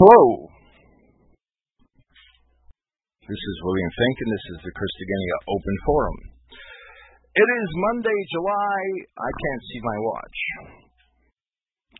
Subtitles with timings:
[0.00, 0.48] Hello.
[3.20, 6.18] This is William Finck, and this is the Christogenea Open Forum.
[7.36, 8.80] It is Monday, July,
[9.12, 10.38] I can't see my watch,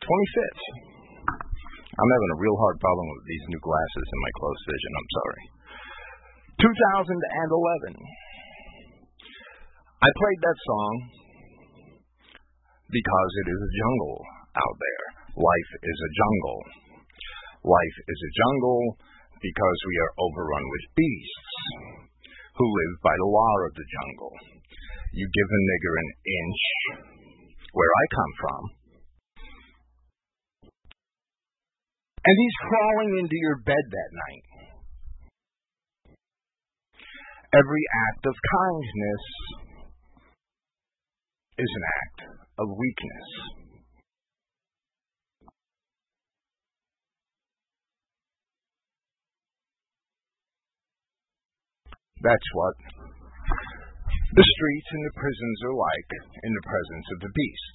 [0.00, 0.64] 25th.
[1.28, 5.10] I'm having a real hard problem with these new glasses and my close vision, I'm
[5.20, 5.42] sorry.
[6.56, 8.00] 2011.
[10.00, 10.94] I played that song
[12.96, 14.24] because it is a jungle.
[14.56, 15.04] out there.
[15.36, 16.88] Life is a jungle.
[17.60, 18.96] Life is a jungle
[19.36, 21.52] because we are overrun with beasts
[22.56, 24.32] who live by the law of the jungle.
[25.12, 26.62] You give a nigger an inch,
[27.72, 28.62] where I come from,
[32.24, 34.44] and he's crawling into your bed that night.
[37.52, 39.24] Every act of kindness
[41.58, 42.18] is an act
[42.56, 43.59] of weakness.
[52.20, 52.74] That's what
[54.36, 56.10] the streets and the prisons are like
[56.44, 57.74] in the presence of the beast.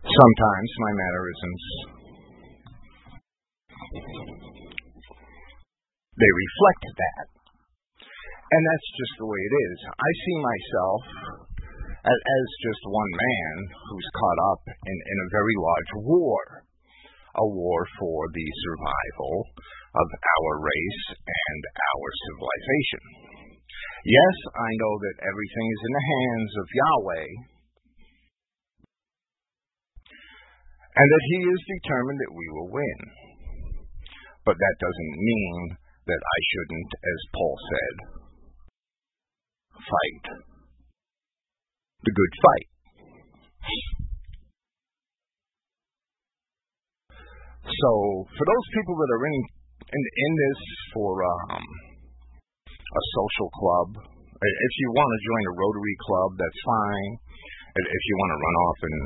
[0.00, 1.64] Sometimes my mannerisms
[6.20, 7.26] they reflect that.
[8.50, 9.78] And that's just the way it is.
[9.88, 11.00] I see myself
[12.00, 16.66] as, just one man who's caught up in, in a very large war.
[17.30, 19.34] A war for the survival
[19.94, 23.02] of our race and our civilization.
[24.02, 27.28] Yes, I know that everything is in the hands of Yahweh,
[30.90, 33.00] and that He is determined that we will win.
[34.42, 35.76] But that doesn't mean
[36.10, 37.96] that I shouldn't, as Paul said,
[39.78, 40.24] fight
[42.02, 42.68] the good fight.
[47.70, 47.90] So,
[48.26, 49.36] for those people that are in
[49.90, 51.62] in, in this for um,
[52.74, 53.88] a social club,
[54.42, 57.12] if you want to join a Rotary club, that's fine.
[57.70, 58.98] If you want to run off and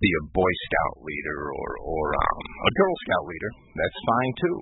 [0.00, 4.58] be a Boy Scout leader or or um, a Girl Scout leader, that's fine too.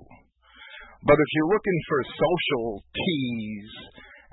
[1.07, 3.69] But if you're looking for social teas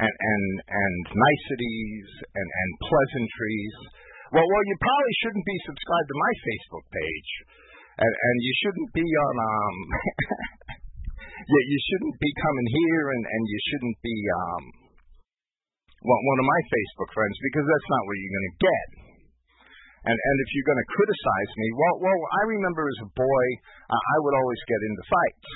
[0.03, 3.77] and and and niceties and and pleasantries,
[4.35, 7.31] well, well, you probably shouldn't be subscribed to my Facebook page,
[7.95, 9.77] and and you shouldn't be on um.
[11.55, 14.65] yeah, you shouldn't be coming here, and and you shouldn't be um.
[16.03, 18.87] one of my Facebook friends because that's not what you're going to get.
[20.05, 23.45] And and if you're going to criticize me, well, well, I remember as a boy,
[23.89, 25.49] uh, I would always get into fights,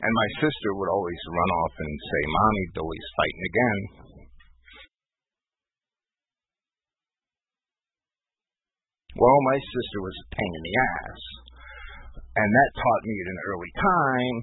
[0.00, 4.09] and my sister would always run off and say, "Mommy, Billy's fighting again."
[9.20, 11.22] Well, my sister was a pain in the ass,
[12.40, 14.36] and that taught me at an early time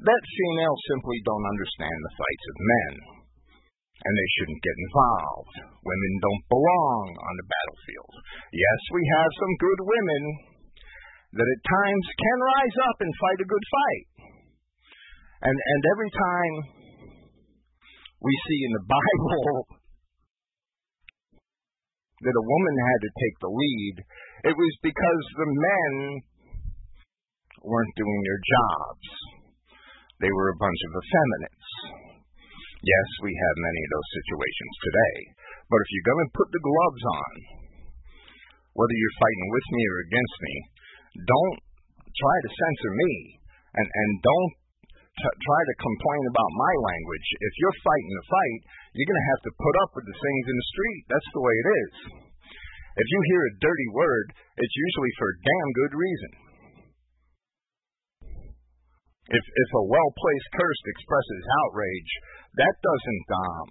[0.00, 2.92] that females simply don't understand the fights of men
[3.98, 5.56] and they shouldn't get involved.
[5.82, 8.14] Women don't belong on the battlefield.
[8.54, 10.22] Yes, we have some good women
[11.34, 14.06] that at times can rise up and fight a good fight.
[15.50, 16.54] And and every time
[18.22, 19.77] we see in the Bible
[22.22, 23.96] that a woman had to take the lead,
[24.50, 25.92] it was because the men
[27.62, 29.06] weren't doing their jobs.
[30.18, 31.68] They were a bunch of effeminates.
[32.82, 35.16] Yes, we have many of those situations today.
[35.66, 37.32] But if you're going to put the gloves on,
[38.78, 40.54] whether you're fighting with me or against me,
[41.26, 41.58] don't
[42.14, 43.12] try to censor me
[43.78, 44.54] and, and don't
[45.18, 47.28] t- try to complain about my language.
[47.42, 48.60] If you're fighting the fight,
[48.98, 51.02] you're going to have to put up with the things in the street.
[51.06, 51.92] That's the way it is.
[52.98, 54.26] If you hear a dirty word,
[54.58, 56.32] it's usually for a damn good reason.
[59.30, 62.12] If if a well placed curse expresses outrage,
[62.58, 63.68] that doesn't um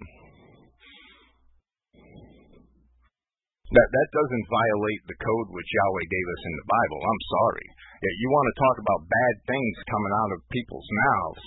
[3.68, 7.00] that that doesn't violate the code which Yahweh gave us in the Bible.
[7.04, 7.68] I'm sorry.
[8.00, 11.44] Yeah, you want to talk about bad things coming out of people's mouths.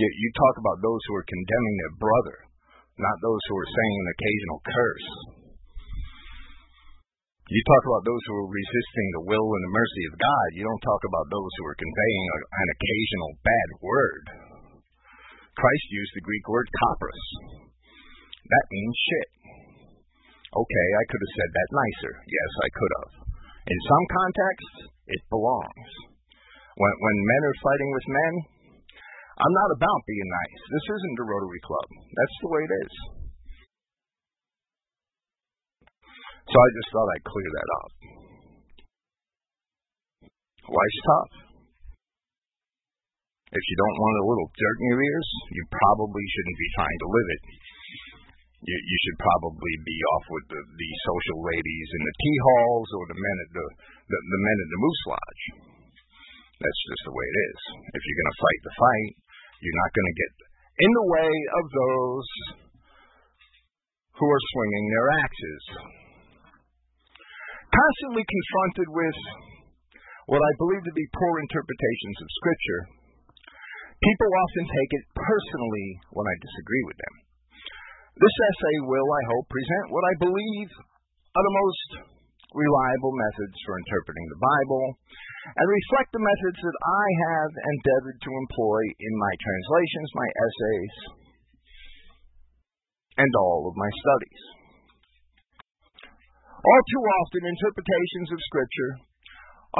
[0.00, 2.36] You, you talk about those who are condemning their brother,
[3.00, 5.08] not those who are saying an occasional curse.
[7.50, 10.48] You talk about those who are resisting the will and the mercy of God.
[10.54, 14.24] You don't talk about those who are conveying a, an occasional bad word.
[15.58, 17.26] Christ used the Greek word kapros.
[18.46, 19.28] That means shit.
[20.50, 22.14] Okay, I could have said that nicer.
[22.22, 23.12] Yes, I could have.
[23.66, 24.76] In some contexts,
[25.10, 25.90] it belongs.
[26.78, 28.32] When, when men are fighting with men,
[29.40, 30.60] I'm not about being nice.
[30.68, 31.88] This isn't the Rotary Club.
[32.12, 32.94] That's the way it is.
[36.44, 37.90] So I just thought I'd clear that up.
[40.68, 41.32] Life's tough.
[43.50, 46.98] If you don't want a little dirt in your ears, you probably shouldn't be trying
[47.00, 47.42] to live it.
[48.60, 52.90] You, you should probably be off with the, the social ladies in the tea halls
[52.92, 53.66] or the men at the,
[54.04, 55.42] the, the men at the moose lodge.
[56.60, 57.60] That's just the way it is.
[57.88, 59.12] If you're going to fight the fight,
[59.60, 60.32] you're not going to get
[60.80, 62.28] in the way of those
[64.16, 65.62] who are swinging their axes.
[67.68, 69.18] Constantly confronted with
[70.32, 72.82] what I believe to be poor interpretations of Scripture,
[74.00, 77.14] people often take it personally when I disagree with them.
[78.16, 80.70] This essay will, I hope, present what I believe
[81.36, 81.88] are the most
[82.56, 84.84] reliable methods for interpreting the Bible
[85.40, 90.94] and reflect the methods that I have endeavored to employ in my translations, my essays,
[93.20, 94.42] and all of my studies.
[96.60, 98.92] All too often, interpretations of Scripture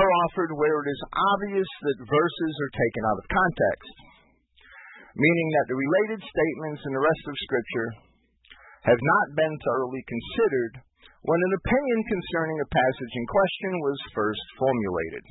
[0.00, 3.94] are offered where it is obvious that verses are taken out of context,
[5.12, 7.90] meaning that the related statements in the rest of Scripture
[8.88, 10.80] have not been thoroughly considered
[11.20, 15.24] when an opinion concerning a passage in question was first formulated.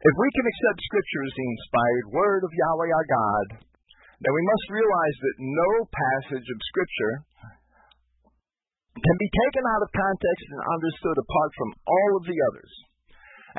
[0.00, 3.46] If we can accept Scripture as the inspired word of Yahweh our God,
[4.24, 7.14] then we must realize that no passage of Scripture
[8.96, 12.72] can be taken out of context and understood apart from all of the others,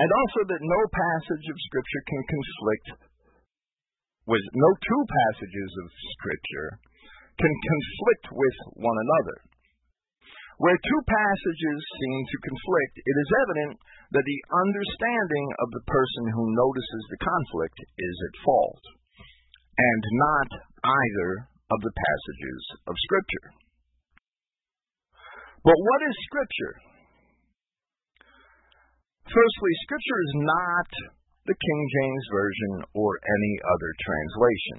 [0.01, 2.87] and also that no passage of Scripture can conflict
[4.25, 6.69] with no two passages of Scripture
[7.37, 9.37] can conflict with one another.
[10.61, 13.81] Where two passages seem to conflict, it is evident
[14.13, 18.83] that the understanding of the person who notices the conflict is at fault,
[19.73, 20.49] and not
[20.85, 21.31] either
[21.65, 23.47] of the passages of Scripture.
[25.65, 26.75] But what is Scripture?
[29.33, 30.89] Firstly, Scripture is not
[31.49, 34.77] the King James Version or any other translation.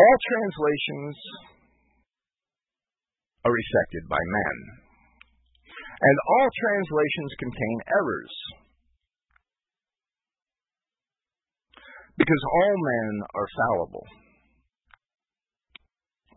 [0.00, 1.16] All translations
[3.44, 4.56] are effected by men,
[6.00, 8.34] and all translations contain errors.
[12.20, 14.06] Because all men are fallible.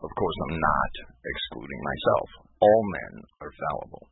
[0.00, 0.92] Of course, I'm not
[1.24, 2.28] excluding myself.
[2.60, 4.04] All men are fallible.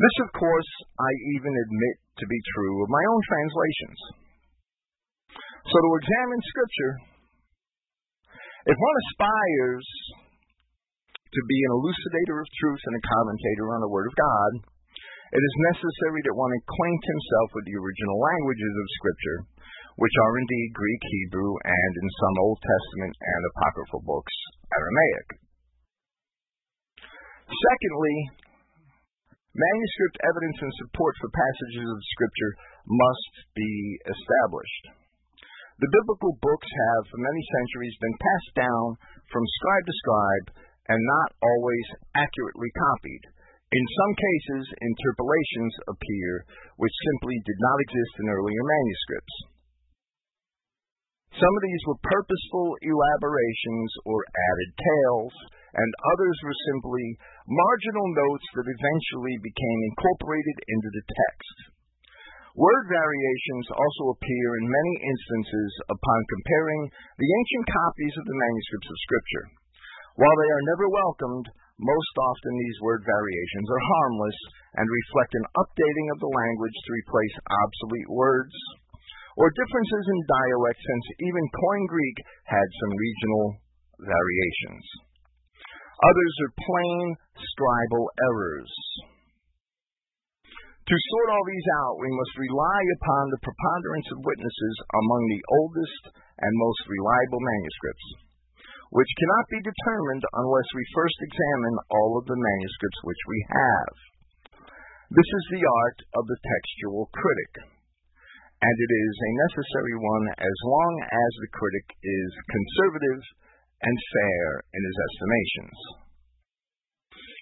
[0.00, 4.00] This, of course, I even admit to be true of my own translations.
[5.68, 6.94] So, to examine Scripture,
[8.64, 9.88] if one aspires
[11.30, 14.50] to be an elucidator of truth and a commentator on the Word of God,
[15.30, 19.38] it is necessary that one acquaint himself with the original languages of Scripture,
[19.94, 24.34] which are indeed Greek, Hebrew, and in some Old Testament and Apocryphal books,
[24.74, 25.26] Aramaic.
[27.46, 28.16] Secondly,
[29.54, 32.52] manuscript evidence and support for passages of Scripture
[32.90, 33.70] must be
[34.10, 34.84] established.
[35.78, 38.86] The biblical books have, for many centuries, been passed down
[39.30, 40.46] from scribe to scribe
[40.90, 41.86] and not always
[42.18, 43.24] accurately copied.
[43.70, 46.30] In some cases, interpolations appear
[46.82, 49.36] which simply did not exist in earlier manuscripts.
[51.38, 55.34] Some of these were purposeful elaborations or added tales,
[55.78, 57.06] and others were simply
[57.46, 61.56] marginal notes that eventually became incorporated into the text.
[62.58, 68.90] Word variations also appear in many instances upon comparing the ancient copies of the manuscripts
[68.90, 69.59] of Scripture.
[70.20, 71.48] While they are never welcomed,
[71.80, 74.38] most often these word variations are harmless
[74.76, 78.52] and reflect an updating of the language to replace obsolete words
[79.40, 83.46] or differences in dialect, since even Koine Greek had some regional
[83.96, 84.84] variations.
[86.04, 87.04] Others are plain
[87.40, 88.72] scribal errors.
[90.84, 95.44] To sort all these out, we must rely upon the preponderance of witnesses among the
[95.64, 98.08] oldest and most reliable manuscripts,
[98.90, 103.94] which cannot be determined unless we first examine all of the manuscripts which we have.
[105.14, 107.52] This is the art of the textual critic,
[108.62, 113.22] and it is a necessary one as long as the critic is conservative
[113.82, 115.78] and fair in his estimations.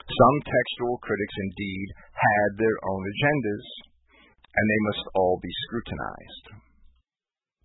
[0.08, 3.66] Some textual critics indeed had their own agendas,
[4.52, 6.46] and they must all be scrutinized.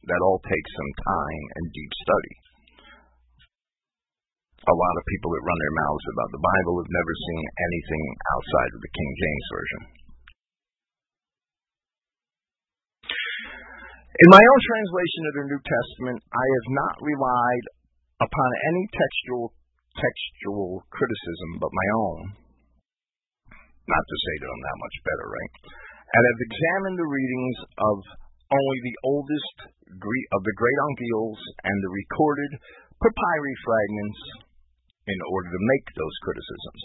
[0.03, 2.35] That all takes some time and deep study.
[4.63, 8.05] A lot of people that run their mouths about the Bible have never seen anything
[8.31, 9.81] outside of the King James Version.
[14.23, 17.65] In my own translation of the New Testament, I have not relied
[18.23, 19.51] upon any textual
[19.99, 22.19] textual criticism but my own.
[23.83, 25.53] Not to say that I'm that much better, right?
[26.07, 27.95] And have examined the readings of
[28.47, 29.55] only the oldest
[29.91, 32.51] of the great uncials and the recorded
[33.03, 34.52] papyri fragments
[35.07, 36.81] in order to make those criticisms.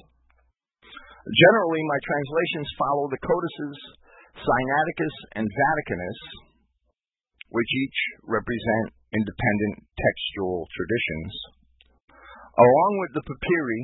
[1.29, 3.77] Generally, my translations follow the codices
[4.39, 6.21] Sinaiticus and Vaticanus,
[7.51, 11.33] which each represent independent textual traditions
[12.59, 13.83] along with the papyri,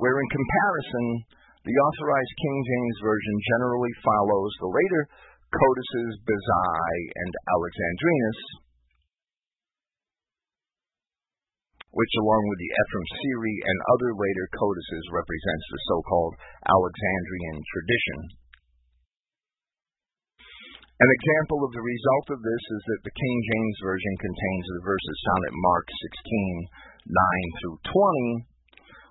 [0.00, 1.06] where in comparison,
[1.62, 5.02] the authorized King James Version generally follows the later
[5.52, 8.40] codices Bezae and Alexandrinus,
[11.92, 16.34] which along with the Ephraemi Syri and other later codices represents the so-called
[16.64, 18.18] Alexandrian tradition.
[21.02, 24.86] An example of the result of this is that the King James Version contains the
[24.86, 28.52] verses found at Mark 16, 9 through 20,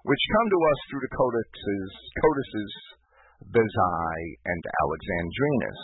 [0.07, 2.71] which come to us through the codices, codices
[3.51, 5.81] Bezae and Alexandrinus,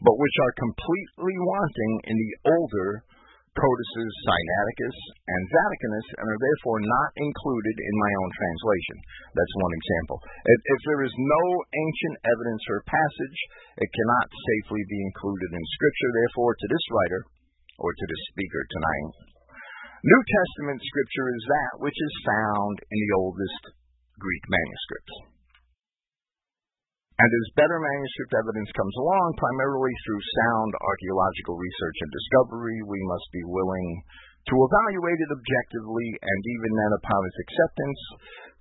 [0.00, 2.88] but which are completely wanting in the older
[3.58, 8.96] codices Sinaiticus and Vaticanus and are therefore not included in my own translation.
[9.34, 10.18] That's one example.
[10.22, 13.38] If, if there is no ancient evidence for a passage,
[13.82, 16.10] it cannot safely be included in Scripture.
[16.14, 17.20] Therefore, to this writer,
[17.80, 19.30] or to this speaker tonight,
[20.00, 23.62] New Testament Scripture is that which is found in the oldest
[24.16, 25.39] Greek manuscripts.
[27.20, 32.96] And as better manuscript evidence comes along, primarily through sound archaeological research and discovery, we
[33.12, 33.88] must be willing
[34.48, 38.00] to evaluate it objectively and even then upon its acceptance,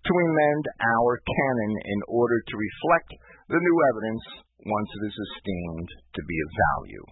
[0.03, 3.09] to amend our canon in order to reflect
[3.47, 4.23] the new evidence
[4.67, 5.89] once it is esteemed
[6.19, 7.05] to be of value.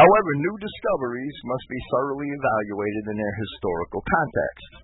[0.00, 4.83] However, new discoveries must be thoroughly evaluated in their historical context.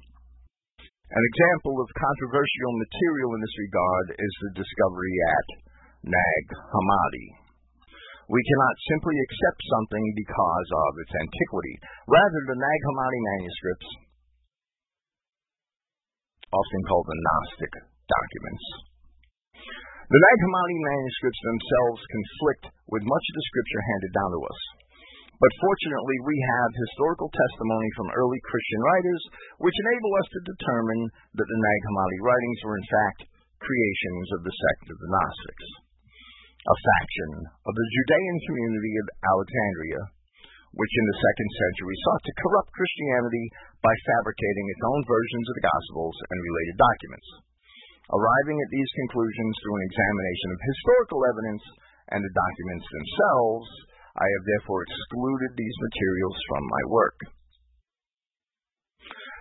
[1.11, 5.47] An example of controversial material in this regard is the discovery at
[6.07, 7.29] Nag Hammadi.
[8.31, 11.75] We cannot simply accept something because of its antiquity.
[12.07, 13.91] Rather, the Nag Hammadi manuscripts,
[16.55, 17.73] often called the Gnostic
[18.07, 18.67] documents,
[19.59, 24.80] the Nag Hammadi manuscripts themselves conflict with much of the scripture handed down to us.
[25.41, 29.23] But fortunately, we have historical testimony from early Christian writers
[29.65, 33.21] which enable us to determine that the Nag Hammadi writings were in fact
[33.57, 35.69] creations of the sect of the Gnostics,
[36.61, 40.03] a faction of the Judean community of Alexandria,
[40.77, 43.45] which in the second century sought to corrupt Christianity
[43.81, 47.29] by fabricating its own versions of the Gospels and related documents.
[48.13, 51.65] Arriving at these conclusions through an examination of historical evidence
[52.13, 53.69] and the documents themselves,
[54.19, 57.19] I have therefore excluded these materials from my work.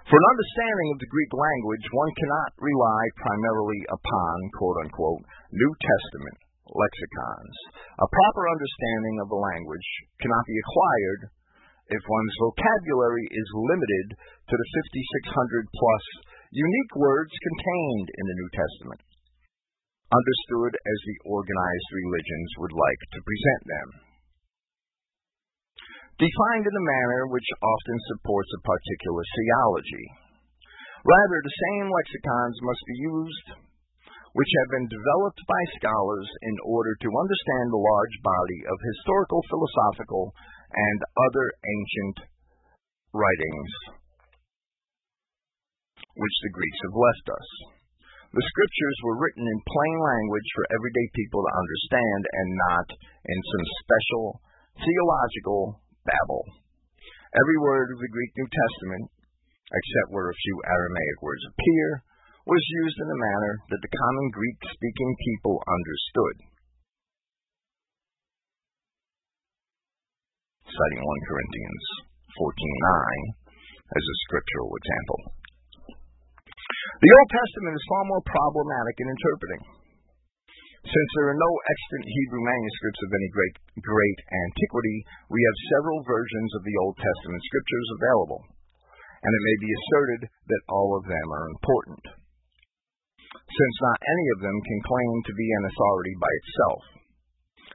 [0.10, 5.21] For an understanding of the Greek language, one cannot rely primarily upon, quote unquote,
[5.53, 6.38] New Testament
[6.69, 7.55] lexicons.
[7.97, 9.89] A proper understanding of the language
[10.21, 11.21] cannot be acquired
[11.89, 14.69] if one's vocabulary is limited to the
[15.34, 16.05] 5,600 plus
[16.53, 19.01] unique words contained in the New Testament,
[20.13, 24.09] understood as the organized religions would like to present them
[26.19, 30.05] defined in a manner which often supports a particular theology.
[31.08, 33.47] Rather, the same lexicons must be used
[34.38, 39.41] which have been developed by scholars in order to understand the large body of historical,
[39.49, 40.29] philosophical,
[40.69, 42.29] and other ancient
[43.10, 43.73] writings
[46.13, 47.47] which the Greeks have left us.
[48.29, 52.88] The scriptures were written in plain language for everyday people to understand and not
[53.25, 54.25] in some special
[54.77, 56.43] theological babble.
[57.33, 59.05] Every word of the Greek New Testament,
[59.69, 62.03] except where a few Aramaic words appear,
[62.49, 66.35] was used in a manner that the common Greek speaking people understood.
[70.65, 71.85] Citing 1 Corinthians
[72.33, 73.25] 14:9
[73.89, 75.19] as a scriptural example.
[76.99, 79.79] The Old Testament is far more problematic in interpreting.
[80.80, 86.00] Since there are no extant Hebrew manuscripts of any great, great antiquity, we have several
[86.08, 88.42] versions of the Old Testament scriptures available,
[89.20, 92.04] and it may be asserted that all of them are important,
[93.36, 96.82] since not any of them can claim to be an authority by itself.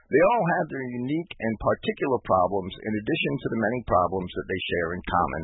[0.09, 4.49] They all have their unique and particular problems in addition to the many problems that
[4.49, 5.43] they share in common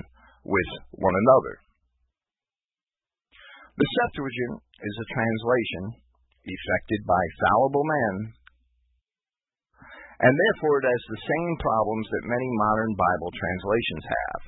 [0.50, 1.62] with one another.
[3.78, 6.01] The Septuagint is a translation
[6.46, 8.16] effected by fallible men,
[10.22, 14.44] and therefore it has the same problems that many modern Bible translations have.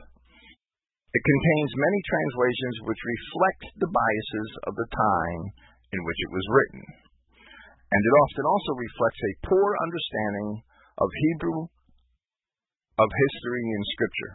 [1.14, 5.42] It contains many translations which reflect the biases of the time
[5.94, 6.84] in which it was written,
[7.90, 10.50] and it often also reflects a poor understanding
[10.98, 11.70] of Hebrew,
[12.98, 14.34] of history, and Scripture.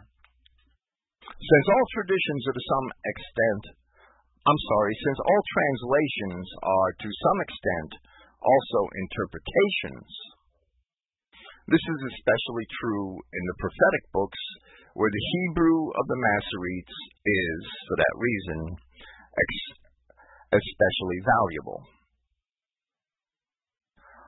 [1.39, 3.63] Since all traditions are to some extent
[4.49, 7.91] I'm sorry, since all translations are to some extent
[8.41, 10.09] also interpretations,
[11.69, 14.41] this is especially true in the prophetic books
[14.97, 16.97] where the Hebrew of the Masoretes
[17.29, 18.59] is, for that reason,
[20.49, 21.85] especially valuable.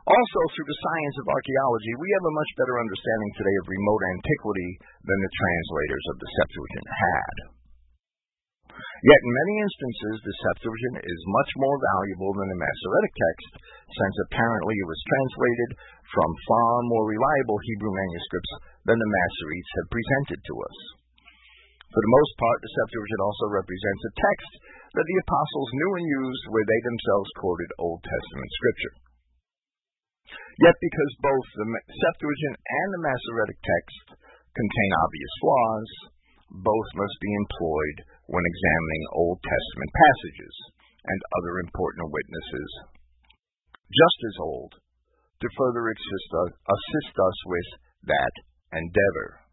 [0.05, 4.03] Also, through the science of archaeology, we have a much better understanding today of remote
[4.21, 7.60] antiquity than the translators of the Septuagint had.
[9.01, 13.51] Yet, in many instances, the Septuagint is much more valuable than the Masoretic text,
[13.89, 15.69] since apparently it was translated
[16.13, 18.53] from far more reliable Hebrew manuscripts
[18.85, 20.77] than the Masoretes have presented to us.
[21.89, 24.51] For the most part, the Septuagint also represents a text
[24.93, 28.95] that the apostles knew and used where they themselves quoted Old Testament scripture.
[30.61, 34.21] Yet, because both the Septuagint and the Masoretic text
[34.53, 35.89] contain obvious flaws,
[36.51, 37.97] both must be employed
[38.31, 40.55] when examining Old Testament passages
[41.03, 42.71] and other important witnesses,
[43.91, 44.71] just as old,
[45.43, 47.69] to further assist us, assist us with
[48.07, 48.33] that
[48.71, 49.43] endeavor.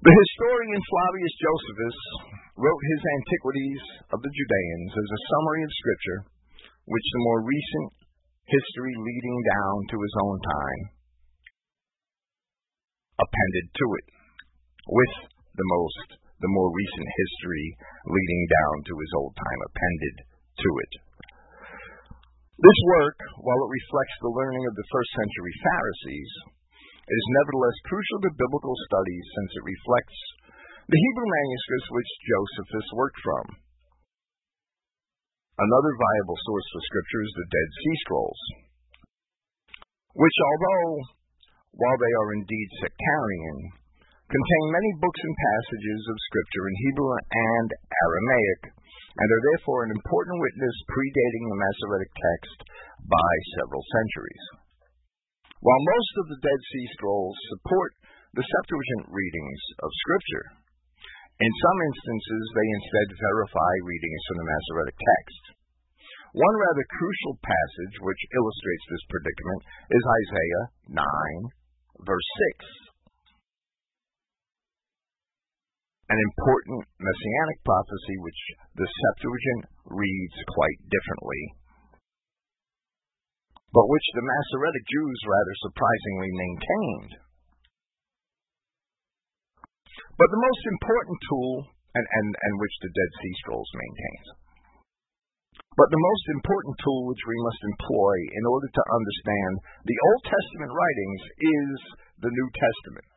[0.00, 1.98] The historian Flavius Josephus
[2.56, 6.20] wrote his Antiquities of the Judeans as a summary of Scripture,
[6.88, 7.88] which the more recent
[8.48, 10.82] history leading down to his own time
[13.16, 14.06] appended to it,
[14.88, 15.14] with
[15.56, 17.66] the most the more recent history
[18.04, 20.16] leading down to his old time appended
[20.60, 20.92] to it.
[22.60, 26.32] This work, while it reflects the learning of the first century Pharisees,
[27.08, 30.18] is nevertheless crucial to biblical studies since it reflects
[30.84, 33.44] the Hebrew manuscripts which Josephus worked from.
[35.54, 38.42] Another viable source for scripture is the Dead Sea Scrolls,
[40.12, 40.88] which, although
[41.72, 43.58] while they are indeed sectarian,
[44.34, 48.60] contain many books and passages of scripture in Hebrew and Aramaic,
[49.14, 52.58] and are therefore an important witness predating the Masoretic text
[53.06, 54.44] by several centuries.
[55.62, 57.94] While most of the Dead Sea Scrolls support
[58.34, 60.46] the Septuagint readings of Scripture,
[61.38, 65.42] in some instances they instead verify readings from the Masoretic text.
[66.34, 69.62] One rather crucial passage which illustrates this predicament
[69.94, 72.30] is Isaiah 9, verse
[72.82, 72.83] 6.
[76.04, 78.40] An important messianic prophecy which
[78.76, 81.64] the Septuagint reads quite differently
[83.74, 87.12] but which the Masoretic Jews rather surprisingly maintained.
[90.14, 91.52] But the most important tool,
[91.98, 94.26] and, and, and which the Dead Sea Scrolls maintains,
[95.74, 99.52] but the most important tool which we must employ in order to understand
[99.90, 101.74] the Old Testament writings is
[102.22, 103.08] the New Testament.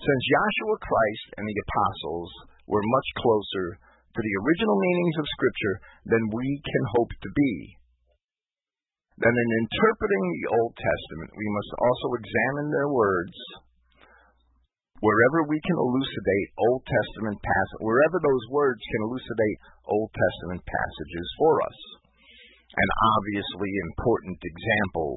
[0.00, 2.30] Since Joshua, Christ and the apostles
[2.66, 5.76] were much closer to the original meanings of Scripture
[6.06, 7.54] than we can hope to be,
[9.14, 13.36] then, in interpreting the Old Testament, we must also examine their words.
[14.98, 21.26] Wherever we can elucidate Old Testament passages, wherever those words can elucidate Old Testament passages
[21.38, 21.78] for us.
[22.74, 25.14] An obviously important example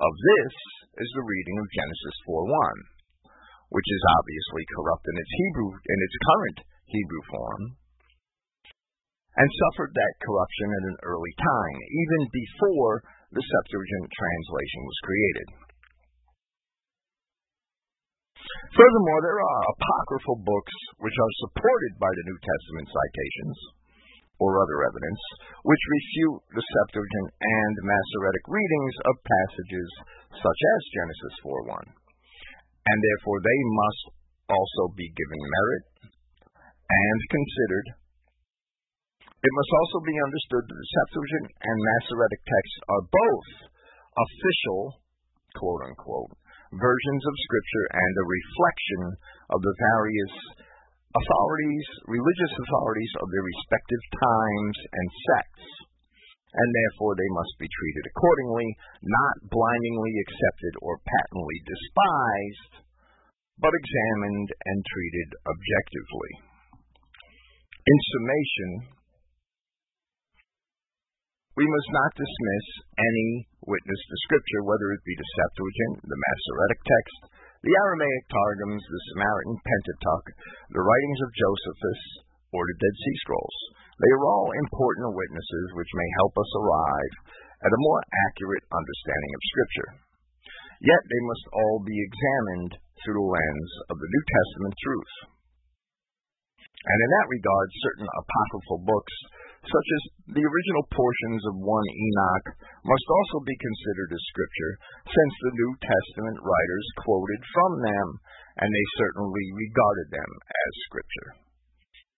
[0.00, 0.54] of this
[1.04, 2.93] is the reading of Genesis 4:1,
[3.70, 6.58] which is obviously corrupt in its Hebrew in its current
[6.90, 7.62] Hebrew form,
[9.34, 13.02] and suffered that corruption at an early time, even before
[13.34, 15.48] the Septuagint translation was created.
[18.74, 23.58] Furthermore, there are apocryphal books which are supported by the New Testament citations
[24.42, 25.22] or other evidence
[25.62, 29.88] which refute the Septuagint and Masoretic readings of passages
[30.36, 31.86] such as Genesis 4:1,
[32.84, 34.02] and therefore they must
[34.52, 35.84] also be given merit
[36.84, 37.86] and considered.
[39.24, 43.48] It must also be understood that the Septuagint and Masoretic texts are both
[44.16, 44.80] official,
[45.56, 46.32] quote unquote,
[46.76, 49.02] versions of Scripture and a reflection
[49.52, 50.34] of the various
[51.14, 55.66] authorities, religious authorities of their respective times and sects,
[56.54, 58.68] and therefore they must be treated accordingly,
[59.02, 62.72] not blindingly accepted or patently despised,
[63.58, 66.32] but examined and treated objectively.
[67.84, 68.70] In summation,
[71.54, 72.66] we must not dismiss
[72.98, 73.30] any
[73.66, 77.18] witness to Scripture, whether it be the Septuagint, the Masoretic text,
[77.62, 80.26] the Aramaic Targums, the Samaritan Pentateuch,
[80.74, 82.02] the writings of Josephus,
[82.52, 83.58] or the Dead Sea Scrolls.
[84.00, 87.14] They are all important witnesses which may help us arrive
[87.62, 89.90] at a more accurate understanding of Scripture.
[90.82, 95.14] Yet they must all be examined through the lens of the New Testament truth.
[96.84, 99.16] And in that regard, certain apocryphal books
[99.64, 100.02] such as
[100.36, 102.46] the original portions of 1 Enoch,
[102.84, 104.72] must also be considered as scripture,
[105.08, 108.06] since the New Testament writers quoted from them,
[108.60, 111.43] and they certainly regarded them as scripture.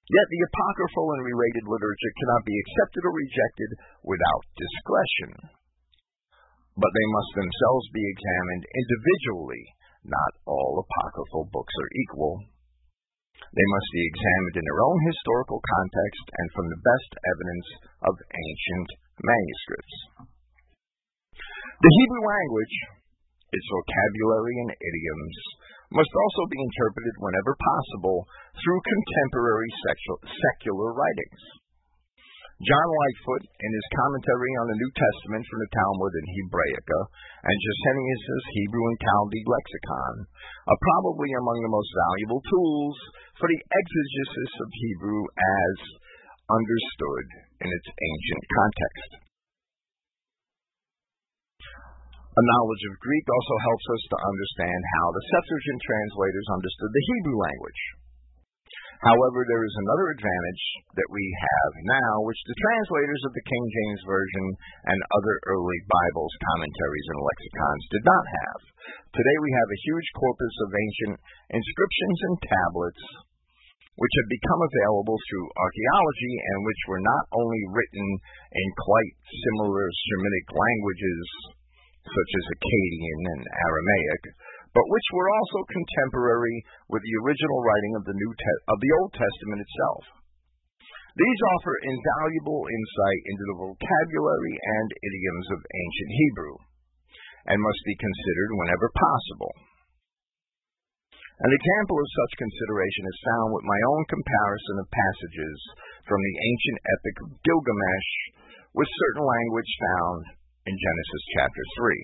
[0.07, 3.71] Yet the apocryphal and related literature cannot be accepted or rejected
[4.07, 5.31] without discretion.
[6.79, 9.65] But they must themselves be examined individually.
[10.07, 12.39] Not all apocryphal books are equal.
[13.35, 17.69] They must be examined in their own historical context and from the best evidence
[18.07, 18.89] of ancient
[19.27, 19.97] manuscripts.
[21.83, 22.75] The Hebrew language,
[23.51, 25.39] its vocabulary and idioms,
[25.95, 28.27] must also be interpreted whenever possible
[28.59, 29.71] through contemporary
[30.25, 31.43] secular writings.
[32.57, 37.01] John Lightfoot, in his commentary on the New Testament from the Talmud in Hebraica
[37.45, 40.15] and Gesenius's Hebrew and Chaldee lexicon,
[40.65, 42.97] are probably among the most valuable tools
[43.37, 45.77] for the exegesis of Hebrew as
[46.49, 47.27] understood
[47.61, 49.26] in its ancient context.
[52.37, 57.07] A knowledge of Greek also helps us to understand how the Septuagint translators understood the
[57.09, 57.81] Hebrew language.
[59.09, 60.65] However, there is another advantage
[61.01, 64.47] that we have now, which the translators of the King James Version
[64.85, 68.61] and other early Bibles, commentaries, and lexicons did not have.
[69.17, 71.17] Today we have a huge corpus of ancient
[71.57, 73.05] inscriptions and tablets
[73.97, 78.09] which have become available through archaeology and which were not only written
[78.53, 81.57] in quite similar Semitic languages
[82.07, 84.23] such as Akkadian and Aramaic,
[84.73, 86.59] but which were also contemporary
[86.93, 90.05] with the original writing of the New Te- of the Old Testament itself.
[91.17, 96.55] These offer invaluable insight into the vocabulary and idioms of ancient Hebrew
[97.49, 99.53] and must be considered whenever possible.
[101.37, 105.59] An example of such consideration is found with my own comparison of passages
[106.09, 108.11] from the ancient epic of Gilgamesh
[108.77, 110.21] with certain language found
[110.67, 111.95] in Genesis chapter 3,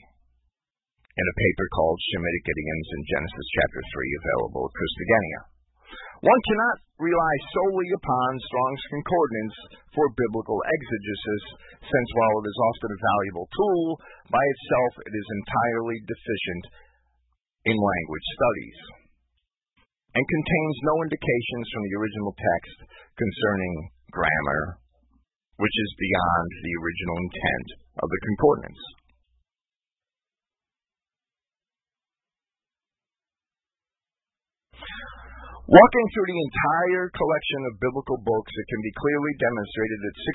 [1.19, 5.41] in a paper called Shemitic Idioms in Genesis chapter 3, available at Christogenea.
[6.23, 9.57] One cannot rely solely upon Strong's Concordance
[9.91, 11.45] for biblical exegesis,
[11.83, 13.83] since while it is often a valuable tool,
[14.31, 16.65] by itself it is entirely deficient
[17.67, 18.79] in language studies
[20.13, 22.77] and contains no indications from the original text
[23.17, 23.75] concerning
[24.13, 24.82] grammar,
[25.63, 27.69] which is beyond the original intent
[28.03, 28.83] of the concordance.
[35.71, 40.27] Walking through the entire collection of biblical books, it can be clearly demonstrated that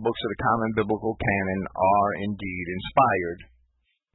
[0.00, 3.40] 65 books of the common biblical canon are indeed inspired.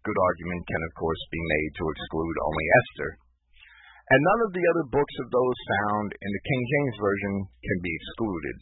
[0.01, 3.11] Good argument can, of course, be made to exclude only Esther
[4.05, 7.79] and none of the other books of those found in the King James Version can
[7.81, 8.57] be excluded.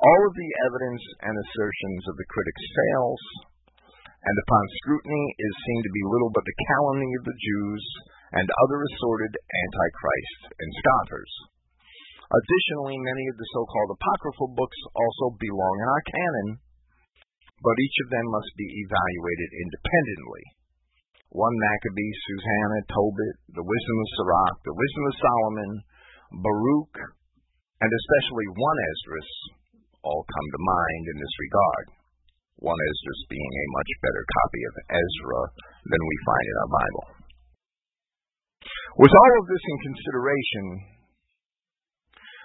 [0.00, 3.22] All of the evidence and assertions of the critics fails,
[4.08, 7.84] and upon scrutiny is seen to be little but the calumny of the Jews
[8.32, 11.32] and other assorted antichrists and scoffers.
[12.32, 16.48] Additionally, many of the so-called apocryphal books also belong in our canon,
[17.60, 20.44] but each of them must be evaluated independently.
[21.28, 25.72] 1 Maccabees, Susanna, Tobit, the Wisdom of Sirach, the Wisdom of Solomon,
[26.40, 26.96] Baruch,
[27.84, 29.59] and especially 1 Esdras
[30.02, 31.86] all come to mind in this regard.
[32.60, 35.42] 1 is just being a much better copy of Ezra
[35.88, 37.06] than we find in our Bible.
[39.00, 40.64] With all of this in consideration,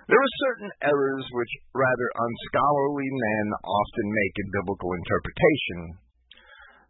[0.08, 5.80] there are certain errors which rather unscholarly men often make in biblical interpretation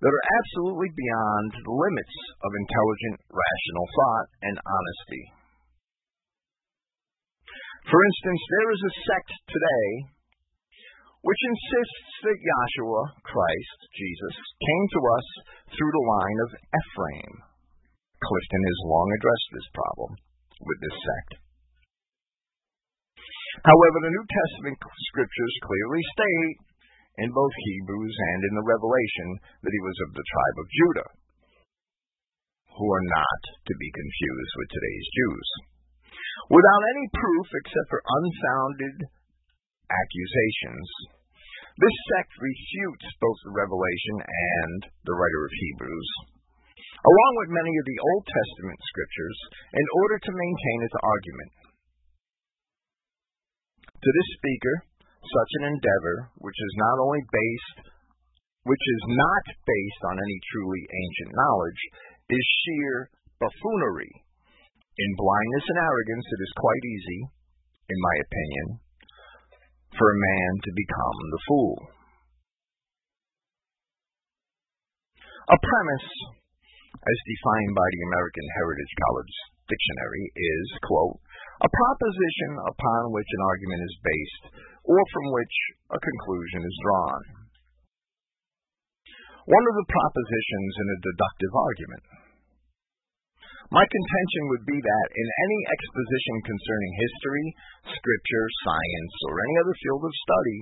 [0.03, 5.23] that are absolutely beyond the limits of intelligent, rational thought and honesty.
[7.89, 9.89] For instance, there is a sect today
[11.25, 15.27] which insists that Yahshua, Christ, Jesus, came to us
[15.73, 17.33] through the line of Ephraim.
[18.21, 20.11] Clifton has long addressed this problem
[20.61, 21.31] with this sect.
[23.65, 26.57] However, the New Testament scriptures clearly state
[27.25, 29.29] in both Hebrews and in the Revelation
[29.65, 31.09] that he was of the tribe of Judah,
[32.69, 35.47] who are not to be confused with today's Jews.
[36.53, 38.95] Without any proof except for unfounded
[39.89, 41.14] accusations,
[41.75, 46.09] this sect refutes both the Revelation and the writer of Hebrews,
[47.03, 49.39] along with many of the Old Testament scriptures,
[49.75, 51.51] in order to maintain its argument.
[53.91, 54.75] To this speaker,
[55.19, 57.91] such an endeavor, which is not only based,
[58.63, 61.81] which is not based on any truly ancient knowledge,
[62.31, 64.13] is sheer buffoonery.
[64.95, 67.19] In blindness and arrogance, it is quite easy,
[67.91, 68.67] in my opinion,
[69.95, 71.75] for a man to become the fool.
[75.45, 76.09] A premise,
[76.99, 79.35] as defined by the American Heritage College
[79.69, 81.21] Dictionary, is, quote,
[81.61, 84.45] a proposition upon which an argument is based
[84.83, 85.55] or from which
[85.93, 87.21] a conclusion is drawn.
[89.45, 92.05] One of the propositions in a deductive argument.
[93.73, 97.45] My contention would be that in any exposition concerning history,
[97.97, 100.59] scripture, science, or any other field of study,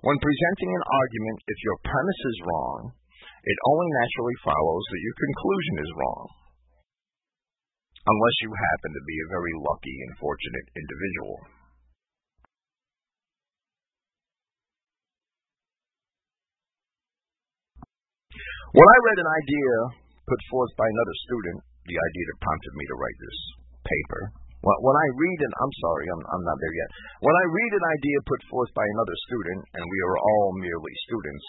[0.00, 2.80] when presenting an argument, if your premise is wrong,
[3.20, 6.24] it only naturally follows that your conclusion is wrong.
[8.06, 11.36] Unless you happen to be a very lucky and fortunate individual.
[18.72, 19.74] When I read an idea
[20.26, 23.38] put forth by another student, the idea that prompted me to write this
[23.86, 24.22] paper,
[24.66, 26.90] when I read an, I'm sorry, I'm, I'm not there yet.
[27.22, 30.94] When I read an idea put forth by another student, and we are all merely
[31.06, 31.46] students,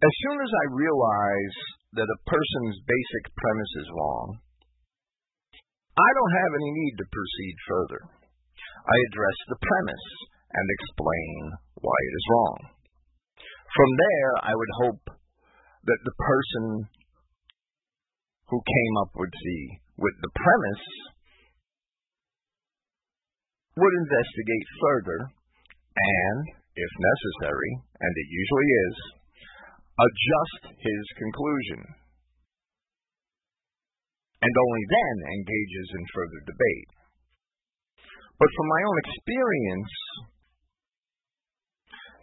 [0.00, 1.56] as soon as I realize
[2.00, 4.26] that a person's basic premise is wrong,
[5.92, 8.00] I don't have any need to proceed further.
[8.80, 10.08] I address the premise
[10.56, 11.36] and explain
[11.84, 12.58] why it is wrong.
[13.76, 15.04] From there, I would hope
[15.84, 16.64] that the person
[18.50, 19.60] who came up with the
[20.02, 20.86] with the premise
[23.78, 26.40] would investigate further and,
[26.74, 28.96] if necessary, and it usually is,
[29.94, 31.80] adjust his conclusion,
[34.40, 36.90] and only then engages in further debate.
[38.40, 39.92] But from my own experience,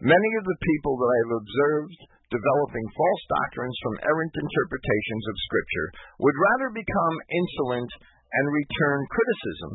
[0.01, 5.45] many of the people that I have observed developing false doctrines from errant interpretations of
[5.47, 5.87] Scripture
[6.19, 7.91] would rather become insolent
[8.33, 9.71] and return criticism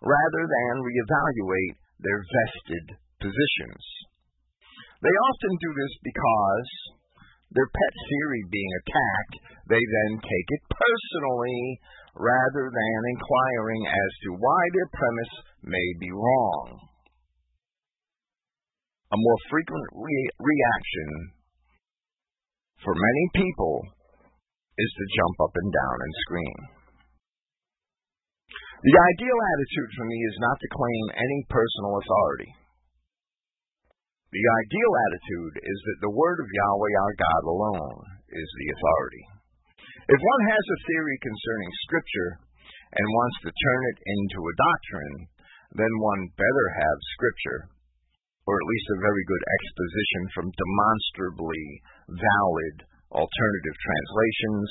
[0.00, 2.86] rather than reevaluate their vested
[3.20, 3.84] positions.
[5.04, 6.68] They often do this because
[7.52, 9.36] their pet theory being attacked,
[9.68, 11.80] they then take it personally
[12.16, 16.95] rather than inquiring as to why their premise may be wrong.
[19.06, 21.10] A more frequent re- reaction
[22.82, 23.86] for many people
[24.76, 26.58] is to jump up and down and scream.
[28.82, 32.50] The ideal attitude for me is not to claim any personal authority.
[34.34, 37.98] The ideal attitude is that the word of Yahweh our God alone
[38.30, 39.24] is the authority.
[40.06, 42.30] If one has a theory concerning Scripture
[42.90, 45.16] and wants to turn it into a doctrine,
[45.78, 47.60] then one better have Scripture,
[48.46, 51.66] or at least a very good exposition from demonstrably
[52.06, 52.76] valid
[53.10, 54.68] alternative translations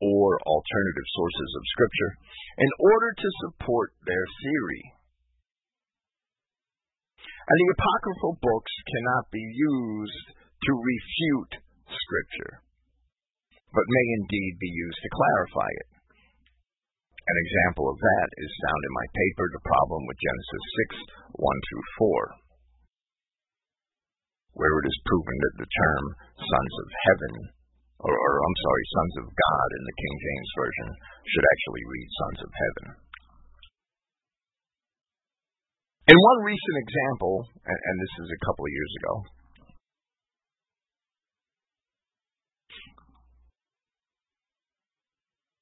[0.00, 2.12] or alternative sources of Scripture
[2.64, 4.84] in order to support their theory.
[7.48, 11.52] And the apocryphal books cannot be used to refute
[11.88, 12.60] Scripture,
[13.72, 15.88] but may indeed be used to clarify it.
[17.28, 20.64] An example of that is found in my paper, The Problem with Genesis
[20.96, 21.86] 6 1 through
[22.32, 22.47] 4,
[24.58, 27.32] where it is proven that the term sons of heaven,
[28.02, 30.88] or, or I'm sorry, sons of God in the King James Version,
[31.30, 32.86] should actually read sons of heaven.
[36.10, 39.14] In one recent example, and, and this is a couple of years ago,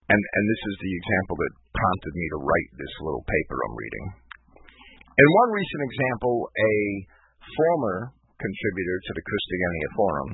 [0.08, 3.76] and, and this is the example that prompted me to write this little paper I'm
[3.76, 4.06] reading.
[5.04, 6.74] In one recent example, a
[7.60, 10.30] former contributor to the Christogenea Forum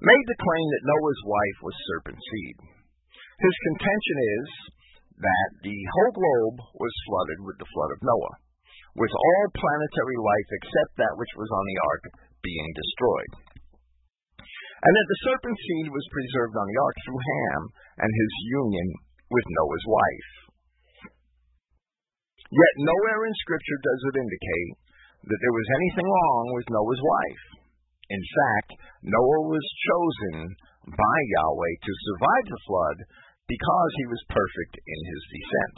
[0.00, 2.56] made the claim that Noah's wife was serpent seed.
[3.38, 4.48] His contention is
[5.18, 8.34] that the whole globe was flooded with the flood of Noah
[8.98, 12.04] with all planetary life except that which was on the ark
[12.42, 13.32] being destroyed.
[14.78, 17.62] And that the serpent seed was preserved on the ark through Ham
[17.98, 18.88] and his union
[19.30, 20.30] with Noah's wife.
[22.48, 24.72] Yet nowhere in Scripture does it indicate
[25.26, 27.44] that there was anything wrong with Noah's wife.
[28.08, 28.70] In fact,
[29.04, 30.36] Noah was chosen
[30.88, 32.98] by Yahweh to survive the flood
[33.48, 35.76] because he was perfect in his descent.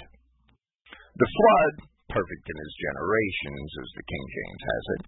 [1.18, 1.74] The flood
[2.11, 5.03] perfect in his generations, as the King James has it.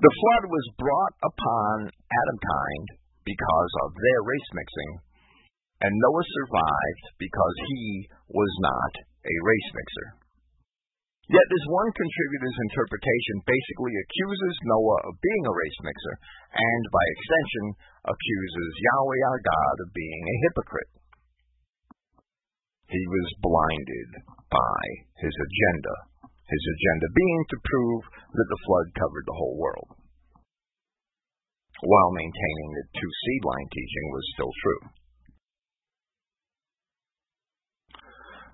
[0.00, 2.86] The flood was brought upon Adamkind
[3.24, 4.92] because of their race mixing,
[5.84, 7.84] and Noah survived because he
[8.32, 10.21] was not a race mixer.
[11.30, 16.14] Yet this one contributor's interpretation basically accuses Noah of being a race mixer,
[16.50, 17.66] and by extension,
[18.10, 20.92] accuses Yahweh our God of being a hypocrite.
[22.90, 24.10] He was blinded
[24.50, 24.82] by
[25.22, 25.94] his agenda,
[26.26, 28.02] his agenda being to prove
[28.34, 29.90] that the flood covered the whole world,
[31.86, 34.82] while maintaining that two seed line teaching was still true.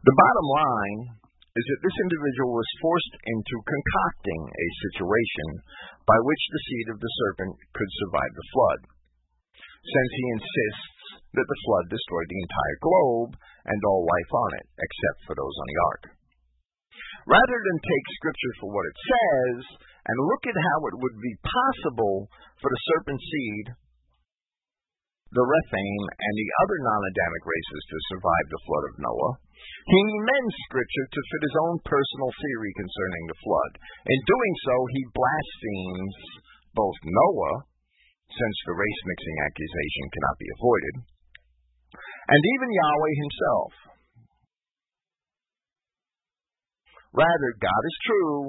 [0.04, 1.17] The bottom line
[1.58, 5.48] is that this individual was forced into concocting a situation
[6.06, 8.80] by which the seed of the serpent could survive the flood,
[9.82, 11.02] since he insists
[11.34, 13.30] that the flood destroyed the entire globe
[13.66, 16.02] and all life on it, except for those on the ark.
[17.26, 19.58] Rather than take Scripture for what it says
[20.06, 22.30] and look at how it would be possible
[22.62, 23.66] for the serpent seed,
[25.28, 29.34] the Rephaim, and the other non Adamic races to survive the flood of Noah,
[29.88, 33.72] he amends Scripture to fit his own personal theory concerning the flood.
[34.08, 36.16] In doing so, he blasphemes
[36.72, 37.56] both Noah,
[38.28, 40.94] since the race mixing accusation cannot be avoided,
[42.28, 43.72] and even Yahweh himself.
[47.16, 48.40] Rather, God is true,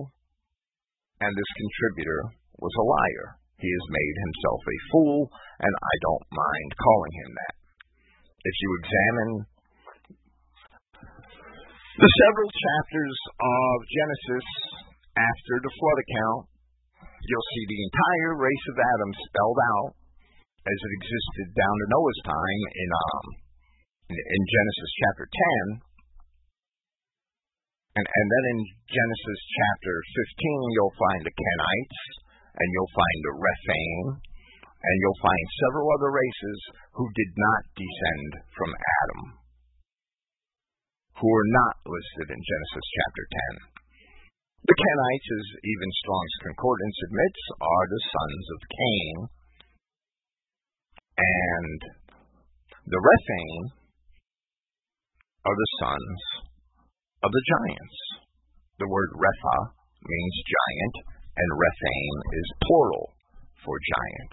[1.23, 3.38] and this contributor was a liar.
[3.59, 5.19] He has made himself a fool,
[5.59, 7.55] and I don't mind calling him that.
[8.39, 9.31] If you examine
[11.99, 14.47] the several chapters of Genesis
[15.19, 16.43] after the flood account,
[17.19, 19.91] you'll see the entire race of Adam spelled out
[20.63, 23.25] as it existed down to Noah's time in um,
[24.09, 25.25] in Genesis chapter
[25.83, 25.83] 10.
[27.99, 29.93] And, and then in Genesis chapter
[30.39, 31.99] 15, you'll find the Kenites,
[32.59, 36.59] and you'll find the Rephaim, and you'll find several other races
[36.95, 39.39] who did not descend from Adam
[41.19, 43.23] who are not listed in Genesis chapter
[43.67, 44.71] 10.
[44.71, 49.15] The Kenites, as even Strong's Concordance admits, are the sons of Cain.
[51.19, 51.79] And
[52.87, 53.61] the Rephaim
[55.43, 56.19] are the sons
[57.27, 57.97] of the giants.
[58.79, 59.57] The word Repha
[59.99, 60.95] means giant,
[61.39, 63.15] and Rephaim is plural
[63.63, 64.31] for giant.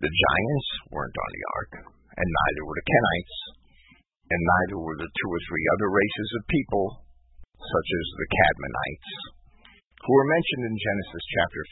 [0.00, 1.72] The giants weren't on the ark,
[2.16, 3.64] and neither were the Kenites
[4.30, 7.04] and neither were the two or three other races of people,
[7.60, 9.12] such as the Cadmonites,
[10.00, 11.62] who are mentioned in Genesis chapter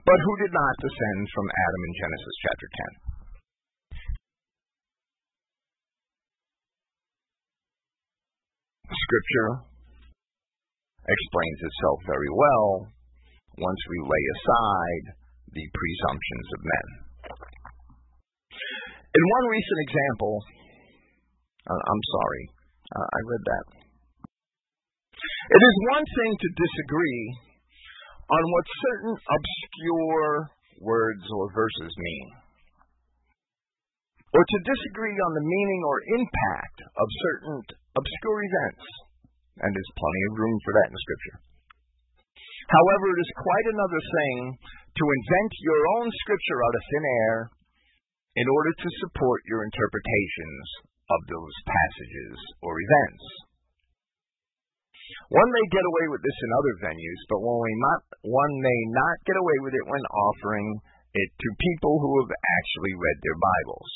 [0.00, 3.12] 15, but who did not descend from Adam in Genesis chapter 10.
[8.92, 9.71] Scripture
[11.02, 12.68] explains itself very well
[13.58, 15.04] once we lay aside
[15.52, 16.86] the presumptions of men.
[19.12, 20.34] In one recent example,
[21.68, 22.44] uh, I'm sorry.
[22.92, 23.66] Uh, I read that.
[25.52, 27.22] It is one thing to disagree
[28.32, 30.32] on what certain obscure
[30.80, 32.28] words or verses mean,
[34.32, 37.56] or to disagree on the meaning or impact of certain
[38.00, 38.84] obscure events,
[39.60, 41.36] and there's plenty of room for that in Scripture.
[42.72, 44.36] However, it is quite another thing
[44.96, 47.36] to invent your own Scripture out of thin air
[48.40, 50.64] in order to support your interpretations
[51.12, 53.24] of those passages or events.
[55.28, 59.36] One may get away with this in other venues, but not, one may not get
[59.36, 60.80] away with it when offering
[61.12, 63.90] it to people who have actually read their Bibles.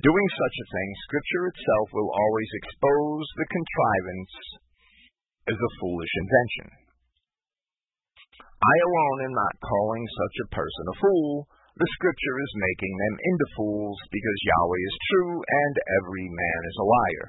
[0.00, 4.34] Doing such a thing, Scripture itself will always expose the contrivance
[5.48, 6.68] as a foolish invention.
[8.60, 11.48] I alone am not calling such a person a fool,
[11.80, 16.76] the scripture is making them into fools because Yahweh is true and every man is
[16.76, 17.26] a liar.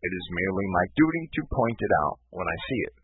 [0.00, 2.96] It is merely my duty to point it out when I see it.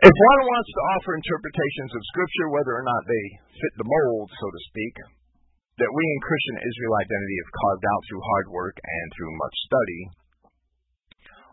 [0.00, 4.32] If one wants to offer interpretations of Scripture, whether or not they fit the mold,
[4.32, 4.96] so to speak,
[5.76, 9.56] that we in Christian Israel identity have carved out through hard work and through much
[9.68, 10.02] study,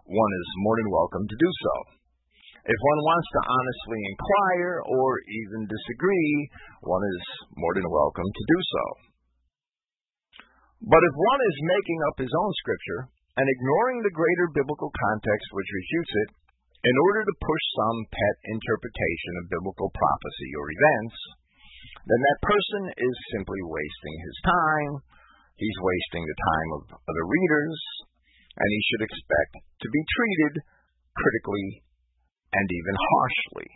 [0.07, 1.75] one is more than welcome to do so.
[2.71, 6.35] If one wants to honestly inquire or even disagree,
[6.87, 8.83] one is more than welcome to do so.
[10.87, 15.51] But if one is making up his own scripture and ignoring the greater biblical context
[15.51, 16.46] which refutes it,
[16.85, 21.17] in order to push some pet interpretation of biblical prophecy or events,
[22.05, 24.93] then that person is simply wasting his time.
[25.57, 27.79] He's wasting the time of other readers,
[28.55, 30.53] and he should expect to be treated
[31.17, 31.83] critically
[32.53, 33.69] and even harshly.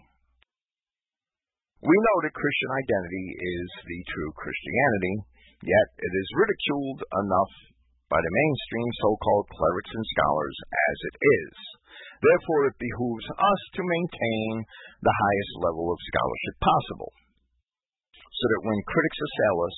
[1.81, 5.15] We know that Christian identity is the true Christianity,
[5.65, 7.53] yet it is ridiculed enough
[8.13, 11.53] by the mainstream so-called clerics and scholars as it is.
[12.21, 14.49] Therefore, it behooves us to maintain
[15.01, 17.11] the highest level of scholarship possible,
[18.13, 19.77] so that when critics assail us,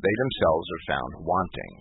[0.00, 1.74] they themselves are found wanting.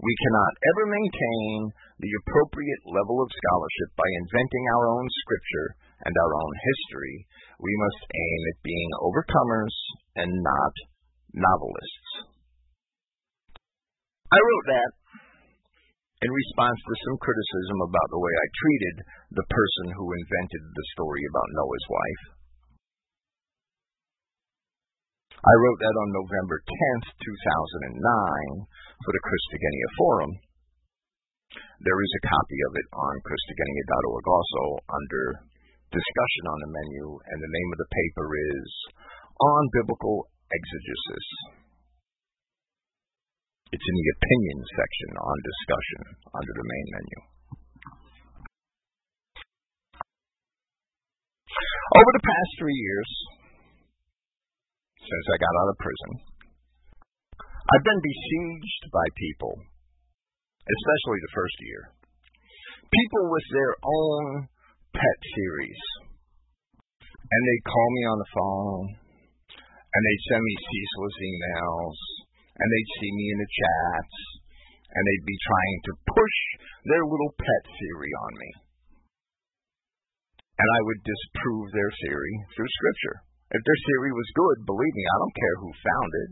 [0.00, 1.56] We cannot ever maintain
[2.00, 5.68] the appropriate level of scholarship by inventing our own scripture
[6.08, 7.16] and our own history.
[7.60, 9.76] We must aim at being overcomers
[10.24, 10.74] and not
[11.36, 12.10] novelists.
[14.32, 14.90] I wrote that
[16.20, 18.96] in response to some criticism about the way I treated
[19.40, 22.24] the person who invented the story about Noah's wife.
[25.40, 28.68] I wrote that on November 10th, 2009,
[29.00, 30.32] for the Christogenea Forum.
[31.80, 34.62] There is a copy of it on Christogenea.org also
[34.92, 35.24] under
[35.88, 38.68] discussion on the menu, and the name of the paper is
[39.40, 41.59] On Biblical Exegesis.
[43.70, 46.02] It's in the opinion section on discussion
[46.34, 47.18] under the main menu.
[51.94, 53.10] Over the past three years,
[54.98, 56.12] since I got out of prison,
[57.70, 59.54] I've been besieged by people,
[60.66, 61.82] especially the first year.
[62.90, 64.50] People with their own
[64.98, 65.80] pet series.
[66.90, 68.86] And they'd call me on the phone,
[69.46, 71.98] and they'd send me ceaseless emails,
[72.60, 74.16] and they'd see me in the chats,
[74.92, 76.36] and they'd be trying to push
[76.92, 78.50] their little pet theory on me.
[80.60, 83.16] And I would disprove their theory through Scripture.
[83.56, 86.30] If their theory was good, believe me, I don't care who found it.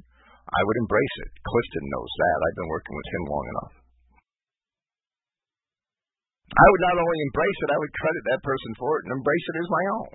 [0.49, 1.33] I would embrace it.
[1.45, 2.39] Clifton knows that.
[2.45, 3.75] I've been working with him long enough.
[6.49, 9.47] I would not only embrace it, I would credit that person for it and embrace
[9.49, 10.11] it as my own.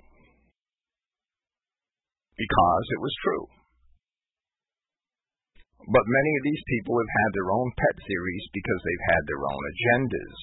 [2.34, 3.44] Because it was true.
[5.84, 9.42] But many of these people have had their own pet theories because they've had their
[9.44, 10.38] own agendas.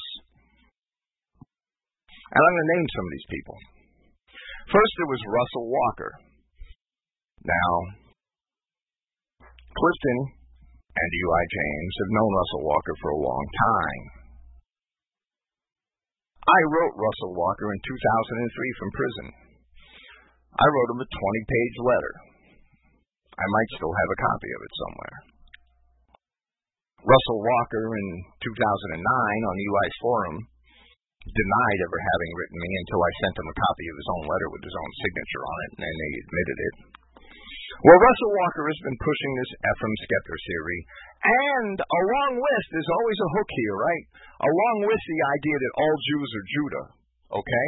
[2.32, 3.58] And I'm going to name some of these people.
[4.70, 6.12] First, there was Russell Walker.
[7.42, 7.72] Now,
[9.74, 10.20] Clifton
[10.94, 14.04] and Eli James have known Russell Walker for a long time.
[16.46, 19.28] I wrote Russell Walker in 2003 from prison.
[20.54, 21.18] I wrote him a 20
[21.50, 22.14] page letter.
[23.42, 25.31] I might still have a copy of it somewhere.
[27.02, 28.08] Russell Walker in
[28.46, 30.38] 2009 on Eli's forum
[31.22, 34.50] denied ever having written me until I sent him a copy of his own letter
[34.54, 36.76] with his own signature on it, and then he admitted it.
[37.82, 40.80] Well, Russell Walker has been pushing this Ephraim Scepter theory,
[41.26, 44.06] and along with, there's always a hook here, right?
[44.46, 46.88] Along with the idea that all Jews are Judah,
[47.42, 47.68] okay?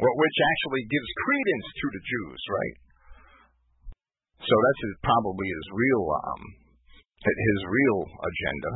[0.00, 2.76] Well, which actually gives credence to the Jews, right?
[4.40, 6.42] So that's probably his real, um,
[7.26, 8.72] his real agenda.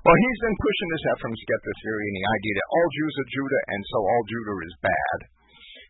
[0.00, 3.34] Well, he's been pushing this Ephraim Scepter theory and the idea that all Jews are
[3.36, 5.18] Judah, and so all Judah is bad.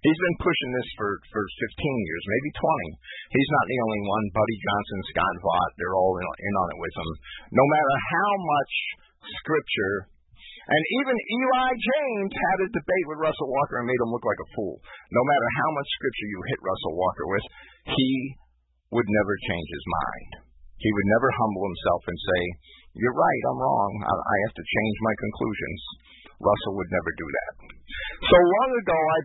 [0.01, 3.36] He's been pushing this for, for 15 years, maybe 20.
[3.36, 4.24] He's not the only one.
[4.32, 7.11] Buddy Johnson, Scott Vaught, they're all in, in on it with him.
[7.53, 8.72] No matter how much
[9.45, 10.09] scripture,
[10.70, 14.41] and even Eli James had a debate with Russell Walker and made him look like
[14.41, 14.80] a fool.
[15.12, 17.47] No matter how much scripture you hit Russell Walker with,
[17.93, 18.11] he
[18.97, 20.49] would never change his mind.
[20.81, 22.43] He would never humble himself and say,
[22.97, 23.93] You're right, I'm wrong.
[24.01, 25.81] I, have to change my conclusions.
[26.41, 27.53] Russell would never do that.
[28.24, 29.18] So long ago, I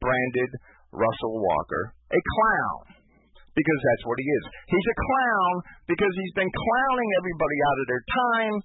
[0.00, 0.50] branded
[0.96, 2.98] Russell Walker a clown
[3.52, 4.44] because that's what he is.
[4.72, 5.52] He's a clown
[5.92, 8.56] because he's been clowning everybody out of their time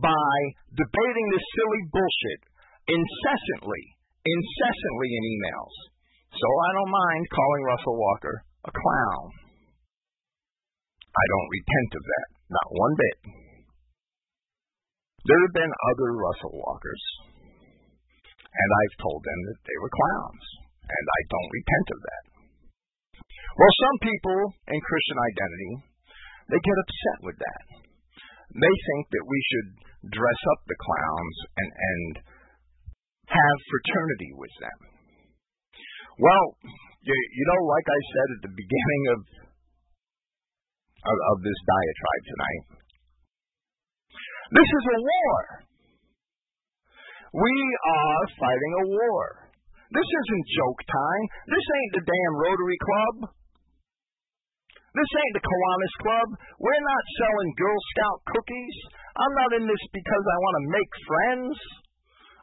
[0.00, 0.32] by
[0.72, 2.40] debating this silly bullshit
[2.88, 3.84] incessantly,
[4.24, 5.74] incessantly in emails.
[6.30, 9.39] So I don't mind calling Russell Walker a clown.
[11.20, 13.16] I don't repent of that, not one bit.
[15.28, 17.04] There have been other Russell Walkers,
[18.40, 20.44] and I've told them that they were clowns,
[20.80, 22.24] and I don't repent of that.
[23.52, 24.38] Well, some people
[24.72, 25.72] in Christian identity,
[26.48, 27.64] they get upset with that.
[28.56, 29.68] They think that we should
[30.08, 32.10] dress up the clowns and, and
[33.28, 34.78] have fraternity with them.
[36.16, 36.44] Well,
[37.04, 39.18] you, you know, like I said at the beginning of,
[41.06, 42.62] of, of this diatribe tonight,
[44.50, 45.40] this is a war.
[47.30, 47.54] We
[47.86, 49.50] are fighting a war.
[49.94, 51.24] This isn't joke time.
[51.46, 53.14] This ain't the damn Rotary Club.
[54.90, 56.28] This ain't the Kiwanis Club.
[56.58, 58.76] We're not selling Girl Scout cookies.
[59.14, 61.54] I'm not in this because I want to make friends.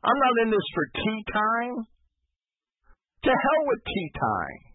[0.07, 1.75] I'm not in this for tea time.
[3.27, 4.66] To hell with tea time.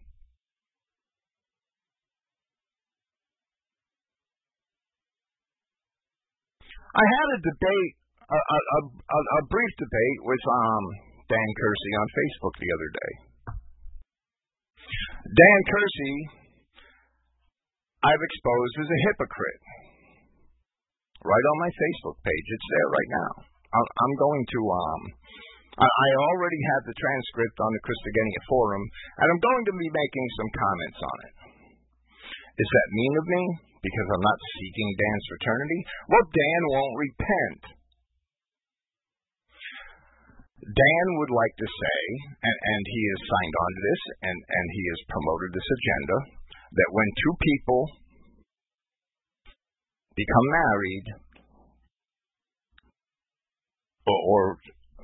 [6.93, 10.83] I had a debate, a, a, a, a brief debate with um,
[11.25, 13.11] Dan Kersey on Facebook the other day.
[15.25, 16.15] Dan Kersey,
[18.05, 19.61] I've exposed as a hypocrite.
[21.23, 22.47] right on my Facebook page.
[22.51, 23.31] It's there right now.
[23.73, 25.01] I'm going to um
[25.73, 28.83] I already have the transcript on the Christogenea forum,
[29.17, 31.33] and I'm going to be making some comments on it.
[32.53, 33.43] Is that mean of me?
[33.81, 35.79] Because I'm not seeking Dan's fraternity?
[36.07, 37.61] Well, Dan won't repent.
[40.63, 41.99] Dan would like to say,
[42.39, 46.17] and, and he has signed on to this, and, and he has promoted this agenda,
[46.71, 47.81] that when two people
[50.15, 51.07] become married,
[54.07, 54.41] or, or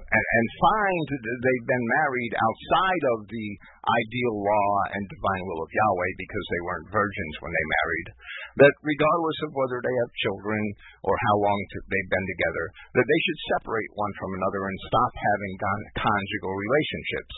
[0.10, 3.48] and, and find that they've been married outside of the
[3.86, 8.08] ideal law and divine will of Yahweh because they weren't virgins when they married,
[8.66, 10.62] that regardless of whether they have children
[11.06, 11.60] or how long
[11.94, 12.66] they've been together,
[12.98, 15.54] that they should separate one from another and stop having
[15.94, 17.36] conjugal relationships.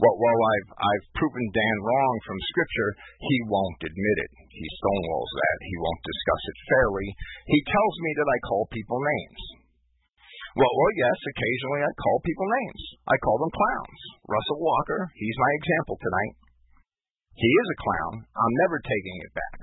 [0.00, 2.90] Well, while I've I've proven Dan wrong from Scripture,
[3.20, 4.32] he won't admit it.
[4.52, 5.58] He stonewalls that.
[5.68, 7.08] He won't discuss it fairly.
[7.44, 9.65] He tells me that I call people names.
[10.56, 12.82] Well, well, yes, occasionally I call people names.
[13.12, 14.00] I call them clowns.
[14.24, 16.34] Russell Walker, he's my example tonight.
[17.36, 18.14] He is a clown.
[18.24, 19.56] I'm never taking it back.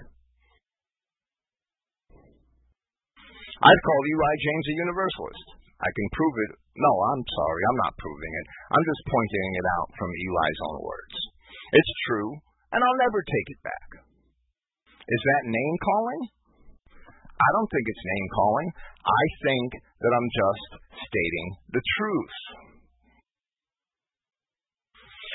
[3.57, 5.47] I've called Eli James a universalist.
[5.81, 6.53] I can prove it.
[6.77, 8.47] No, I'm sorry, I'm not proving it.
[8.69, 11.15] I'm just pointing it out from Eli's own words.
[11.73, 12.37] It's true,
[12.69, 13.89] and I'll never take it back.
[15.09, 16.21] Is that name calling?
[17.43, 18.69] I don't think it's name calling.
[19.03, 22.37] I think that I'm just stating the truth.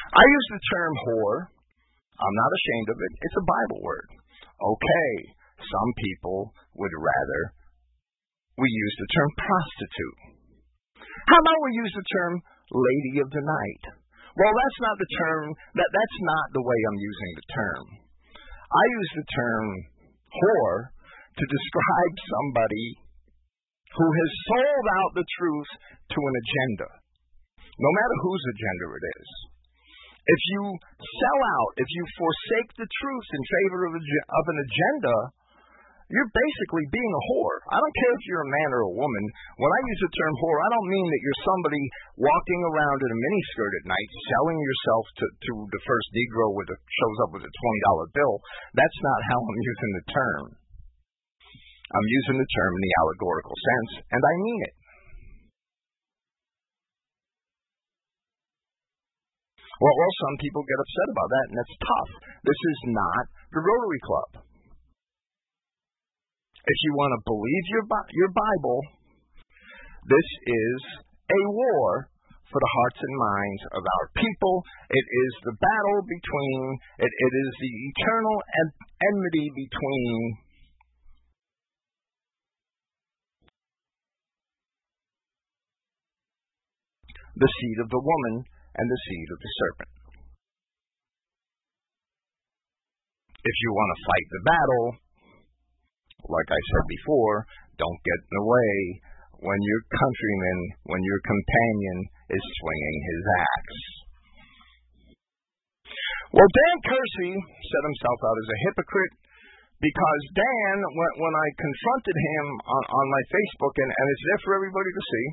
[0.08, 1.38] I use the term whore.
[2.16, 3.12] I'm not ashamed of it.
[3.20, 4.08] It's a Bible word.
[4.56, 5.12] Okay,
[5.60, 6.50] some people
[6.80, 7.40] would rather
[8.58, 10.18] we use the term prostitute.
[11.30, 12.32] How about we use the term
[12.72, 13.84] lady of the night?
[14.34, 15.44] Well, that's not the term,
[15.76, 17.84] that, that's not the way I'm using the term.
[18.70, 19.64] I use the term
[20.30, 20.78] whore
[21.38, 22.86] to describe somebody
[23.94, 25.70] who has sold out the truth
[26.10, 26.88] to an agenda,
[27.78, 29.30] no matter whose agenda it is.
[30.28, 30.62] If you
[31.00, 35.16] sell out, if you forsake the truth in favor of, of an agenda,
[36.08, 37.58] you're basically being a whore.
[37.68, 39.24] I don't care if you're a man or a woman.
[39.60, 41.82] When I use the term whore, I don't mean that you're somebody
[42.16, 46.76] walking around in a miniskirt at night selling yourself to, to the first Negro a,
[46.76, 48.34] shows up with a $20 bill.
[48.72, 50.44] That's not how I'm using the term.
[51.88, 54.74] I'm using the term in the allegorical sense, and I mean it.
[59.78, 62.10] Well, well, some people get upset about that, and that's tough.
[62.42, 63.22] This is not
[63.54, 64.30] the Rotary Club.
[66.68, 68.80] If you want to believe your your Bible,
[70.04, 70.78] this is
[71.30, 72.10] a war
[72.48, 74.64] for the hearts and minds of our people.
[74.88, 76.60] It is the battle between,
[77.00, 78.36] it, it is the eternal
[79.04, 80.16] enmity between
[87.38, 89.92] the seed of the woman and the seed of the serpent.
[93.38, 94.86] If you want to fight the battle,
[96.26, 97.46] like I said before,
[97.78, 98.74] don't get in the way
[99.38, 100.58] when your countryman,
[100.90, 101.98] when your companion
[102.34, 103.80] is swinging his axe.
[106.34, 109.14] Well, Dan Kersey set himself out as a hypocrite
[109.78, 114.42] because Dan, when, when I confronted him on, on my Facebook, and, and it's there
[114.44, 115.26] for everybody to see,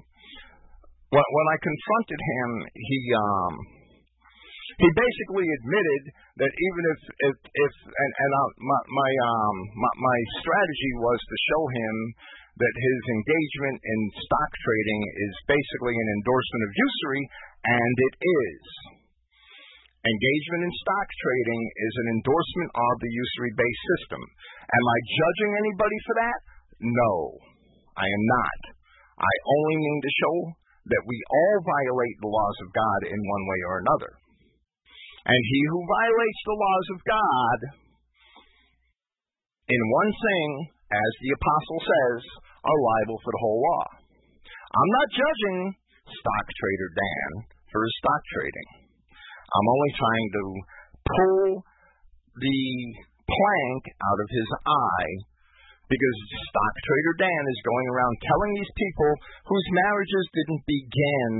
[1.14, 3.54] when, when I confronted him, he um,
[4.82, 6.04] he basically admitted
[6.42, 7.00] that even if
[7.32, 11.96] if, if and, and uh, my my, um, my my strategy was to show him
[12.56, 17.24] that his engagement in stock trading is basically an endorsement of usury,
[17.68, 18.64] and it is.
[20.06, 24.22] Engagement in stock trading is an endorsement of the usury based system.
[24.22, 26.40] Am I judging anybody for that?
[26.86, 27.14] No,
[27.98, 28.60] I am not.
[29.18, 30.36] I only mean to show
[30.86, 34.12] that we all violate the laws of God in one way or another.
[35.26, 37.60] And he who violates the laws of God
[39.66, 40.50] in one thing,
[40.94, 42.22] as the apostle says,
[42.62, 43.86] are liable for the whole law.
[44.46, 45.60] I'm not judging
[46.06, 47.32] stock trader Dan
[47.74, 48.70] for his stock trading.
[49.50, 50.44] I'm only trying to
[51.02, 51.42] pull
[52.38, 52.62] the
[53.26, 55.12] plank out of his eye
[55.86, 56.18] because
[56.50, 59.12] stock trader Dan is going around telling these people
[59.46, 61.34] whose marriages didn't begin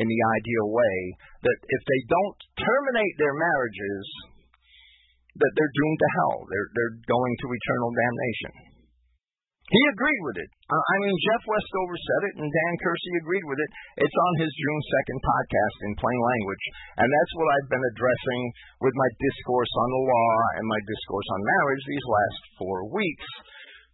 [0.00, 0.96] in the ideal way
[1.44, 4.04] that if they don't terminate their marriages,
[5.36, 6.36] that they're doomed to hell.
[6.48, 8.70] They're they're going to eternal damnation.
[9.70, 10.50] He agreed with it.
[10.66, 13.70] I mean, Jeff Westover said it, and Dan Kersey agreed with it.
[14.02, 16.64] It's on his June 2nd podcast in plain language.
[16.98, 18.42] And that's what I've been addressing
[18.82, 23.28] with my discourse on the law and my discourse on marriage these last four weeks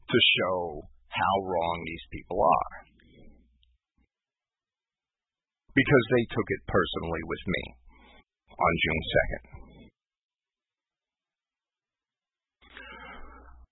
[0.07, 2.75] to show how wrong these people are.
[5.77, 7.63] Because they took it personally with me
[8.49, 9.43] on June 2nd.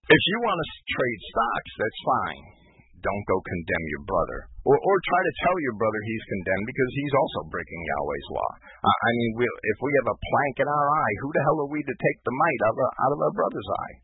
[0.05, 2.45] If you want to trade stocks, that's fine.
[3.01, 4.39] Don't go condemn your brother.
[4.69, 8.51] Or, or try to tell your brother he's condemned because he's also breaking Yahweh's law.
[8.85, 11.73] I mean, we, if we have a plank in our eye, who the hell are
[11.73, 13.95] we to take the mite out of, out of our brother's eye?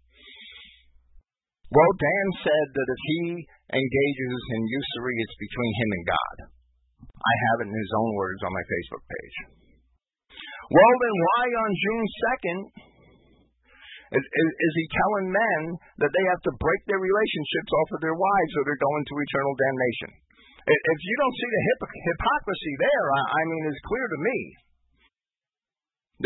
[1.70, 6.36] Well, Dan said that if he engages in usury, it's between him and God.
[7.14, 9.36] I have it in his own words on my Facebook page.
[10.66, 12.58] Well, then why on June 2nd
[14.18, 15.62] is, is, is, he telling men
[16.02, 19.22] that they have to break their relationships off of their wives or they're going to
[19.22, 20.10] eternal damnation?
[20.66, 24.38] If you don't see the hip, hypocrisy there, I, I mean, it's clear to me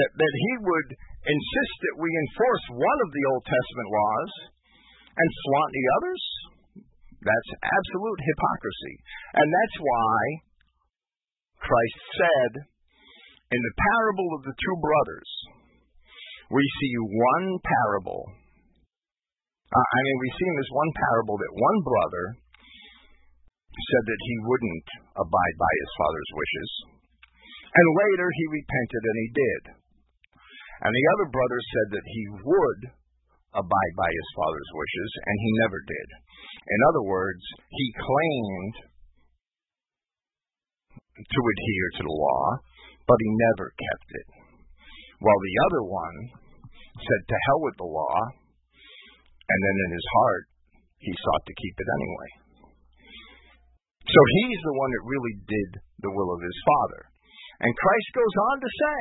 [0.01, 0.89] that, that he would
[1.29, 4.33] insist that we enforce one of the Old Testament laws
[5.15, 6.23] and flaunt the others.
[7.25, 8.95] That's absolute hypocrisy.
[9.39, 10.21] And that's why
[11.65, 12.53] Christ said
[13.55, 15.31] in the parable of the two brothers,
[16.53, 18.23] we see one parable.
[19.73, 22.25] Uh, I mean, we see in this one parable that one brother
[23.75, 24.89] said that he wouldn't
[25.19, 26.71] abide by his father's wishes.
[27.75, 29.63] And later he repented and he did.
[30.85, 32.81] And the other brother said that he would
[33.55, 36.09] abide by his father's wishes, and he never did.
[36.67, 38.75] In other words, he claimed
[41.15, 42.45] to adhere to the law,
[43.07, 44.29] but he never kept it.
[45.23, 46.17] While the other one
[46.99, 48.17] said, To hell with the law,
[49.45, 50.45] and then in his heart,
[50.99, 52.31] he sought to keep it anyway.
[54.05, 55.71] So he's the one that really did
[56.05, 57.09] the will of his Father.
[57.65, 59.01] And Christ goes on to say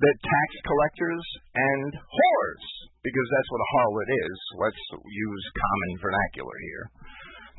[0.00, 2.64] that tax collectors and whores,
[3.04, 6.84] because that's what a harlot is, let's use common vernacular here.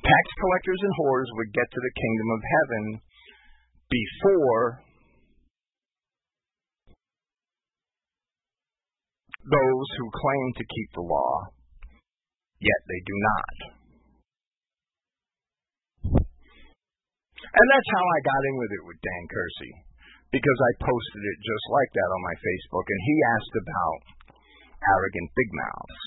[0.01, 2.83] Tax collectors and whores would get to the kingdom of heaven
[3.93, 4.81] before
[9.45, 11.33] those who claim to keep the law,
[12.57, 13.57] yet they do not.
[17.41, 19.73] And that's how I got in with it with Dan Kersey,
[20.32, 23.99] because I posted it just like that on my Facebook, and he asked about
[24.82, 26.01] arrogant big mouths.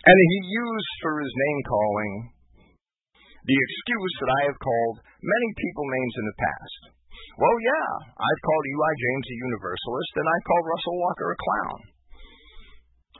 [0.00, 2.12] And he used for his name calling
[3.44, 6.80] the excuse that I have called many people names in the past.
[7.40, 7.90] Well, yeah,
[8.20, 11.78] I've called Eli James a universalist, and I've called Russell Walker a clown.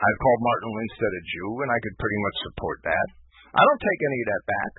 [0.01, 3.07] I've called Martin Lindstedt a Jew, and I could pretty much support that.
[3.57, 4.73] I don't take any of that back.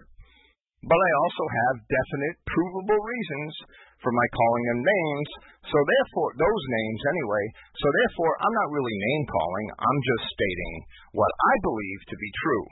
[0.82, 3.54] But I also have definite, provable reasons
[4.02, 5.30] for my calling them names.
[5.70, 7.46] So therefore, those names anyway.
[7.78, 9.68] So therefore, I'm not really name calling.
[9.78, 10.74] I'm just stating
[11.14, 12.66] what I believe to be true.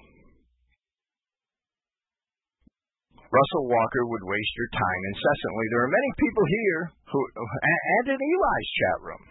[3.30, 5.66] Russell Walker would waste your time incessantly.
[5.70, 6.82] There are many people here
[7.14, 9.22] who, and in Eli's chat room,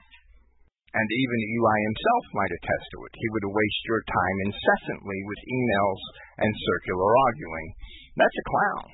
[0.94, 3.12] and even Eli himself might attest to it.
[3.12, 6.02] He would waste your time incessantly with emails
[6.40, 7.68] and circular arguing.
[8.16, 8.86] That's a clown.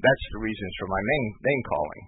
[0.00, 2.02] That's the reasons for my name, name calling.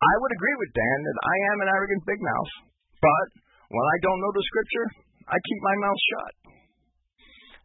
[0.00, 2.52] I would agree with Dan that I am an arrogant big mouth,
[3.00, 3.28] but
[3.72, 4.86] when I don't know the scripture,
[5.28, 6.32] I keep my mouth shut.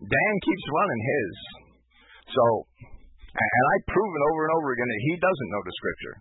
[0.04, 1.34] Dan keeps running his.
[2.36, 2.44] So,
[3.36, 6.16] and I've proven over and over again that he doesn't know the scripture.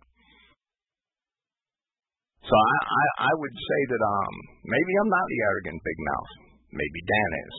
[2.45, 4.34] So I, I, I would say that um
[4.68, 6.32] maybe I'm not the arrogant big mouth.
[6.76, 7.57] Maybe Dan is.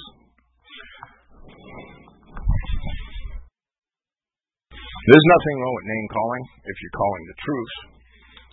[5.05, 7.75] There's nothing wrong with name calling if you're calling the truth,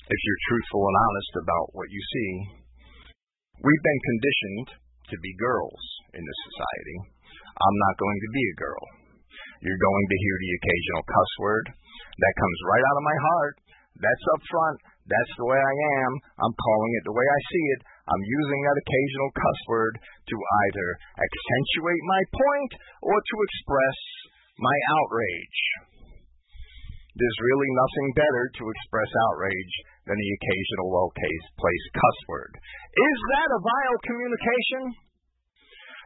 [0.09, 2.31] if you're truthful and honest about what you see.
[3.61, 4.69] We've been conditioned
[5.13, 5.83] to be girls
[6.17, 6.99] in this society.
[7.57, 8.85] I'm not going to be a girl.
[9.65, 11.67] You're going to hear the occasional cuss word.
[11.73, 13.55] That comes right out of my heart.
[14.01, 14.79] That's up front.
[15.03, 16.13] That's the way I am.
[16.47, 17.81] I'm calling it the way I see it.
[18.07, 20.89] I'm using that occasional cuss word to either
[21.19, 22.73] accentuate my point
[23.03, 23.99] or to express
[24.59, 25.61] my outrage.
[27.13, 29.75] There's really nothing better to express outrage
[30.09, 32.53] than the occasional well-placed cuss word.
[32.57, 34.83] Is that a vile communication?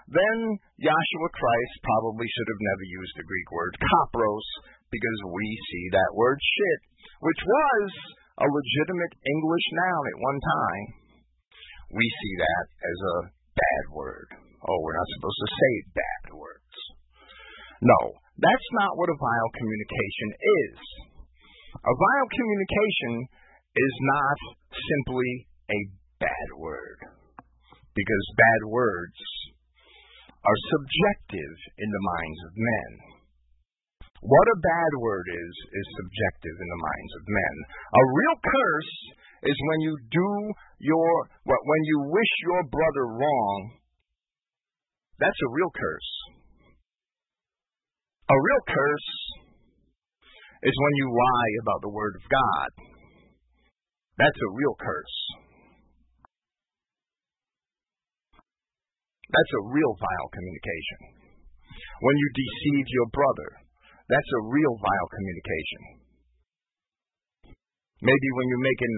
[0.06, 0.38] Then
[0.82, 4.46] Yahshua Christ probably should have never used the Greek word kopros
[4.90, 6.80] because we see that word shit,
[7.22, 7.86] which was
[8.40, 10.84] a legitimate English noun at one time.
[11.92, 13.16] We see that as a
[13.56, 14.28] bad word.
[14.66, 16.76] Oh, we're not supposed to say bad words.
[17.80, 18.00] No,
[18.40, 20.28] that's not what a vile communication
[20.64, 20.76] is.
[21.76, 23.12] A vile communication
[23.76, 24.38] is not
[24.74, 25.30] simply
[25.70, 25.80] a
[26.20, 27.00] bad word.
[27.96, 29.20] because bad words
[30.44, 33.15] are subjective in the minds of men.
[34.26, 37.54] What a bad word is, is subjective in the minds of men.
[37.94, 38.94] A real curse
[39.46, 40.30] is when you do
[40.82, 41.10] your,
[41.46, 43.58] when you wish your brother wrong.
[45.22, 46.10] That's a real curse.
[48.26, 49.10] A real curse
[50.66, 52.68] is when you lie about the Word of God.
[54.18, 55.16] That's a real curse.
[59.30, 61.30] That's a real vile communication.
[62.02, 63.65] When you deceive your brother,
[64.06, 65.82] that's a real vile communication.
[68.04, 68.96] Maybe when you make an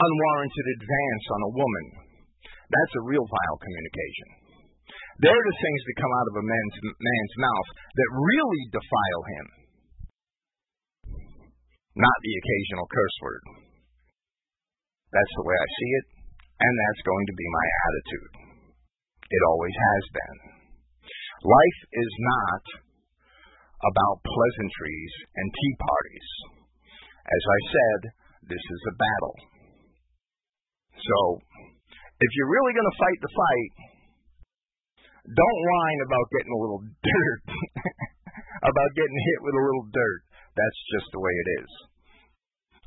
[0.00, 1.86] unwarranted advance on a woman,
[2.70, 4.28] that's a real vile communication.
[5.20, 9.46] They're the things that come out of a man's, man's mouth that really defile him,
[12.00, 13.44] not the occasional curse word.
[15.12, 16.06] That's the way I see it,
[16.62, 18.32] and that's going to be my attitude.
[19.28, 20.36] It always has been.
[21.44, 22.62] Life is not
[23.80, 26.28] about pleasantries and tea parties.
[27.24, 28.00] As I said,
[28.48, 29.36] this is a battle.
[31.00, 31.18] So,
[32.20, 33.72] if you're really going to fight the fight,
[35.24, 37.42] don't whine about getting a little dirt,
[38.68, 40.20] about getting hit with a little dirt.
[40.52, 41.70] That's just the way it is.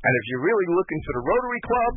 [0.04, 1.94] And if you're really looking for the Rotary Club,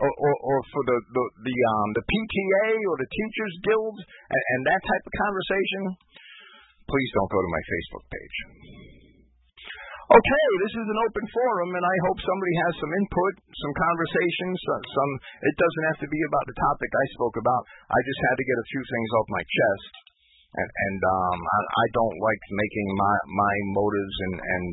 [0.00, 4.42] or, or, or for the the the, um, the PTA or the Teachers Guild and,
[4.56, 5.82] and that type of conversation,
[6.90, 8.36] please don't go to my Facebook page.
[10.10, 14.58] Okay, this is an open forum, and I hope somebody has some input, some conversations.
[14.66, 15.12] Some.
[15.46, 17.62] It doesn't have to be about the topic I spoke about.
[17.94, 19.92] I just had to get a few things off my chest,
[20.58, 24.64] and and um, I, I don't like making my my motives and and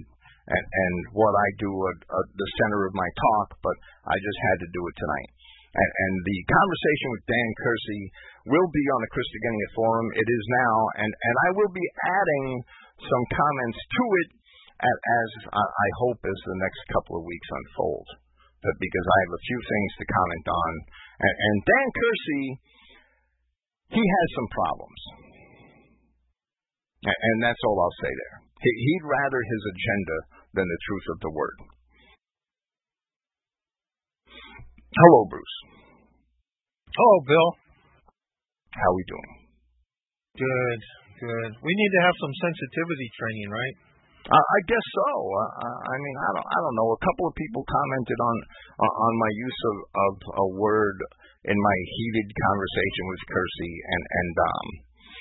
[0.58, 3.78] and, and what I do at, at the center of my talk, but
[4.10, 5.30] I just had to do it tonight.
[5.74, 8.04] And, and the conversation with Dan Kersey
[8.48, 10.08] will be on the Christogenea Forum.
[10.16, 12.46] It is now, and, and I will be adding
[13.04, 14.30] some comments to it
[14.78, 18.08] as, I hope as the next couple of weeks unfold.
[18.62, 20.72] But because I have a few things to comment on.
[21.22, 22.46] And, and Dan Kersey,
[23.94, 25.02] he has some problems.
[27.06, 28.38] And, that's all I'll say there.
[28.60, 30.18] He, he'd rather his agenda
[30.58, 31.58] than the truth of the word.
[34.98, 35.58] Hello, Bruce.
[36.90, 37.50] Hello, Bill.
[38.74, 39.32] How we doing?
[40.42, 40.80] Good,
[41.22, 41.52] good.
[41.62, 43.76] We need to have some sensitivity training, right?
[44.26, 45.10] Uh, I guess so.
[45.38, 46.90] Uh, I mean, I don't, I don't know.
[46.98, 48.36] A couple of people commented on
[48.82, 50.98] uh, on my use of, of a word
[51.46, 54.68] in my heated conversation with Kersey, and and um,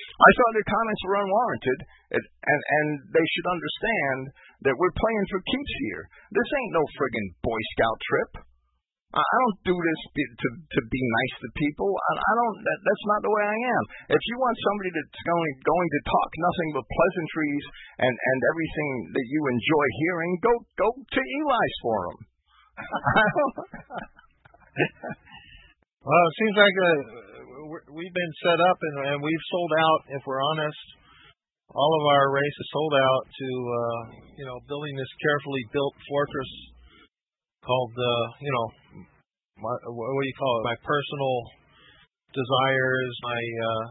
[0.09, 1.79] I thought their comments were unwarranted,
[2.17, 4.21] and, and and they should understand
[4.73, 6.09] that we're playing for keeps here.
[6.33, 8.56] This ain't no friggin' Boy Scout trip.
[9.15, 11.87] I don't do this to to be nice to people.
[11.87, 12.59] I, I don't.
[12.59, 13.83] That, that's not the way I am.
[14.19, 17.65] If you want somebody that's going going to talk nothing but pleasantries
[18.03, 22.19] and and everything that you enjoy hearing, go go to Eli's forum.
[26.03, 26.99] well, it seems like uh,
[27.95, 30.01] we've been set up and, and we've sold out.
[30.19, 30.83] If we're honest,
[31.73, 34.03] all of our race is sold out to uh,
[34.35, 36.75] you know building this carefully built fortress
[37.67, 38.67] called uh, you know
[39.59, 40.71] my, what do you call it?
[40.71, 41.37] My personal
[42.37, 43.85] desires, my uh,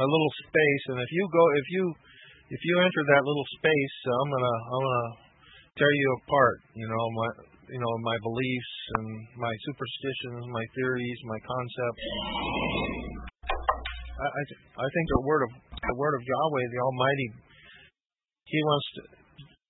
[0.00, 0.84] my little space.
[0.94, 1.84] And if you go, if you
[2.50, 5.08] if you enter that little space, I'm gonna I'm gonna
[5.76, 6.58] tear you apart.
[6.78, 7.30] You know my
[7.74, 12.04] you know my beliefs and my superstitions, my theories, my concepts.
[14.14, 17.28] I I, th- I think the word of the word of Yahweh, the Almighty,
[18.46, 19.02] He wants to.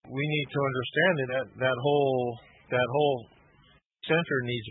[0.04, 2.36] We need to understand that, that whole
[2.74, 3.18] that whole
[4.02, 4.68] center needs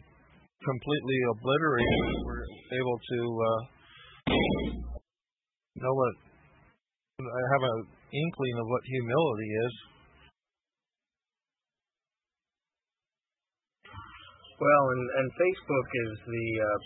[0.60, 2.02] completely obliterated.
[2.28, 2.44] We're
[2.76, 3.62] able to uh,
[5.80, 6.16] know what
[7.24, 7.80] I have an
[8.12, 9.74] inkling of what humility is.
[14.60, 16.80] Well, and, and Facebook is the uh,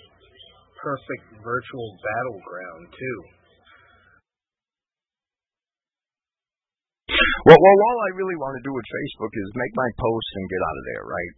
[0.81, 3.36] perfect virtual battleground too.
[7.47, 10.51] Well, well, all I really want to do with Facebook is make my posts and
[10.51, 11.33] get out of there, right?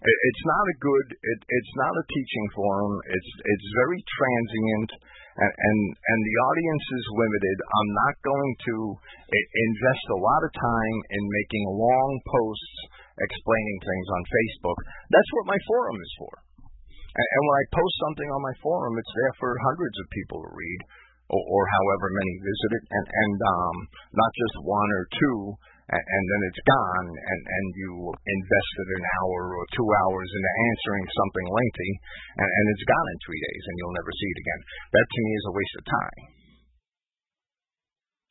[0.00, 1.06] It's not a good.
[1.12, 2.92] It, it's not a teaching forum.
[3.12, 4.90] It's it's very transient,
[5.44, 7.56] and, and and the audience is limited.
[7.68, 8.76] I'm not going to
[9.28, 12.76] invest a lot of time in making long posts
[13.20, 14.78] explaining things on Facebook.
[15.12, 16.32] That's what my forum is for.
[17.12, 20.40] And, and when I post something on my forum, it's there for hundreds of people
[20.48, 20.80] to read,
[21.30, 23.76] or, or however many visit it, and and um,
[24.12, 25.38] not just one or two
[25.84, 30.52] and, and then it's gone, and and you invested an hour or two hours into
[30.72, 31.92] answering something lengthy,
[32.40, 34.60] and, and it's gone in three days, and you'll never see it again.
[34.96, 36.20] That to me is a waste of time.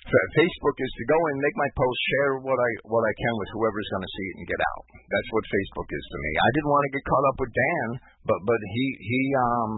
[0.04, 3.34] So Facebook is to go and make my post, share what I what I can
[3.40, 4.86] with whoever's going to see it and get out.
[5.00, 6.32] That's what Facebook is to me.
[6.36, 7.88] I didn't want to get caught up with Dan,
[8.28, 9.72] but but he he um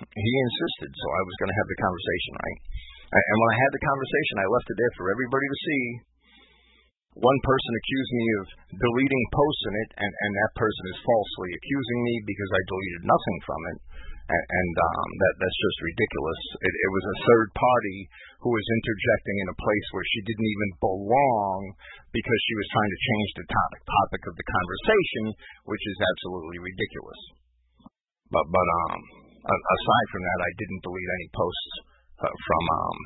[0.00, 2.60] he insisted, so I was going to have the conversation, right?
[3.10, 5.84] And when I had the conversation, I left it there for everybody to see.
[7.18, 11.50] One person accused me of deleting posts in it, and, and that person is falsely
[11.58, 13.78] accusing me because I deleted nothing from it
[14.30, 16.40] and, and um, that that's just ridiculous.
[16.62, 17.98] It, it was a third party
[18.46, 21.60] who was interjecting in a place where she didn't even belong
[22.14, 25.24] because she was trying to change the topic topic of the conversation,
[25.66, 27.20] which is absolutely ridiculous.
[28.30, 29.00] But but um,
[29.48, 31.72] aside from that, I didn't delete any posts
[32.20, 32.98] uh, from um.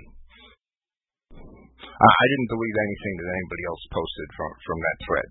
[1.85, 5.31] I didn't delete anything that anybody else posted from from that thread.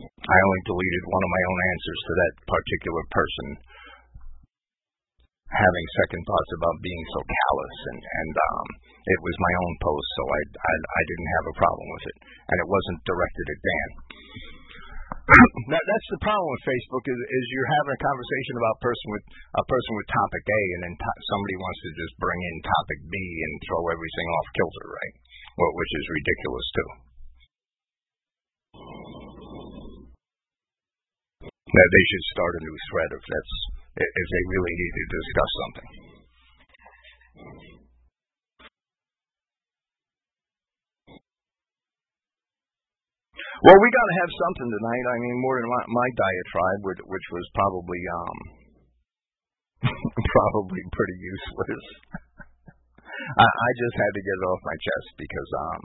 [0.00, 3.46] I only deleted one of my own answers to that particular person
[5.50, 8.68] having second thoughts about being so callous and and um
[9.02, 12.16] it was my own post so I I I didn't have a problem with it
[12.22, 13.88] and it wasn't directed at Dan.
[15.30, 19.24] That, that's the problem with Facebook is is you're having a conversation about person with
[19.58, 23.00] a person with topic A and then to, somebody wants to just bring in topic
[23.06, 25.14] B and throw everything off kilter, right?
[25.54, 26.90] Well, which is ridiculous too.
[31.70, 33.54] that they should start a new thread if that's
[33.94, 36.09] if they really need to discuss something.
[43.60, 45.04] Well, we got to have something tonight.
[45.04, 48.38] I mean, more than my, my diatribe, which, which was probably um
[50.32, 51.84] probably pretty useless.
[53.44, 55.82] I, I just had to get it off my chest because um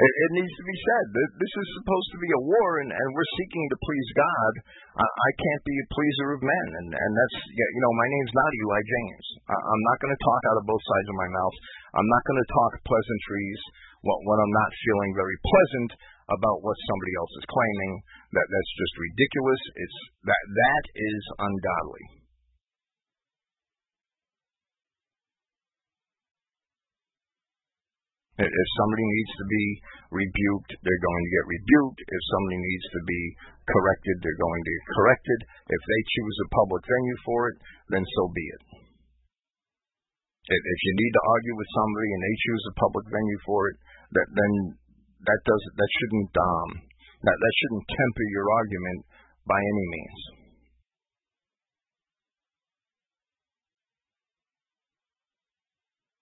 [0.00, 1.04] it, it needs to be said.
[1.36, 4.52] This is supposed to be a war, and, and we're seeking to please God.
[4.96, 8.32] I, I can't be a pleaser of men, and, and that's, you know, my name's
[8.32, 9.26] not Eli James.
[9.44, 11.56] I, I'm not going to talk out of both sides of my mouth.
[12.00, 13.60] I'm not going to talk pleasantries
[14.08, 15.90] when, when I'm not feeling very pleasant
[16.30, 17.92] about what somebody else is claiming.
[18.34, 19.62] That that's just ridiculous.
[19.74, 19.98] It's
[20.30, 22.20] that that is ungodly.
[28.40, 29.64] If somebody needs to be
[30.16, 32.00] rebuked, they're going to get rebuked.
[32.08, 33.22] If somebody needs to be
[33.68, 35.38] corrected, they're going to get corrected.
[35.68, 37.56] If they choose a public venue for it,
[37.92, 38.62] then so be it.
[40.50, 43.76] If you need to argue with somebody and they choose a public venue for it,
[44.16, 44.52] that then
[45.26, 46.70] that does that shouldn't um
[47.20, 49.00] that that shouldn't temper your argument
[49.44, 50.20] by any means.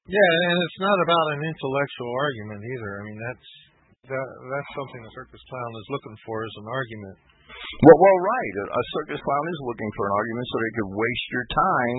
[0.08, 2.92] Yeah, and it's not about an intellectual argument either.
[2.96, 3.48] I mean, that's
[4.08, 7.16] that that's something a circus clown is looking for is an argument.
[7.84, 8.54] Well, well, right.
[8.56, 11.98] A, a circus clown is looking for an argument so they could waste your time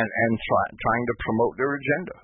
[0.00, 2.16] and and try, trying to promote their agenda.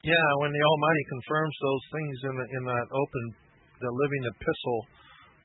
[0.00, 3.24] Yeah, when the Almighty confirms those things in the, in that open,
[3.84, 4.80] the living epistle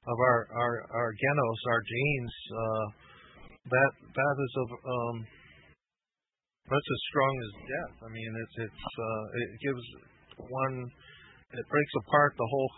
[0.07, 2.85] of our our our genos, our genes, uh,
[3.67, 5.15] that that is of um,
[6.71, 7.95] that's as strong as death.
[7.99, 9.83] I mean, it's it's uh, it gives
[10.47, 10.75] one,
[11.51, 12.71] it breaks apart the whole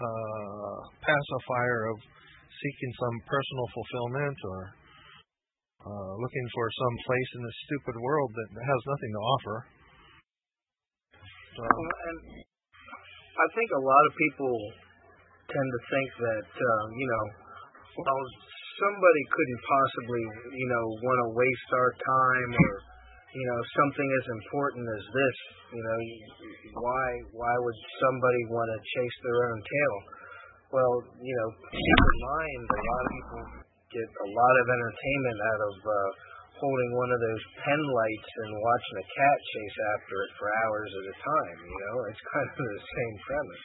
[0.00, 1.96] uh, pacifier of
[2.48, 4.60] seeking some personal fulfillment or
[5.84, 9.56] uh, looking for some place in this stupid world that has nothing to offer.
[11.52, 12.18] So, and
[13.36, 14.56] I think a lot of people
[15.52, 17.24] tend to think that um, you know,
[18.00, 18.24] well,
[18.80, 20.24] somebody couldn't possibly
[20.56, 22.72] you know want to waste our time or
[23.36, 25.36] you know something as important as this.
[25.76, 25.98] You know,
[26.80, 29.96] why why would somebody want to chase their own tail?
[30.72, 33.42] Well, you know, keep in mind a lot of people
[33.92, 36.08] get a lot of entertainment out of uh,
[36.62, 40.90] holding one of those pen lights and watching a cat chase after it for hours
[40.94, 41.58] at a time.
[41.58, 43.64] You know, it's kind of the same premise.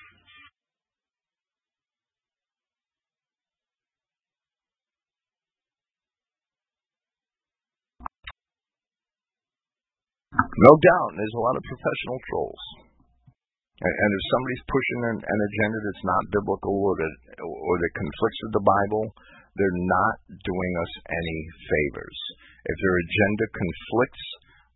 [10.57, 12.63] No doubt, there's a lot of professional trolls.
[13.77, 17.13] And, if somebody's pushing an, an agenda that's not biblical or that
[17.45, 19.05] or that conflicts with the Bible,
[19.57, 22.19] they're not doing us any favors.
[22.69, 24.25] If their agenda conflicts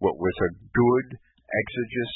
[0.02, 2.14] with, a good exegesis,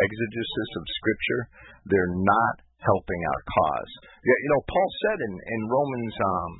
[0.00, 1.42] exegesis of Scripture,
[1.86, 3.92] they're not helping our cause.
[4.24, 6.52] You know, Paul said in in Romans um,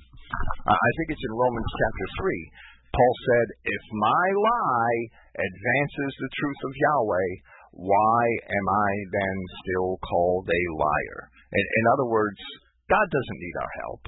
[0.68, 2.68] I think it's in Romans chapter 3.
[2.92, 5.00] Paul said, If my lie
[5.36, 7.30] advances the truth of Yahweh,
[7.78, 11.20] why am I then still called a liar?
[11.52, 12.40] In, in other words,
[12.88, 14.02] God doesn't need our help.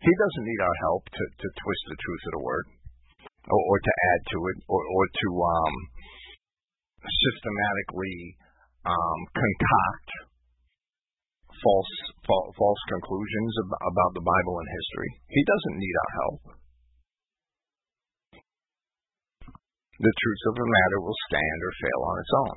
[0.00, 2.66] He doesn't need our help to, to twist the truth of the word
[3.52, 5.74] or, or to add to it or, or to um,
[7.04, 8.16] systematically
[8.88, 10.08] um, concoct
[11.60, 11.92] false,
[12.24, 15.10] false false conclusions about, about the Bible and history.
[15.28, 16.40] He doesn't need our help.
[20.00, 22.56] The truth of the matter will stand or fail on its own.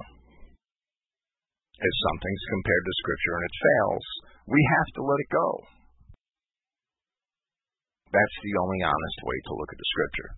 [1.76, 4.06] If something's compared to Scripture and it fails,
[4.48, 5.48] we have to let it go.
[8.14, 10.30] That's the only honest way to look at the Scripture.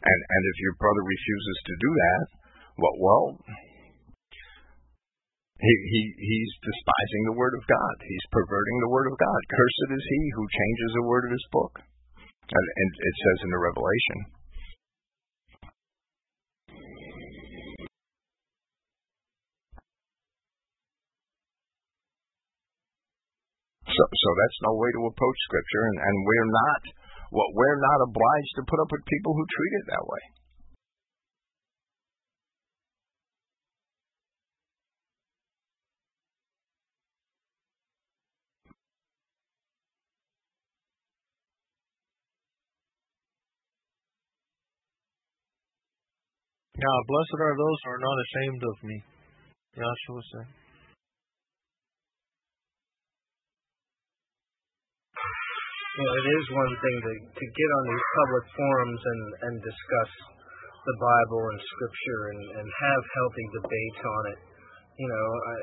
[0.00, 2.24] And and if your brother refuses to do that,
[2.80, 3.24] well, well,
[5.60, 7.96] he, he he's despising the word of God.
[8.04, 9.40] He's perverting the word of God.
[9.52, 11.80] Cursed is he who changes the word of his book.
[12.46, 14.35] And, and it says in the Revelation.
[23.96, 26.82] So, so that's no way to approach Scripture, and, and we're not
[27.32, 30.24] well, we're not obliged to put up with people who treat it that way.
[46.76, 48.96] Yeah, blessed are those who are not ashamed of me.
[49.80, 50.65] Yahshua said.
[55.96, 59.54] You know, it is one thing to, to get on these public forums and, and
[59.64, 60.12] discuss
[60.84, 64.40] the Bible and Scripture and, and have healthy debates on it.
[65.00, 65.54] You know, I,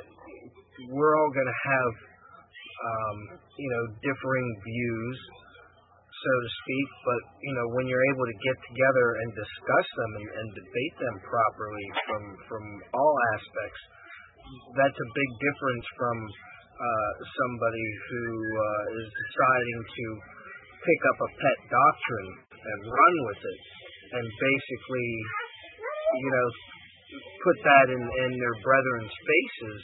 [0.89, 1.93] we're all going to have,
[2.81, 3.17] um,
[3.61, 5.17] you know, differing views,
[6.09, 10.11] so to speak, but, you know, when you're able to get together and discuss them
[10.17, 13.81] and, and debate them properly from, from all aspects,
[14.81, 16.17] that's a big difference from
[17.23, 20.05] somebody who uh, is deciding to
[20.83, 23.61] pick up a pet doctrine and run with it,
[24.19, 25.09] and basically,
[26.19, 26.47] you know,
[27.43, 29.81] put that in, in their brethren's faces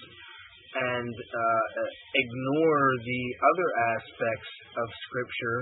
[0.70, 1.66] and uh,
[2.14, 5.60] ignore the other aspects of Scripture.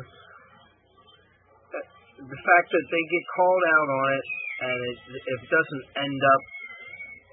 [1.72, 1.86] Uh,
[2.28, 4.28] the fact that they get called out on it
[4.58, 6.44] and it, it doesn't end up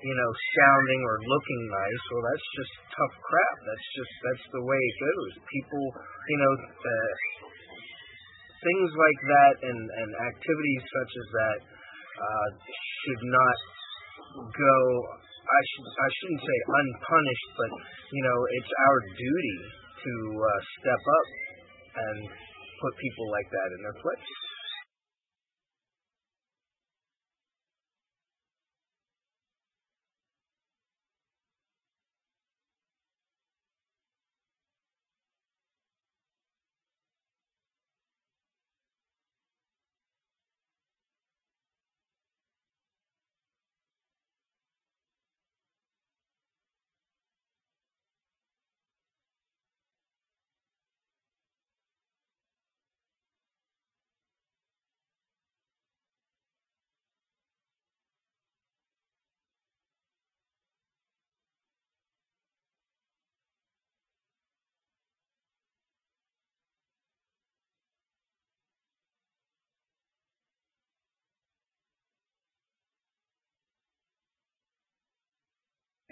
[0.05, 0.31] you know,
[0.61, 3.57] sounding or looking nice, well, that's just tough crap.
[3.65, 5.33] That's just that's the way it goes.
[5.49, 5.85] People,
[6.29, 7.13] you know, uh,
[8.61, 11.59] things like that and and activities such as that
[12.21, 13.59] uh, should not
[14.53, 14.77] go.
[15.45, 17.71] I should I shouldn't say unpunished, but
[18.13, 19.59] you know, it's our duty
[20.05, 20.49] to uh,
[20.85, 21.29] step up
[21.97, 22.17] and
[22.77, 24.54] put people like that in their place.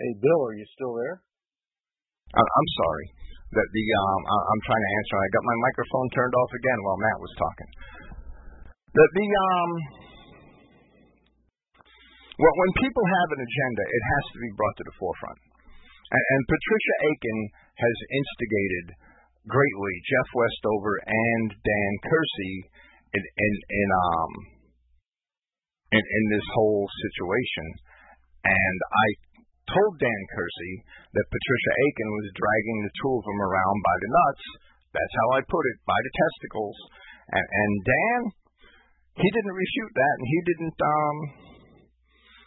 [0.00, 1.20] Hey, Bill, are you still there?
[2.32, 3.06] I'm sorry.
[3.52, 5.14] That the um, I'm trying to answer.
[5.20, 7.70] I got my microphone turned off again while Matt was talking.
[8.96, 9.70] That the um,
[12.40, 15.40] well, when people have an agenda, it has to be brought to the forefront.
[16.16, 17.38] And, and Patricia Aiken
[17.76, 18.86] has instigated
[19.44, 22.54] greatly Jeff Westover and Dan Kersey
[23.12, 24.32] in in, in um
[25.92, 27.68] in, in this whole situation.
[28.48, 29.06] And I
[29.72, 30.74] told Dan Kersey
[31.16, 34.44] that Patricia Aiken was dragging the two of them around by the nuts.
[34.92, 36.76] That's how I put it, by the testicles.
[37.32, 38.20] And, and Dan,
[39.16, 41.16] he didn't refute that, and he didn't um,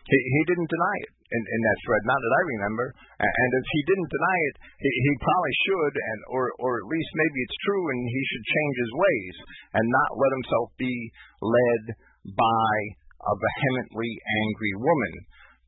[0.06, 2.94] he, he didn't deny it in, in that thread, not that I remember.
[3.18, 6.90] And, and if he didn't deny it, he, he probably should, and or or at
[6.90, 9.36] least maybe it's true, and he should change his ways
[9.82, 10.96] and not let himself be
[11.42, 11.84] led
[12.38, 12.74] by
[13.26, 14.12] a vehemently
[14.46, 15.14] angry woman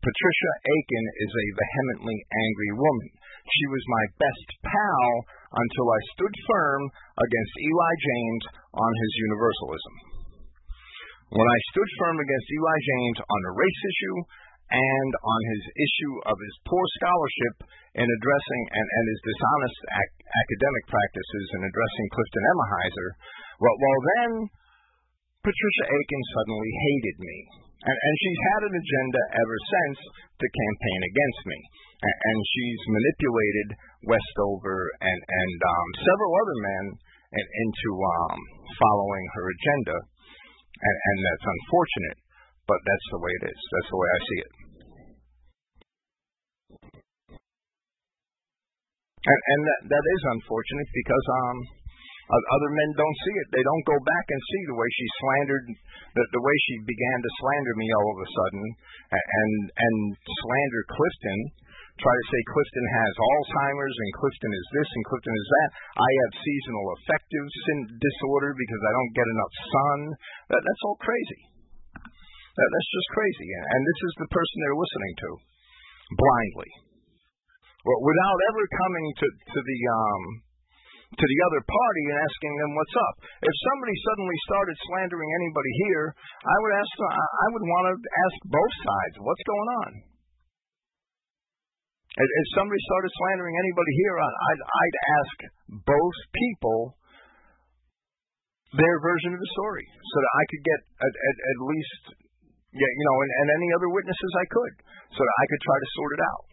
[0.07, 3.11] Patricia Aiken is a vehemently angry woman.
[3.43, 5.11] She was my best pal
[5.51, 6.81] until I stood firm
[7.19, 9.95] against Eli James on his universalism.
[11.35, 14.17] When I stood firm against Eli James on the race issue
[14.79, 17.55] and on his issue of his poor scholarship
[17.99, 23.09] in addressing and, and his dishonest ac- academic practices in addressing Clifton Emahiser,
[23.59, 24.31] well, well then
[25.43, 27.66] Patricia Aiken suddenly hated me.
[27.87, 29.99] And, and she's had an agenda ever since
[30.43, 31.59] to campaign against me.
[32.03, 33.67] And, and she's manipulated
[34.03, 36.85] Westover and, and um, several other men
[37.31, 38.39] in, into um,
[38.75, 39.97] following her agenda.
[40.77, 42.17] And, and that's unfortunate,
[42.67, 43.59] but that's the way it is.
[43.71, 44.53] That's the way I see it.
[49.17, 51.57] And, and that, that is unfortunate because um,
[52.27, 53.47] other men don't see it.
[53.55, 55.65] They don't go back and see the way she slandered,
[56.11, 58.63] the, the way she began to slander me all of a sudden,
[59.15, 61.39] and and slander Clifton.
[61.97, 65.69] Try to say Clifton has Alzheimer's and Clifton is this and Clifton is that.
[65.97, 67.45] I have seasonal affective
[67.89, 69.99] disorder because I don't get enough sun.
[70.53, 71.41] That, that's all crazy.
[71.97, 73.49] That, that's just crazy.
[73.49, 75.29] And this is the person they're listening to
[76.15, 76.71] blindly,
[77.83, 80.23] well, without ever coming to to the um
[81.07, 83.15] to the other party and asking them what's up.
[83.39, 86.05] If somebody suddenly started slandering anybody here,
[86.43, 86.93] I would ask.
[86.99, 89.91] I would want to ask both sides what's going on.
[92.17, 95.37] If somebody started slandering anybody here, I'd, I'd ask
[95.85, 96.97] both people
[98.73, 102.01] their version of the story so that I could get at, at, at least,
[102.73, 104.73] yeah, you know, and, and any other witnesses I could
[105.13, 106.46] so that I could try to sort it out.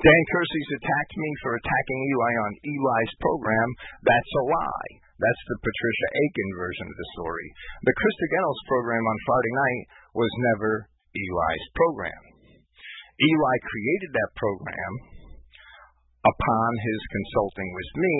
[0.00, 3.68] Dan Kersey's attacked me for attacking Eli on Eli's program.
[4.00, 4.92] That's a lie.
[5.20, 7.48] That's the Patricia Aiken version of the story.
[7.84, 9.82] The Krista Christogenea program on Friday night
[10.16, 12.22] was never Eli's program.
[13.20, 14.92] Eli created that program
[16.24, 18.16] upon his consulting with me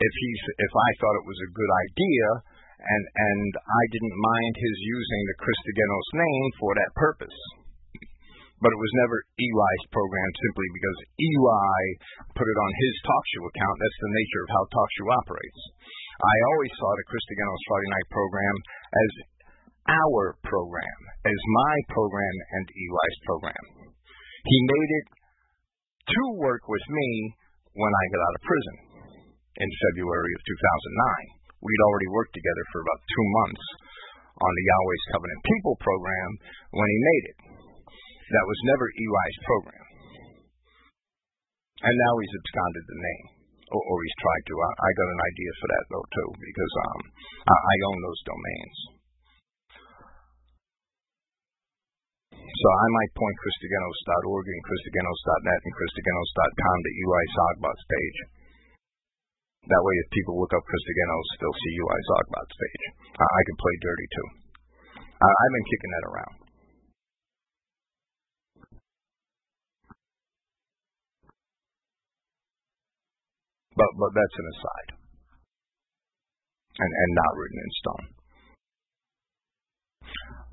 [0.00, 2.26] if he's if I thought it was a good idea
[2.80, 7.40] and and I didn't mind his using the Christogenea name for that purpose
[8.60, 11.80] but it was never Eli's program simply because Eli
[12.32, 13.76] put it on his TalkShoe account.
[13.76, 15.62] That's the nature of how TalkShoe operates.
[16.16, 18.56] I always saw the Christogenea Friday night program
[18.96, 19.10] as
[19.86, 23.64] our program, as my program and Eli's program.
[24.48, 25.06] He made it
[26.16, 27.10] to work with me
[27.76, 28.76] when I got out of prison
[29.60, 31.60] in February of 2009.
[31.60, 33.66] We'd already worked together for about two months
[34.36, 36.30] on the Yahweh's Covenant People program
[36.72, 37.38] when he made it.
[38.26, 39.86] That was never Eli's program.
[41.86, 43.26] And now he's absconded the name,
[43.70, 44.54] or, or he's tried to.
[44.58, 47.00] I, I, got an idea for that though too, because um,
[47.46, 48.76] I, I own those domains.
[52.32, 58.18] So I might point Christogenea.org and Christogenea.net and Christogenea.com to Eli Zogbot's page.
[59.68, 62.84] That way, if people look up Christogenea, they'll see Eli Zogbot's page.
[63.20, 64.28] I, I can play dirty too.
[65.20, 66.45] I, I've been kicking that around.
[73.76, 74.90] But but that's an aside,
[76.80, 78.06] and and not written in stone.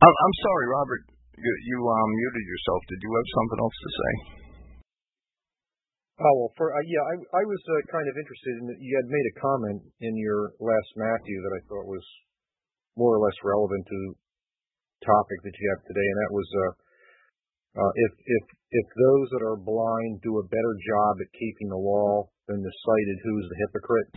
[0.04, 1.04] I'm, sorry, Robert.
[1.40, 2.82] You, you um, muted yourself.
[2.92, 4.14] Did you have something else to say?
[6.20, 8.94] Oh well, for uh, yeah, I I was uh, kind of interested in that you
[9.00, 12.06] had made a comment in your last Matthew that I thought was
[13.00, 14.12] more or less relevant to the
[15.08, 16.72] topic that you have today, and that was uh,
[17.82, 18.44] uh, if if
[18.78, 23.18] if those that are blind do a better job at keeping the law the sighted,
[23.24, 24.10] who's the hypocrite?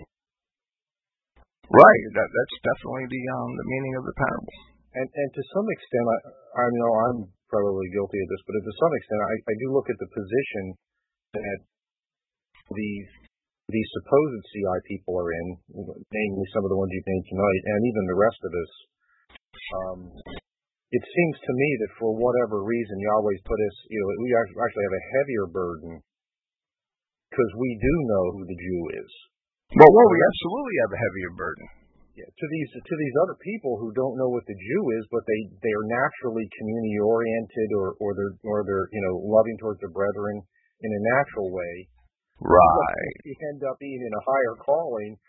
[1.66, 2.02] Right.
[2.14, 4.56] That that's definitely the um the meaning of the parable.
[4.94, 6.18] And and to some extent, I
[6.62, 7.18] I know I'm
[7.50, 10.64] probably guilty of this, but to some extent, I, I do look at the position
[11.34, 11.58] that
[12.70, 12.90] the
[13.66, 17.80] the supposed CI people are in, namely some of the ones you've named tonight, and
[17.82, 18.72] even the rest of us.
[19.66, 20.00] Um,
[20.94, 24.86] it seems to me that for whatever reason, Yahweh's put us, you know, we actually
[24.86, 25.98] have a heavier burden
[27.36, 29.10] because we do know who the Jew is.
[29.76, 31.66] Well, well, we absolutely have a heavier burden.
[32.16, 35.20] Yeah, to these to these other people who don't know what the Jew is, but
[35.28, 39.84] they they are naturally community oriented or or they're or they're you know loving towards
[39.84, 40.40] their brethren
[40.80, 41.92] in a natural way.
[42.40, 43.16] Right.
[43.20, 45.20] You end up being in a higher calling.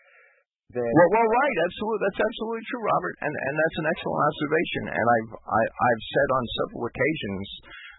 [0.72, 2.08] Then well, well, right, absolutely.
[2.08, 4.82] That's absolutely true, Robert, and and that's an excellent observation.
[4.88, 7.46] And I've I, I've said on several occasions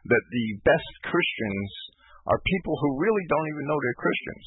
[0.10, 1.70] that the best Christians
[2.30, 4.46] are people who really don't even know they're Christians.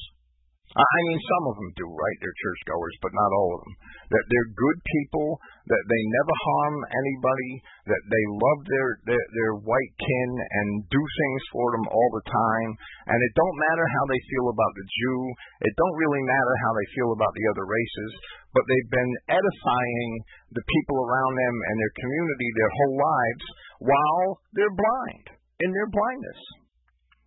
[0.73, 2.19] I mean, some of them do, right?
[2.25, 3.75] They're churchgoers, but not all of them.
[4.09, 5.37] That they're good people,
[5.69, 7.53] that they never harm anybody,
[7.93, 12.25] that they love their, their their white kin and do things for them all the
[12.25, 12.71] time.
[13.05, 15.21] And it don't matter how they feel about the Jew.
[15.69, 18.11] It don't really matter how they feel about the other races.
[18.57, 20.11] But they've been edifying
[20.57, 23.47] the people around them and their community their whole lives
[23.93, 26.62] while they're blind in their blindness.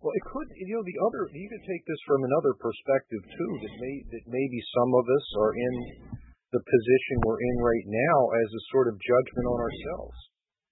[0.06, 3.52] Well, it could, you know, the other, you could take this from another perspective too,
[3.58, 5.74] that may, that maybe some of us are in
[6.54, 10.14] the position we're in right now as a sort of judgment on ourselves.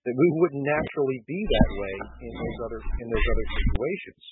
[0.07, 1.95] That we wouldn't naturally be that way
[2.31, 4.23] in those other, in those other situations.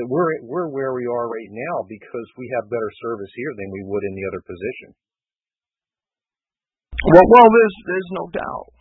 [0.00, 3.76] That we're, we're where we are right now because we have better service here than
[3.76, 4.90] we would in the other position.
[7.12, 8.72] Well, well, there's, there's no doubt.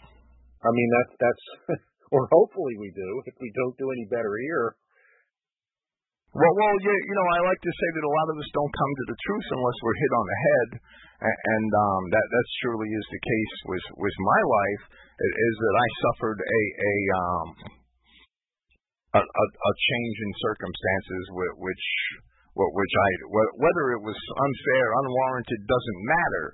[0.63, 1.45] I mean, that's, that's,
[2.15, 3.09] or hopefully we do.
[3.27, 4.79] If we don't do any better here,
[6.31, 8.71] well, well, you, you know, I like to say that a lot of us don't
[8.71, 10.69] come to the truth unless we're hit on the head,
[11.21, 14.83] and, um, that that surely is the case with with my life.
[15.21, 17.47] Is that I suffered a a um
[19.11, 21.85] a, a, a change in circumstances with, which
[22.55, 26.45] which I whether it was unfair, unwarranted, doesn't matter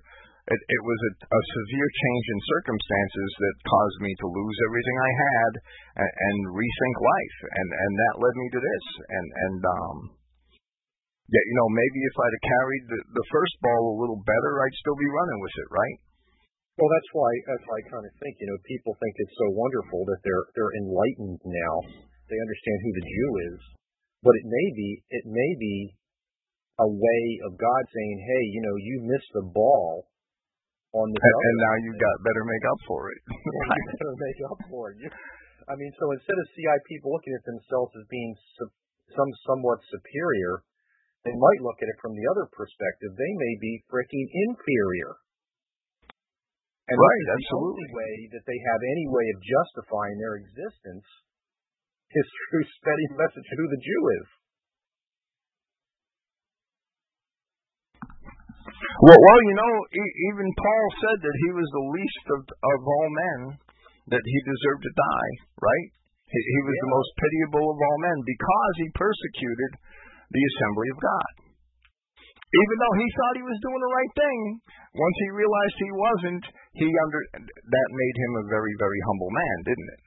[0.47, 4.95] it, it was a, a severe change in circumstances that caused me to lose everything
[4.95, 5.51] I had
[5.99, 8.85] and, and rethink life, and and that led me to this.
[9.11, 9.97] And and um,
[11.27, 14.63] yeah, you know, maybe if I'd have carried the, the first ball a little better,
[14.63, 15.97] I'd still be running with it, right?
[16.79, 19.51] Well, that's why that's why I kind of think you know people think it's so
[19.51, 21.75] wonderful that they're they're enlightened now.
[22.31, 23.59] They understand who the Jew is,
[24.23, 25.77] but it may be it may be
[26.79, 30.05] a way of God saying, hey, you know, you missed the ball
[30.95, 33.21] on the and, and now you got better make up for it.
[33.27, 33.83] right.
[33.87, 34.99] You better make up for it.
[35.67, 38.71] I mean, so instead of CI people looking at themselves as being su-
[39.11, 40.63] some somewhat superior,
[41.27, 43.11] they might look at it from the other perspective.
[43.19, 45.19] They may be freaking inferior.
[46.87, 47.83] And right, the absolutely.
[47.83, 51.03] only way that they have any way of justifying their existence
[52.15, 54.27] is through spreading the message of who the Jew is.
[58.97, 59.73] Well, well, you know,
[60.33, 63.39] even Paul said that he was the least of of all men,
[64.09, 65.31] that he deserved to die.
[65.61, 65.89] Right?
[66.27, 66.83] He, he was yeah.
[66.83, 69.71] the most pitiable of all men because he persecuted
[70.33, 71.31] the assembly of God.
[72.47, 74.39] Even though he thought he was doing the right thing,
[74.95, 76.43] once he realized he wasn't,
[76.79, 80.01] he under that made him a very, very humble man, didn't it?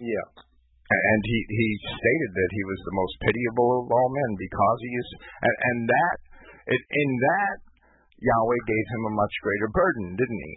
[0.00, 0.28] Yeah.
[0.84, 4.92] And he he stated that he was the most pitiable of all men because he
[4.96, 5.08] is,
[5.42, 6.16] and, and that
[6.70, 7.56] it, in that
[8.20, 10.54] Yahweh gave him a much greater burden, didn't he?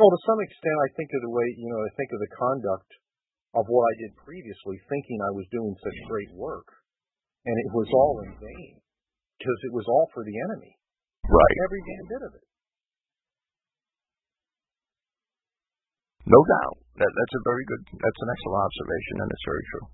[0.00, 2.36] Well, to some extent, I think of the way, you know, I think of the
[2.36, 2.90] conduct
[3.52, 6.68] of what I did previously, thinking I was doing such great work.
[7.44, 8.74] And it was all in vain,
[9.36, 10.72] because it was all for the enemy.
[11.24, 11.56] Right.
[11.64, 12.46] Every damn bit of it.
[16.28, 16.76] No doubt.
[17.00, 19.86] That, that's a very good, that's an excellent observation, and it's very true.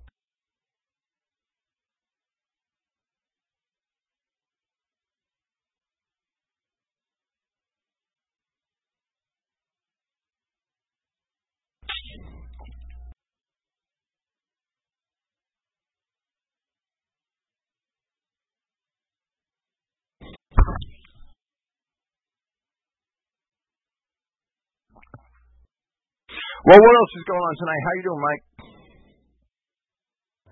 [26.65, 27.81] Well, what else is going on tonight?
[27.85, 28.43] How you doing, Mike?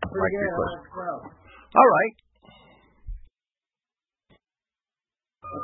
[0.05, 0.53] Pretty Mike, good.
[1.01, 2.13] Well, All right.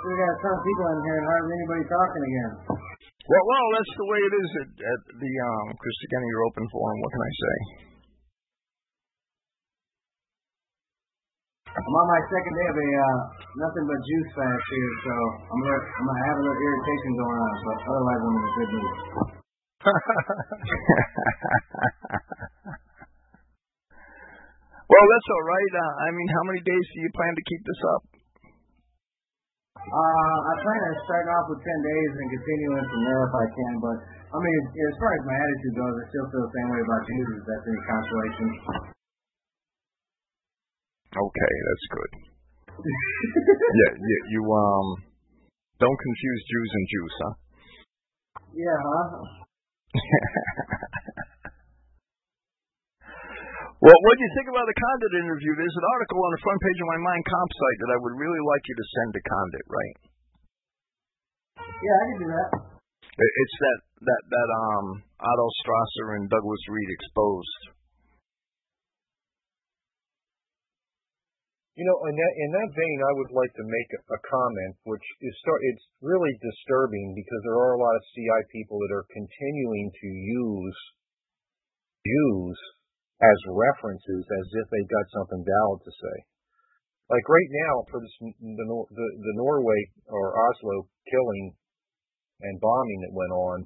[0.02, 2.52] we got some people in here and hardly anybody talking again.
[2.74, 6.98] Well, well, that's the way it is at, at the um, Christogenea Open Forum.
[7.06, 7.56] What can I say?
[11.70, 13.20] I'm on my second day of a uh,
[13.62, 15.14] nothing but juice fast here, so
[15.54, 18.54] I'm gonna I'm gonna have a little irritation going on, but otherwise I'm in a
[18.58, 19.41] good mood.
[24.92, 25.74] well, that's all right.
[25.74, 28.04] Uh, I mean, how many days do you plan to keep this up?
[29.82, 33.34] Uh, I plan to start off with 10 days and continue it from there if
[33.34, 33.98] I can, but
[34.32, 36.82] I mean, as, as far as my attitude goes, I still feel the same way
[36.86, 38.48] about Jesus, if that's any consolation.
[41.12, 42.12] Okay, that's good.
[43.82, 44.88] yeah, you, you um
[45.82, 47.34] don't confuse Jews and Jews, huh?
[48.54, 49.41] Yeah, huh?
[53.84, 55.52] Well, what do you think about the Condit interview?
[55.60, 58.16] There's an article on the front page of my Mind Comp site that I would
[58.16, 59.96] really like you to send to Condit, right?
[61.60, 62.50] Yeah, I can do that.
[63.12, 67.81] It's that that that um Otto Strasser and Douglas Reed exposed.
[71.80, 75.08] You know, in that in that vein, I would like to make a, comment, which
[75.24, 75.64] is start.
[75.72, 80.10] It's really disturbing because there are a lot of CI people that are continuing to
[80.12, 80.78] use
[82.04, 82.58] Jews
[83.24, 86.18] as references as if they've got something valid to say.
[87.08, 89.80] Like right now, for this, the, the the Norway
[90.12, 91.56] or Oslo killing
[92.44, 93.58] and bombing that went on,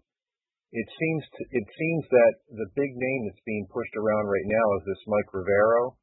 [0.69, 4.67] it seems to, it seems that the big name that's being pushed around right now
[4.77, 5.97] is this Mike Rivero,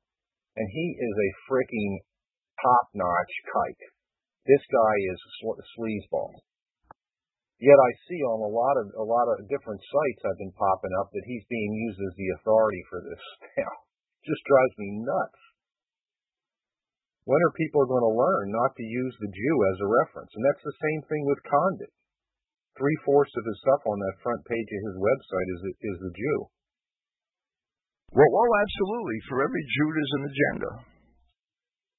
[0.56, 2.02] and he is a freaking
[2.60, 3.86] top-notch kike.
[4.44, 6.34] This guy is a sleazeball.
[7.62, 10.94] Yet I see on a lot of a lot of different sites I've been popping
[10.98, 13.22] up that he's being used as the authority for this
[13.62, 13.72] now.
[14.26, 15.42] Just drives me nuts.
[17.22, 20.34] When are people going to learn not to use the Jew as a reference?
[20.34, 21.94] And that's the same thing with Condit
[22.78, 26.14] three fourths of his stuff on that front page of his website is is the
[26.16, 26.38] Jew.
[28.12, 29.18] Well, well, absolutely.
[29.32, 30.70] For every Jew, there's an agenda.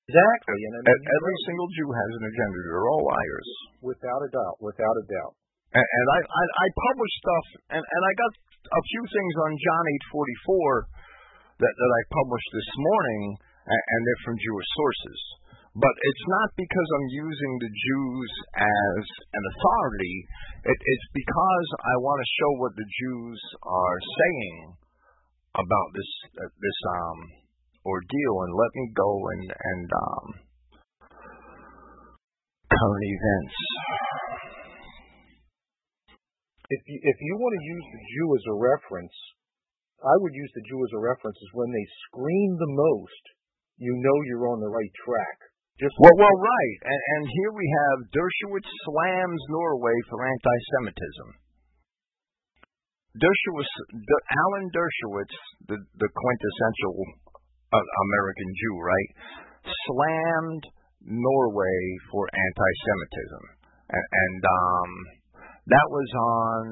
[0.03, 2.57] Exactly, and, every single Jew has an agenda.
[2.67, 3.49] They're all liars,
[3.81, 4.59] without a doubt.
[4.59, 5.33] Without a doubt.
[5.73, 8.31] And, and I, I I publish stuff, and and I got
[8.67, 10.71] a few things on John eight forty four
[11.55, 13.21] that that I published this morning,
[13.63, 15.19] and, and they're from Jewish sources.
[15.73, 19.03] But it's not because I'm using the Jews as
[19.33, 20.15] an authority.
[20.67, 24.82] It, it's because I want to show what the Jews are saying
[25.53, 26.11] about this
[26.41, 27.19] uh, this um,
[27.85, 30.25] ordeal, and let me go and and um,
[32.73, 33.57] current events.
[36.73, 39.15] If you, if you want to use the Jew as a reference,
[40.01, 43.23] I would use the Jew as a reference is when they scream the most,
[43.77, 45.37] you know you're on the right track.
[45.77, 46.77] Just well, well, right.
[46.85, 51.42] And, and here we have Dershowitz slams Norway for anti-Semitism.
[53.13, 55.37] Dershowitz, Alan Dershowitz,
[55.69, 56.97] the, the quintessential
[57.69, 59.09] uh, American Jew, right,
[59.85, 60.65] slammed
[61.05, 63.43] Norway for anti-Semitism,
[63.93, 64.89] and, and um,
[65.69, 66.63] that was on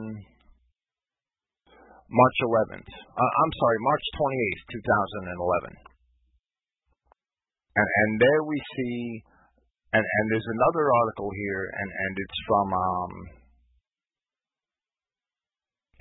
[2.10, 2.90] March 11th.
[2.90, 4.64] Uh, I'm sorry, March 28th,
[5.78, 5.78] 2011.
[7.72, 9.24] And, and there we see,
[9.94, 13.14] and, and there's another article here, and, and it's from um,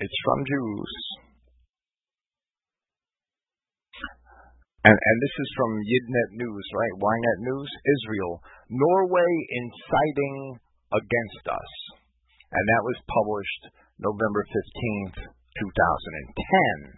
[0.01, 0.93] it's from Jews.
[4.81, 6.95] And, and this is from Yidnet News, right?
[6.97, 8.41] Ynet News, Israel.
[8.73, 10.57] Norway inciting
[10.89, 11.71] against us.
[12.49, 13.61] And that was published
[14.01, 16.97] November 15th, 2010.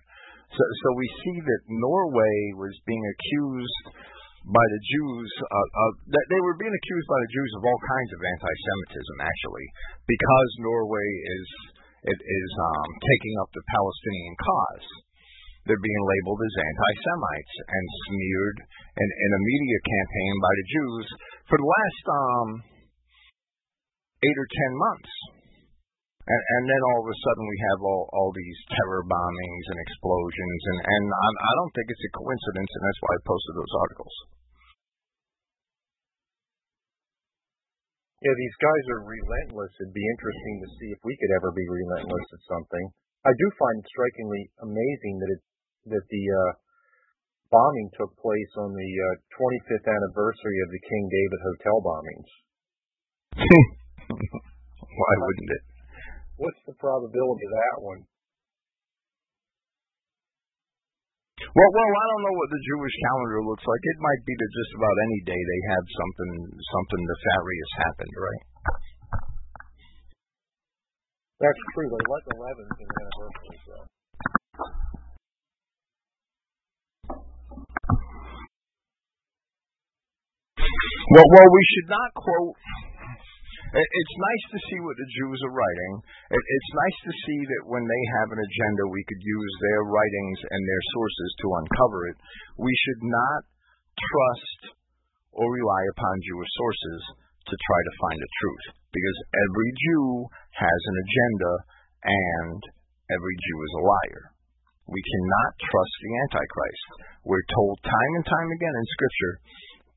[0.56, 3.86] So, so we see that Norway was being accused
[4.48, 7.80] by the Jews, uh, uh, that they were being accused by the Jews of all
[7.84, 9.68] kinds of anti-Semitism, actually,
[10.08, 11.48] because Norway is
[12.04, 14.88] it is um, taking up the Palestinian cause.
[15.64, 18.58] They're being labeled as anti-Semites and smeared
[19.00, 21.06] in, in a media campaign by the Jews
[21.48, 22.50] for the last um,
[24.28, 25.14] eight or ten months.
[26.24, 29.80] And, and then all of a sudden we have all, all these terror bombings and
[29.84, 33.54] explosions, and, and I, I don't think it's a coincidence, and that's why I posted
[33.60, 34.16] those articles.
[38.24, 39.72] Yeah, these guys are relentless.
[39.84, 42.86] It'd be interesting to see if we could ever be relentless at something.
[43.28, 45.42] I do find it strikingly amazing that it
[45.92, 46.52] that the uh,
[47.52, 52.32] bombing took place on the uh, 25th anniversary of the King David hotel bombings.
[54.88, 55.64] Why wouldn't it?
[56.40, 58.02] What's the probability of that one?
[61.52, 63.84] Well, well, I don't know what the Jewish calendar looks like.
[63.84, 68.44] It might be that just about any day they have something something nefarious happened, right?
[71.44, 71.90] That's true.
[71.92, 73.76] They like 11th and anniversary, so.
[81.12, 82.56] Well, well, we should not quote
[83.74, 85.94] it's nice to see what the Jews are writing.
[86.30, 90.40] It's nice to see that when they have an agenda, we could use their writings
[90.46, 92.18] and their sources to uncover it.
[92.62, 93.42] We should not
[93.98, 94.78] trust
[95.34, 97.02] or rely upon Jewish sources
[97.50, 101.54] to try to find the truth, because every Jew has an agenda
[102.06, 102.60] and
[103.10, 104.24] every Jew is a liar.
[104.86, 106.88] We cannot trust the Antichrist.
[107.26, 109.36] We're told time and time again in Scripture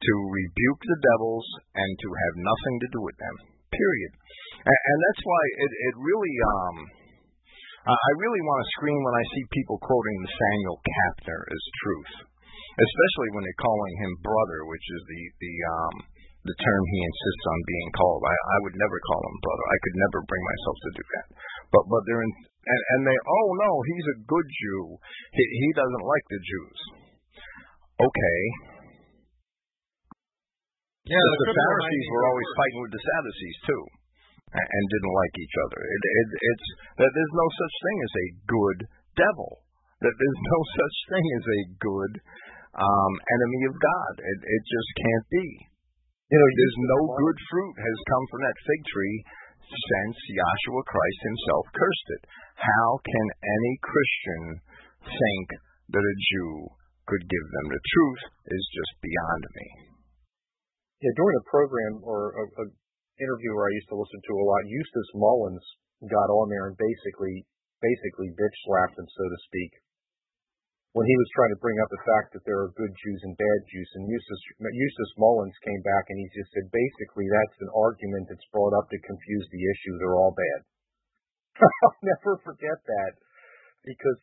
[0.01, 1.47] to rebuke the devils
[1.77, 3.56] and to have nothing to do with them.
[3.77, 4.13] Period.
[4.65, 6.77] And, and that's why it, it really, um,
[7.87, 12.13] I really want to scream when I see people quoting Samuel Kapner as truth,
[12.75, 15.95] especially when they're calling him brother, which is the the um,
[16.51, 18.23] the term he insists on being called.
[18.27, 19.65] I, I would never call him brother.
[19.71, 21.27] I could never bring myself to do that.
[21.71, 24.83] But but they're in, and, and they oh no, he's a good Jew.
[25.31, 26.79] He he doesn't like the Jews.
[28.03, 28.41] Okay,
[31.07, 33.83] Yeah, the, the Pharisees were always fighting with the Sadducees too,
[34.51, 35.81] and, and didn't like each other.
[35.81, 36.67] It, it, it's
[36.99, 38.79] that there's no such thing as a good
[39.15, 39.51] devil.
[40.03, 42.13] That there's no such thing as a good
[42.77, 44.13] um, enemy of God.
[44.19, 45.47] It, it just can't be.
[46.27, 49.19] You know, there's no good fruit has come from that fig tree
[49.63, 52.23] since Yahshua Christ himself cursed it.
[52.59, 54.43] How can any Christian
[55.07, 55.47] think
[55.95, 56.75] that a Jew
[57.07, 59.86] could give them the truth is just beyond me.
[61.05, 62.67] Yeah, during a program or a, a
[63.21, 65.67] interview where I used to listen to a lot, Eustace Mullins
[66.09, 67.45] got on there and basically
[67.81, 69.73] basically bitch slapped him, so to speak,
[70.97, 73.37] when he was trying to bring up the fact that there are good Jews and
[73.37, 73.91] bad Jews.
[74.01, 78.49] And Eustace, Eustace Mullins came back and he just said, basically, that's an argument that's
[78.49, 79.95] brought up to confuse the issue.
[80.01, 80.61] They're all bad.
[81.85, 83.13] I'll never forget that
[83.85, 84.19] because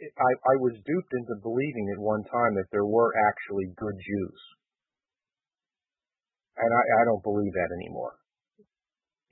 [0.00, 4.40] I, I was duped into believing at one time that there were actually good Jews.
[6.58, 8.14] And I, I don't believe that anymore.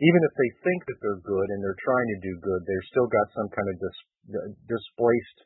[0.03, 3.07] Even if they think that they're good and they're trying to do good, they've still
[3.07, 3.99] got some kind of dis,
[4.67, 5.39] displaced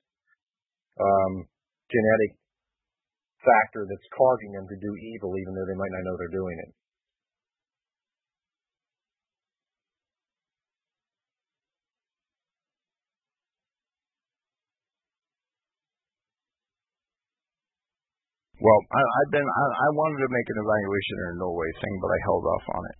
[0.96, 1.44] um,
[1.92, 2.40] genetic
[3.44, 6.56] factor that's causing them to do evil, even though they might not know they're doing
[6.64, 6.70] it.
[18.66, 21.94] Well, I, I've been I, I wanted to make an evaluation in a Norway thing,
[22.02, 22.98] but I held off on it.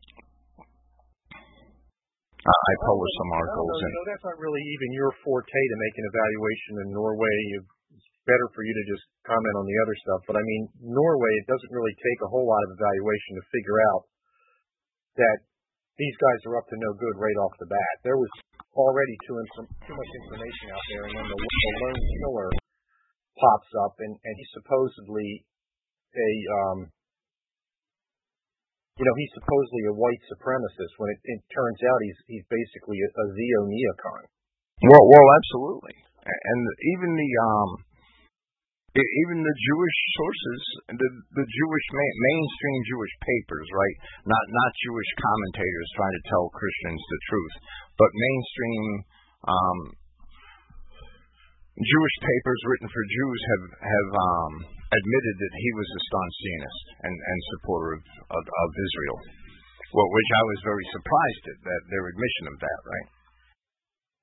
[2.47, 3.75] I, I published some articles.
[3.75, 7.35] No, no, no, that's not really even your forte to make an evaluation in Norway.
[7.59, 10.23] It's better for you to just comment on the other stuff.
[10.31, 13.79] But I mean, Norway, it doesn't really take a whole lot of evaluation to figure
[13.91, 14.03] out
[15.19, 15.39] that
[15.99, 17.95] these guys are up to no good right off the bat.
[18.07, 18.31] There was
[18.79, 22.51] already too, inf- too much information out there, and then the, the lone killer
[23.35, 25.43] pops up, and, and he's supposedly
[26.17, 26.33] a,
[26.65, 26.79] um,
[28.97, 30.93] you know, he's supposedly a white supremacist.
[30.97, 33.27] When it, it turns out he's he's basically a, a
[33.69, 34.25] neocon.
[34.89, 36.61] Well, well, absolutely, and
[36.97, 37.71] even the um,
[38.97, 40.61] even the Jewish sources,
[40.97, 43.97] the the Jewish ma- mainstream Jewish papers, right?
[44.25, 47.55] Not not Jewish commentators trying to tell Christians the truth,
[48.01, 48.85] but mainstream
[49.45, 49.79] um,
[51.77, 54.53] Jewish papers written for Jews have have um,
[54.97, 58.03] admitted that he was a staunch Zionist and, and supporter of,
[58.33, 59.19] of, of Israel,
[59.93, 62.81] well, which I was very surprised at that their admission of that.
[62.85, 63.09] Right.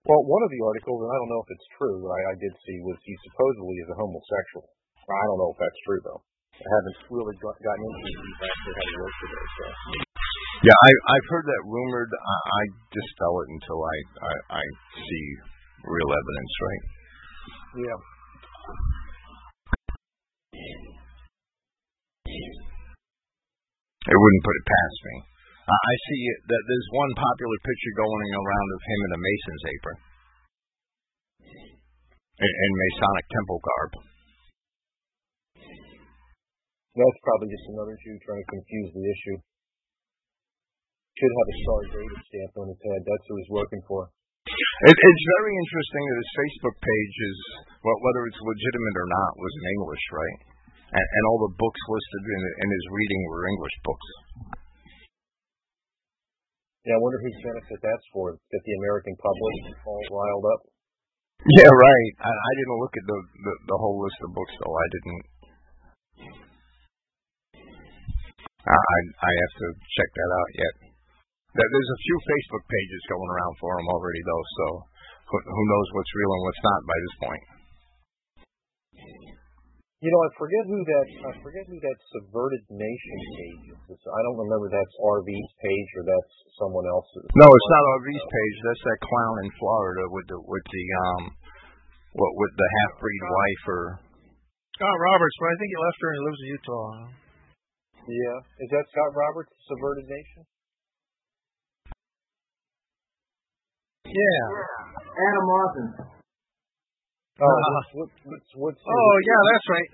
[0.03, 2.53] Well, one of the articles, and I don't know if it's true, I, I did
[2.67, 4.67] see was he supposedly is a homosexual.
[5.07, 6.21] I don't know if that's true though.
[6.53, 9.47] I haven't really got, gotten into it after having worked today.
[9.57, 9.65] So.
[10.69, 12.11] Yeah, I, I've heard that rumored.
[12.13, 12.63] I, I
[12.93, 14.63] dispel it until I, I, I
[15.01, 15.25] see
[15.81, 16.53] real evidence.
[16.61, 16.83] Right.
[17.83, 17.97] Yeah.
[24.03, 25.15] It wouldn't put it past me.
[25.63, 29.63] Uh, I see that there's one popular picture going around of him in a Mason's
[29.63, 29.97] apron,
[32.35, 33.91] in, in Masonic temple garb.
[36.93, 39.37] That's probably just another Jew trying to confuse the issue.
[41.15, 43.01] Should have a Star David stamp on his head.
[43.07, 44.11] That's who he's working for.
[44.43, 47.37] It, it's very interesting that his Facebook page is,
[47.79, 50.39] well, whether it's legitimate or not, was in English, right?
[50.91, 54.09] And, and all the books listed in, in his reading were English books.
[56.83, 58.35] Yeah, I wonder whose benefit that's for.
[58.35, 59.55] That the American public
[59.87, 60.61] all riled up.
[61.59, 62.11] Yeah, right.
[62.19, 64.75] I, I didn't look at the, the the whole list of books though.
[64.75, 65.23] I didn't.
[68.67, 70.82] I I have to check that out yet.
[71.53, 74.65] There's a few Facebook pages going around for him already though, so
[75.29, 77.45] who knows what's real and what's not by this point.
[80.03, 84.01] You know, I forget who that I forget who that subverted nation page is.
[84.03, 87.23] I don't remember if that's RV's page or that's someone else's.
[87.39, 88.55] No, it's not RV's page.
[88.67, 91.23] That's that clown in Florida with the with the um
[92.19, 93.81] what with the half breed wife or
[94.75, 96.89] Scott Roberts, but I think he left her and he lives in Utah.
[98.03, 100.43] Yeah, is that Scott Roberts, subverted nation?
[104.07, 104.43] Yeah.
[105.13, 105.87] Adam Lawson.
[107.41, 109.89] Oh, Uh, what's, what's, what's, Oh yeah, that's right.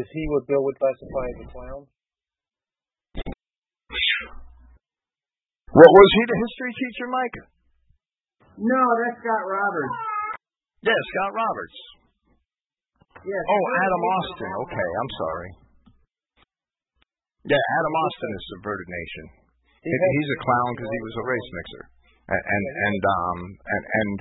[0.00, 1.82] Is he what Bill would classify as a clown?
[5.74, 7.36] what was he the history teacher, Mike?
[8.58, 9.96] No, that's Scott Roberts.
[10.86, 11.78] Yeah, Scott Roberts.
[13.24, 13.44] Yes.
[13.50, 14.52] Oh, Adam Austin.
[14.66, 15.50] Okay, I'm sorry.
[17.44, 19.24] Yeah, Adam Austin is subverted nation.
[19.84, 21.82] He, he's a clown because he was a race mixer,
[22.30, 24.14] and and and um and and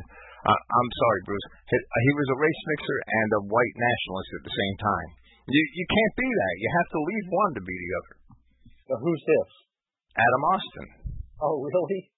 [0.43, 1.47] uh, I'm sorry, Bruce.
[1.71, 5.09] He, he was a race mixer and a white nationalist at the same time.
[5.47, 6.53] You you can't be that.
[6.59, 8.13] You have to leave one to be the other.
[8.91, 9.49] Now, who's this?
[10.19, 10.87] Adam Austin.
[11.39, 12.11] Oh, really?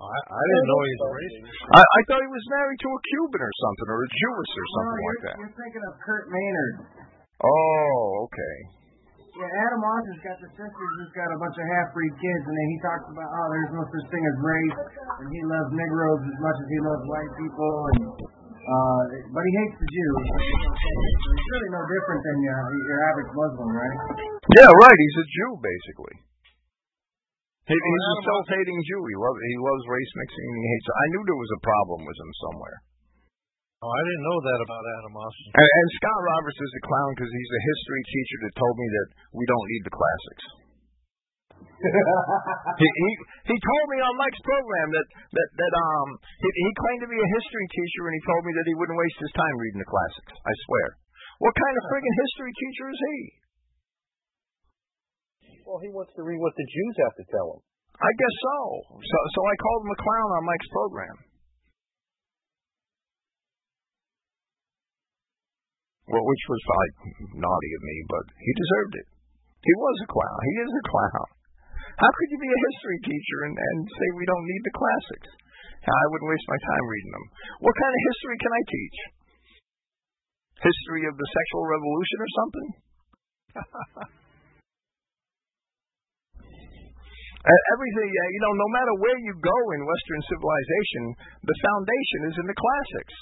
[0.00, 1.44] I, I didn't know he was a racist.
[1.76, 4.66] I, I thought he was married to a Cuban or something, or a Jewess or
[4.72, 5.36] something you're, like that.
[5.44, 6.76] you're thinking of Kurt Maynard.
[7.44, 8.56] Oh, okay.
[9.40, 12.68] Yeah, Adam Austin's got the sisters who's got a bunch of half-breed kids, and then
[12.76, 14.78] he talks about how there's no such thing as race,
[15.16, 18.00] and he loves Negroes as much as he loves white people, and
[18.60, 19.02] uh,
[19.32, 20.16] but he hates the Jews.
[20.28, 23.98] He's really no different than your, your average Muslim, right?
[24.60, 24.98] Yeah, right.
[25.00, 26.14] He's a Jew, basically.
[27.64, 29.00] He, Well, he's a self-hating Jew.
[29.08, 30.46] He loves he loves race mixing.
[30.52, 30.86] And he hates.
[30.92, 32.76] I knew there was a problem with him somewhere.
[33.80, 35.56] Oh, I didn't know that about Adam Austin.
[35.56, 38.86] And, and Scott Roberts is a clown because he's a history teacher that told me
[38.92, 40.44] that we don't need the classics.
[42.80, 43.10] he, he
[43.52, 46.08] he told me on Mike's program that that that um
[46.44, 49.00] he, he claimed to be a history teacher and he told me that he wouldn't
[49.00, 50.32] waste his time reading the classics.
[50.44, 51.00] I swear.
[51.40, 53.16] What kind of friggin' history teacher is he?
[55.64, 57.60] Well, he wants to read what the Jews have to tell him.
[57.96, 58.60] I guess so.
[59.00, 61.16] So so I called him a clown on Mike's program.
[66.10, 66.94] Well, which was like
[67.38, 69.06] naughty of me, but he deserved it.
[69.62, 70.38] He was a clown.
[70.42, 71.28] He is a clown.
[72.02, 75.30] How could you be a history teacher and, and say we don't need the classics?
[75.80, 77.26] I wouldn't waste my time reading them.
[77.64, 78.96] What kind of history can I teach?
[80.60, 82.68] History of the sexual revolution or something?
[87.40, 91.02] Everything, uh, you know, no matter where you go in Western civilization,
[91.48, 93.16] the foundation is in the classics.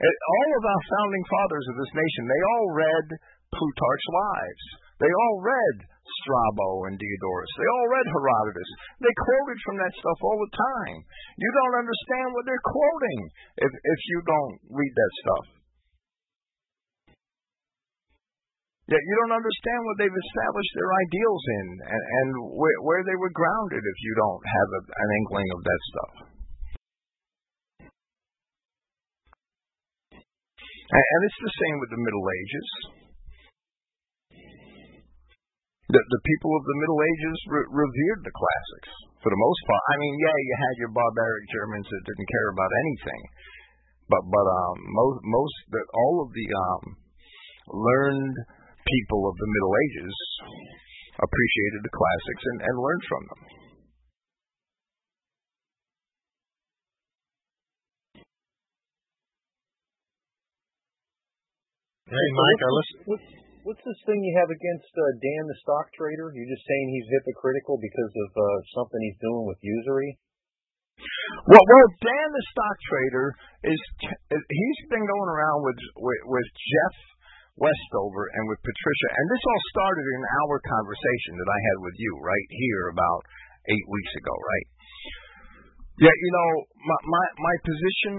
[0.00, 3.06] All of our founding fathers of this nation, they all read
[3.52, 4.64] Plutarch's Lives.
[4.96, 5.76] They all read
[6.20, 7.52] Strabo and Diodorus.
[7.56, 8.70] They all read Herodotus.
[9.00, 10.98] They quoted from that stuff all the time.
[11.36, 13.20] You don't understand what they're quoting
[13.64, 15.46] if if you don't read that stuff.
[18.90, 22.28] Yeah, you don't understand what they've established their ideals in and, and
[22.58, 26.29] where, where they were grounded if you don't have a, an inkling of that stuff.
[30.90, 32.68] And, it's the same with the Middle Ages.
[35.90, 38.90] The, the people of the Middle Ages re- revered the classics
[39.22, 39.82] for the most part.
[39.90, 43.22] I mean, yeah, you had your barbaric Germans that didn't care about anything,
[44.06, 46.84] but but um, most most that all of the um,
[47.74, 48.36] learned
[48.86, 50.14] people of the Middle Ages
[51.22, 53.42] appreciated the classics and, and learned from them.
[62.10, 62.98] Hey, Mike, I listen.
[63.06, 63.28] What's,
[63.62, 66.34] what's this thing you have against uh, Dan the stock trader?
[66.34, 70.18] You're just saying he's hypocritical because of uh, something he's doing with usury?
[71.46, 73.26] Well, well, Dan the stock trader
[73.62, 73.78] is
[74.26, 76.96] he's been going around with with, with Jeff
[77.54, 81.94] Westover and with Patricia, and this all started in our conversation that I had with
[81.94, 83.22] you right here about
[83.70, 84.66] eight weeks ago, right?
[86.02, 86.48] Yeah, you know,
[86.90, 88.14] my my, my position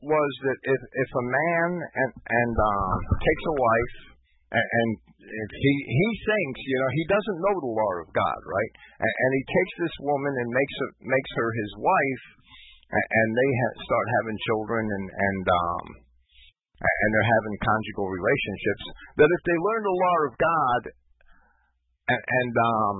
[0.00, 3.96] was that if if a man and and um, takes a wife
[4.56, 4.90] and, and
[5.20, 8.72] if he he thinks you know he doesn't know the law of God, right?
[8.98, 12.24] And, and he takes this woman and makes her makes her his wife,
[12.96, 15.86] and, and they ha- start having children and and um
[16.80, 18.84] and they're having conjugal relationships.
[19.20, 20.82] That if they learn the law of God
[22.08, 22.96] and, and um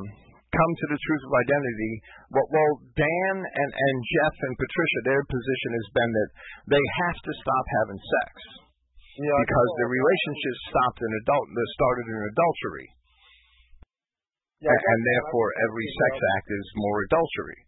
[0.51, 1.93] come to the truth of identity.
[2.35, 6.31] Well, well, Dan and, and Jeff and Patricia, their position has been that
[6.75, 8.33] they have to stop having sex
[9.19, 9.79] Yeah, because know.
[9.83, 11.47] the relationship stopped in adult,
[11.79, 12.87] started in adultery,
[14.63, 17.61] Yeah, and, and therefore every sex act is more adultery.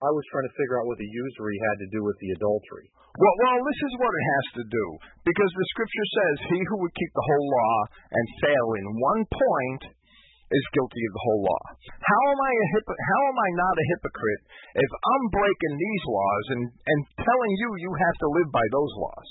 [0.00, 2.88] I was trying to figure out what the usury had to do with the adultery.
[3.20, 4.84] Well, well, this is what it has to do
[5.28, 7.76] because the scripture says, "He who would keep the whole law
[8.08, 9.82] and fail in one point
[10.50, 13.74] is guilty of the whole law." How am I a hypo- How am I not
[13.78, 14.42] a hypocrite
[14.74, 18.92] if I'm breaking these laws and and telling you you have to live by those
[18.98, 19.30] laws?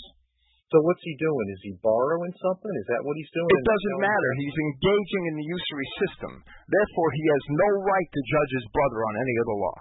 [0.69, 1.47] So what's he doing?
[1.49, 2.73] Is he borrowing something?
[2.77, 3.49] Is that what he's doing?
[3.49, 4.29] It doesn't matter.
[4.37, 6.31] He's engaging in the usury system.
[6.45, 9.77] Therefore, he has no right to judge his brother on any other law.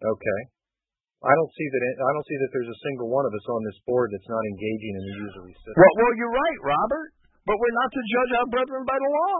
[0.00, 0.40] Okay.
[1.24, 1.82] I don't see that.
[2.04, 4.44] I don't see that there's a single one of us on this board that's not
[4.44, 5.76] engaging in the usury system.
[5.80, 7.10] Well, well, you're right, Robert.
[7.44, 9.36] But we're not to judge our brethren by the law.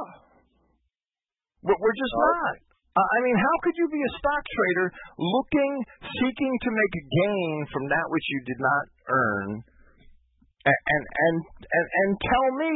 [1.65, 2.55] We're, we're just not.
[2.95, 4.87] I mean, how could you be a stock trader
[5.19, 5.73] looking,
[6.15, 9.49] seeking to make a gain from that which you did not earn,
[10.63, 12.71] and and and and, and tell me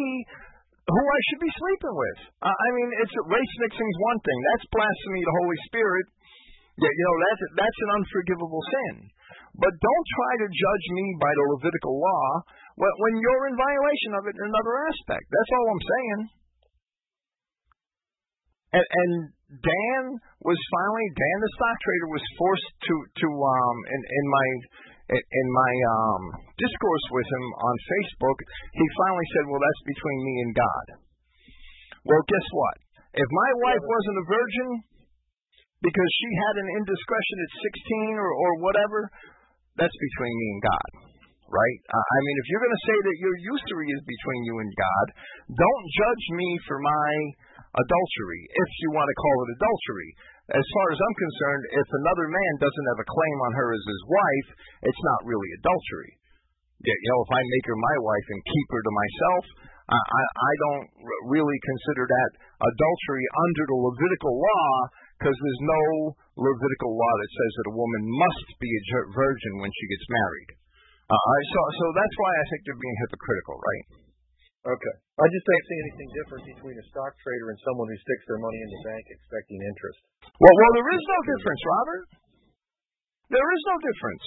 [0.91, 2.19] who I should be sleeping with?
[2.43, 4.39] I mean, it's race mixing's one thing.
[4.51, 6.07] That's blasphemy to the Holy Spirit.
[6.83, 8.95] Yeah, you know that's that's an unforgivable sin.
[9.55, 12.27] But don't try to judge me by the Levitical law
[12.79, 15.27] when, you're in violation of it in another aspect.
[15.27, 16.21] That's all I'm saying.
[18.69, 19.13] And, and
[19.49, 20.03] Dan
[20.45, 22.95] was finally Dan the stock trader was forced to
[23.25, 24.47] to um in in my
[25.17, 26.23] in my um
[26.61, 28.39] discourse with him on Facebook,
[28.77, 30.87] he finally said, "Well, that's between me and God."
[32.05, 32.77] Well, guess what?
[33.17, 34.69] If my wife wasn't a virgin
[35.81, 39.09] because she had an indiscretion at 16 or or whatever,
[39.81, 41.08] that's between me and God.
[41.49, 41.81] Right?
[41.89, 45.07] I mean, if you're going to say that your usury is between you and God,
[45.49, 47.09] don't judge me for my
[47.73, 50.11] adultery, if you want to call it adultery.
[50.49, 53.85] As far as I'm concerned, if another man doesn't have a claim on her as
[53.85, 54.49] his wife,
[54.93, 56.13] it's not really adultery.
[56.85, 59.45] You know, if I make her my wife and keep her to myself,
[59.89, 60.87] I, I, don't
[61.33, 62.31] really consider that
[62.61, 64.69] adultery under the Levitical law
[65.17, 65.85] because there's no
[66.37, 68.83] Levitical law that says that a woman must be a
[69.17, 70.51] virgin when she gets married.
[71.09, 73.85] Uh, so, so that's why I think they're being hypocritical, right?
[74.69, 74.95] Okay.
[75.17, 78.43] I just don't see anything different between a stock trader and someone who sticks their
[78.43, 80.01] money in the bank expecting interest.
[80.37, 82.05] Well, well, there is no difference, Robert.
[83.33, 84.27] There is no difference.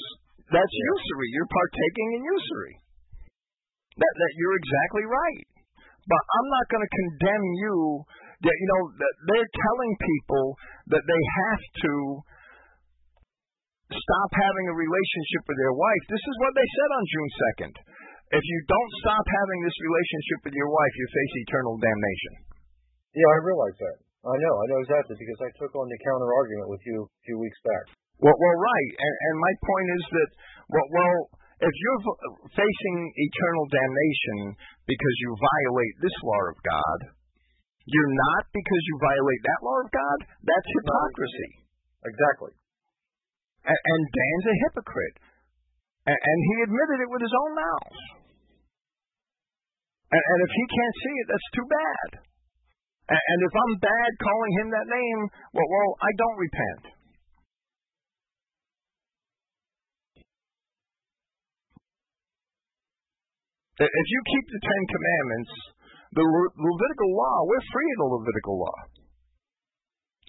[0.49, 0.90] That's yeah.
[0.98, 1.28] usury.
[1.38, 2.74] You're partaking in usury.
[4.02, 5.45] That that you're exactly right.
[6.10, 7.78] But I'm not going to condemn you.
[8.41, 10.45] That you know that they're telling people
[10.98, 11.94] that they have to
[13.91, 16.03] stop having a relationship with their wife.
[16.07, 17.73] This is what they said on June 2nd.
[18.31, 22.34] If you don't stop having this relationship with your wife, you face eternal damnation.
[23.11, 23.97] Yeah, I realize that.
[24.23, 24.53] I know.
[24.55, 27.59] I know exactly because I took on the counter argument with you a few weeks
[27.65, 27.85] back.
[28.22, 28.91] Well, well, right.
[29.01, 30.30] And, and my point is that,
[30.69, 31.18] well, well,
[31.59, 32.01] if you're
[32.53, 34.38] facing eternal damnation
[34.85, 36.99] because you violate this law of God,
[37.84, 40.18] you're not because you violate that law of God.
[40.45, 41.49] That's hypocrisy.
[42.05, 42.53] Exactly.
[43.62, 45.18] And, and Dan's a hypocrite.
[46.10, 47.98] And, and he admitted it with his own mouth.
[50.12, 52.10] And, and if he can't see it, that's too bad.
[53.14, 55.20] And, and if I'm bad calling him that name,
[55.54, 56.84] well, well, I don't repent.
[63.82, 65.52] If you keep the Ten Commandments,
[66.14, 68.78] the Le- Levitical law, we're free of the Levitical law.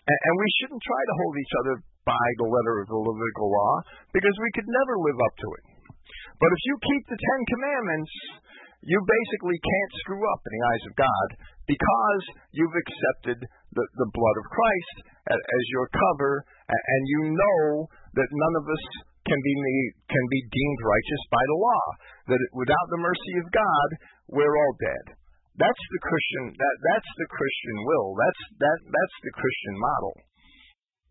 [0.09, 3.49] And, and we shouldn't try to hold each other by the letter of the Levitical
[3.51, 3.75] law
[4.11, 5.65] because we could never live up to it.
[6.43, 8.13] But if you keep the Ten Commandments,
[8.83, 11.29] you basically can't screw up in the eyes of God
[11.71, 14.97] because you've accepted the, the blood of Christ
[15.31, 17.87] as your cover, and you know
[18.19, 18.85] that none of us
[19.23, 21.85] can be made, can be deemed righteous by the law.
[22.35, 23.89] That without the mercy of God,
[24.35, 25.15] we're all dead.
[25.55, 26.45] That's the Christian.
[26.59, 28.09] That that's the Christian will.
[28.19, 30.15] That's that that's the Christian model.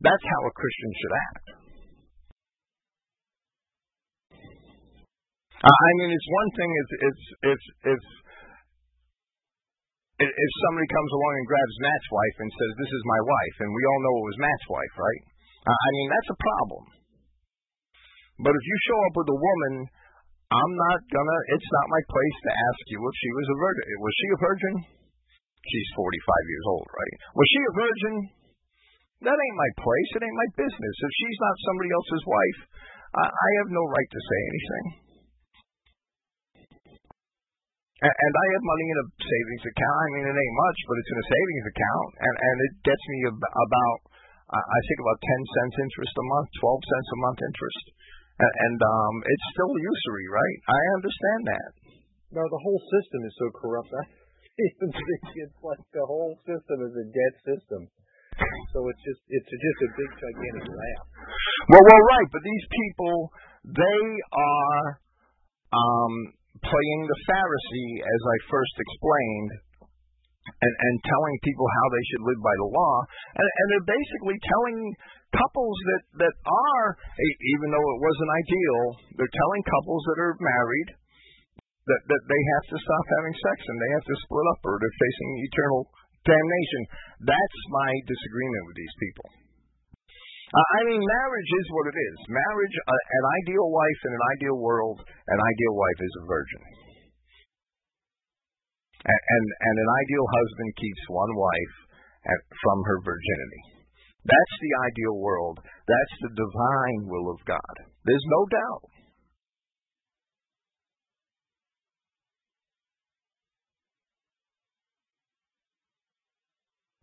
[0.02, 1.46] That's how a Christian should act.
[5.62, 7.18] I mean, it's one thing if if
[7.54, 8.02] if if
[10.26, 13.70] if somebody comes along and grabs Matt's wife and says, "This is my wife," and
[13.70, 15.22] we all know it was Matt's wife, right?
[15.70, 16.84] I mean, that's a problem.
[18.42, 19.74] But if you show up with a woman,
[20.50, 21.40] I'm not gonna.
[21.54, 23.86] It's not my place to ask you if she was a virgin.
[24.02, 24.74] Was she a virgin?
[25.62, 27.16] She's 45 years old, right?
[27.38, 28.41] Was she a virgin?
[29.22, 30.10] That ain't my place.
[30.18, 30.96] It ain't my business.
[30.98, 32.60] If she's not somebody else's wife,
[33.22, 34.86] I, I have no right to say anything.
[38.02, 39.98] And I have money in a savings account.
[40.02, 43.04] I mean, it ain't much, but it's in a savings account, and and it gets
[43.14, 43.98] me about
[44.58, 47.86] I think about ten cents interest a month, twelve cents a month interest,
[48.42, 50.58] and, and um, it's still usury, right?
[50.66, 51.70] I understand that.
[52.34, 53.94] No, the whole system is so corrupt.
[54.02, 54.10] I-
[54.66, 57.86] it's like the whole system is a dead system.
[58.72, 61.06] So it's just it's just a big gigantic laugh.
[61.68, 63.16] Well, well, right, but these people
[63.68, 64.84] they are
[65.72, 66.14] um
[66.62, 69.52] playing the Pharisee, as I first explained,
[70.46, 72.96] and, and telling people how they should live by the law.
[73.38, 74.78] And, and they're basically telling
[75.32, 76.86] couples that, that are,
[77.58, 78.80] even though it wasn't ideal,
[79.16, 80.90] they're telling couples that are married
[81.88, 84.78] that, that they have to stop having sex and they have to split up or
[84.78, 85.82] they're facing eternal
[86.26, 86.82] damnation.
[87.26, 89.28] That's my disagreement with these people.
[90.52, 92.18] Uh, I mean, marriage is what it is.
[92.28, 96.62] Marriage, uh, an ideal wife in an ideal world, an ideal wife is a virgin.
[99.02, 101.76] And, and, and an ideal husband keeps one wife
[102.28, 103.62] at, from her virginity.
[104.28, 105.58] That's the ideal world.
[105.64, 107.76] That's the divine will of God.
[108.06, 108.84] There's no doubt.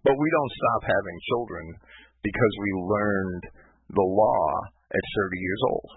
[0.08, 1.64] But we don't stop having children
[2.24, 3.44] because we learned
[3.92, 4.48] the law
[4.88, 5.90] at 30 years old.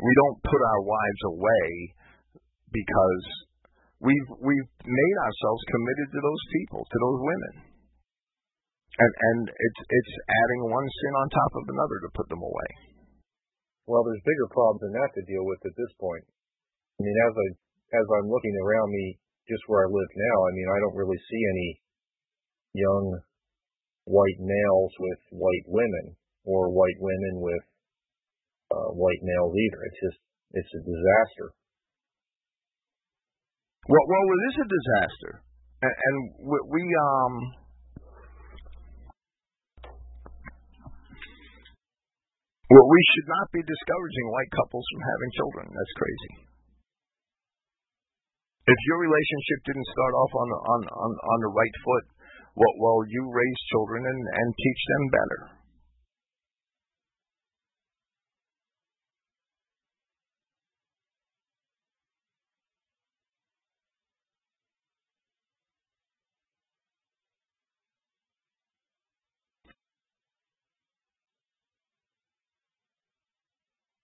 [0.00, 1.68] We don't put our wives away
[2.72, 3.24] because
[4.00, 7.54] we've we've made ourselves committed to those people, to those women.
[8.98, 12.70] and and it's it's adding one sin on top of another to put them away.
[13.84, 16.24] Well, there's bigger problems than that to deal with at this point.
[16.96, 17.48] I mean, as I
[18.00, 21.20] as I'm looking around me, just where I live now, I mean, I don't really
[21.28, 21.81] see any
[22.74, 23.20] young
[24.04, 27.64] white males with white women or white women with
[28.72, 29.80] uh, white males either.
[29.86, 30.20] It's just
[30.52, 31.54] it's a disaster.
[33.88, 35.32] Well, well, it is a disaster,
[35.82, 37.34] and, and we, we um
[42.72, 45.64] Well, we should not be discouraging white couples from having children.
[45.76, 46.32] That's crazy.
[48.64, 52.04] If your relationship didn't start off on the, on on, on the right foot,
[52.54, 55.40] well, you raise children and and teach them better.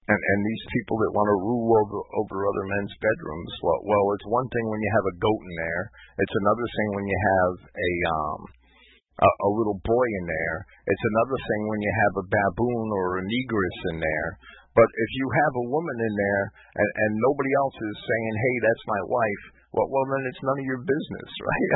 [0.08, 4.06] And, and these people that want to rule over over other men's bedrooms, well, well,
[4.16, 5.84] it's one thing when you have a goat in there.
[6.16, 8.40] It's another thing when you have a um
[9.18, 10.58] a, a little boy in there.
[10.88, 14.30] It's another thing when you have a baboon or a negress in there.
[14.78, 16.44] But if you have a woman in there
[16.78, 19.44] and, and nobody else is saying, "Hey, that's my wife,"
[19.74, 21.70] well, well, then it's none of your business, right?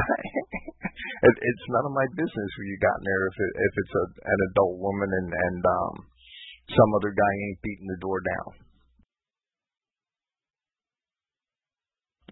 [1.28, 3.96] it, it's none of my business who you got in there if it, if it's
[3.98, 5.94] a, an adult woman and and um
[6.72, 8.50] some other guy ain't beating the door down.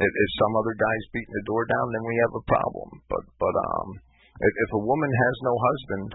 [0.01, 2.89] If, some other guy's beating the door down, then we have a problem.
[3.05, 3.89] But but um,
[4.41, 6.09] if, if a woman has no husband,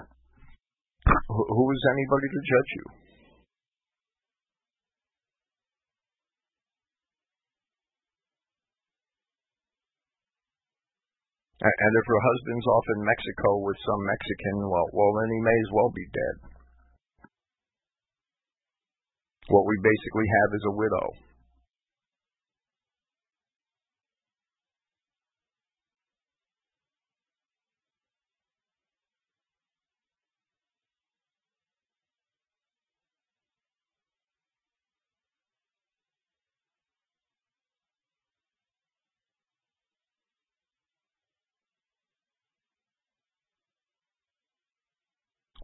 [1.29, 2.85] who, who is anybody to judge you?
[11.65, 15.57] And if her husband's off in Mexico with some Mexican, well, well, then he may
[15.65, 16.54] as well be dead.
[19.47, 21.07] What we basically have is a widow.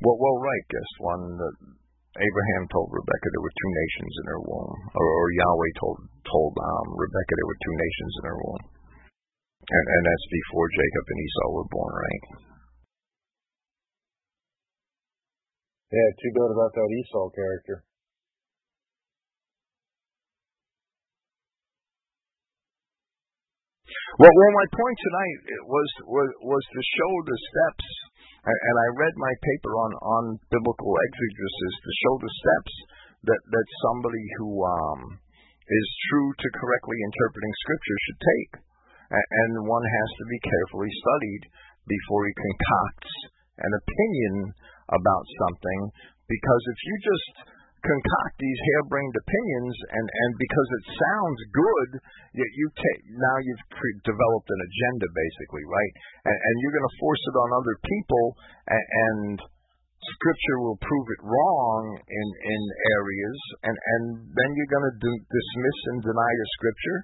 [0.02, 1.38] Well, well, right, guest one.
[1.38, 1.49] The,
[2.20, 5.98] Abraham told Rebecca there were two nations in her womb, or, or Yahweh told
[6.28, 8.64] told um, Rebecca there were two nations in her womb,
[9.64, 12.24] and, and that's before Jacob and Esau were born, right?
[15.92, 17.84] Yeah, too bad about that Esau character.
[24.20, 27.88] Well, well, my point tonight was was was to show the steps
[28.42, 32.74] and I read my paper on on biblical exegesis to show the steps
[33.30, 35.02] that that somebody who um,
[35.70, 38.54] is true to correctly interpreting Scripture should take,
[39.14, 41.44] and one has to be carefully studied
[41.86, 43.14] before he concocts
[43.62, 44.36] an opinion
[44.90, 45.82] about something.
[46.26, 47.34] Because if you just
[47.82, 51.90] concoct these harebrained opinions, and and because it sounds good,
[52.38, 55.94] you, you take now you've pre- developed an agenda basically, right?
[56.30, 58.26] And, and you're going to force it on other people,
[58.70, 59.36] and, and
[60.02, 62.62] Scripture will prove it wrong in in
[63.02, 66.99] areas, and and then you're going to dismiss and deny the Scripture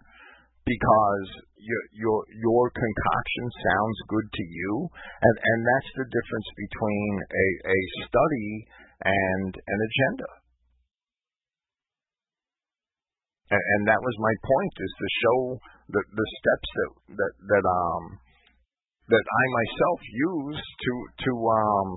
[0.65, 1.27] because
[1.57, 4.71] your your your concoction sounds good to you,
[5.25, 8.51] and and that's the difference between a a study
[9.05, 10.29] and an agenda.
[13.49, 15.39] And, and that was my point is to show
[15.95, 18.03] the the steps that that that um
[19.07, 20.93] that I myself use to
[21.23, 21.89] to um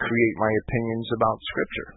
[0.00, 1.90] create my opinions about scripture.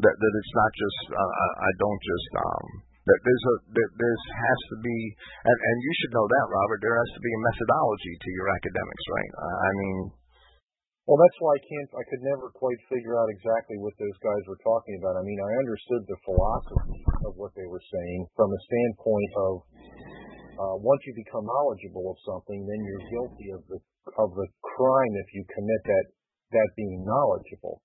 [0.00, 2.66] That that it's not just uh, I don't just um
[3.04, 4.96] that there's a that there's has to be
[5.44, 8.48] and and you should know that Robert there has to be a methodology to your
[8.56, 9.96] academics right I mean
[11.10, 11.90] well, that's why I can't.
[11.98, 15.18] I could never quite figure out exactly what those guys were talking about.
[15.18, 19.52] I mean, I understood the philosophy of what they were saying from a standpoint of
[20.54, 23.82] uh, once you become knowledgeable of something, then you're guilty of the
[24.22, 26.06] of the crime if you commit that
[26.54, 27.82] that being knowledgeable.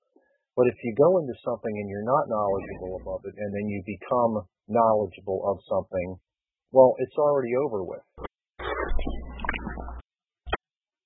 [0.54, 3.82] But if you go into something and you're not knowledgeable about it, and then you
[3.90, 6.22] become knowledgeable of something,
[6.70, 8.06] well, it's already over with.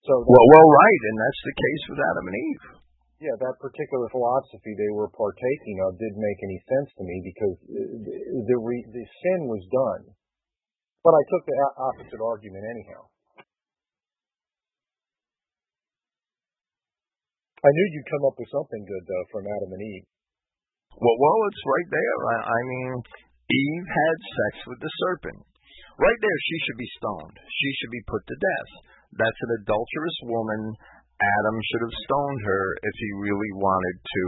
[0.10, 2.66] So well, well, right, and that's the case with Adam and Eve.
[3.30, 7.56] Yeah, that particular philosophy they were partaking of didn't make any sense to me because
[7.62, 7.78] uh,
[8.10, 8.18] the
[8.50, 8.58] the,
[8.90, 10.10] the sin was done.
[11.06, 11.58] But I took the
[11.94, 13.06] opposite argument anyhow.
[17.62, 20.10] I knew you'd come up with something good though from Adam and Eve.
[20.98, 22.20] Well, well, it's right there.
[22.34, 22.92] I, I mean,
[23.46, 25.46] Eve had sex with the serpent.
[26.02, 27.38] Right there, she should be stoned.
[27.46, 28.90] She should be put to death.
[29.18, 30.76] That's an adulterous woman.
[31.20, 34.26] Adam should have stoned her if he really wanted to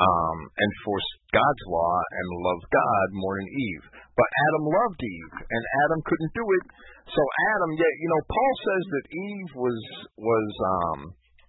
[0.00, 3.84] um, enforce God's law and love God more than Eve.
[4.16, 6.64] But Adam loved Eve, and Adam couldn't do it.
[7.10, 7.22] So
[7.54, 9.80] Adam, yeah, you know, Paul says that Eve was
[10.18, 11.00] was um,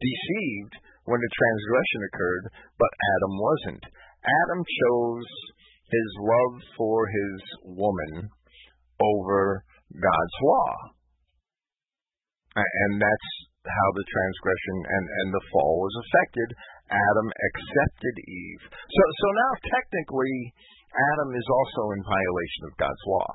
[0.02, 0.74] deceived
[1.06, 2.46] when the transgression occurred,
[2.78, 3.84] but Adam wasn't.
[4.22, 5.32] Adam chose
[5.90, 8.30] his love for his woman
[9.02, 10.70] over God's law.
[12.56, 13.30] And that's
[13.64, 16.50] how the transgression and, and the fall was affected.
[16.92, 18.64] Adam accepted Eve.
[18.68, 20.36] So so now technically
[20.92, 23.30] Adam is also in violation of God's law.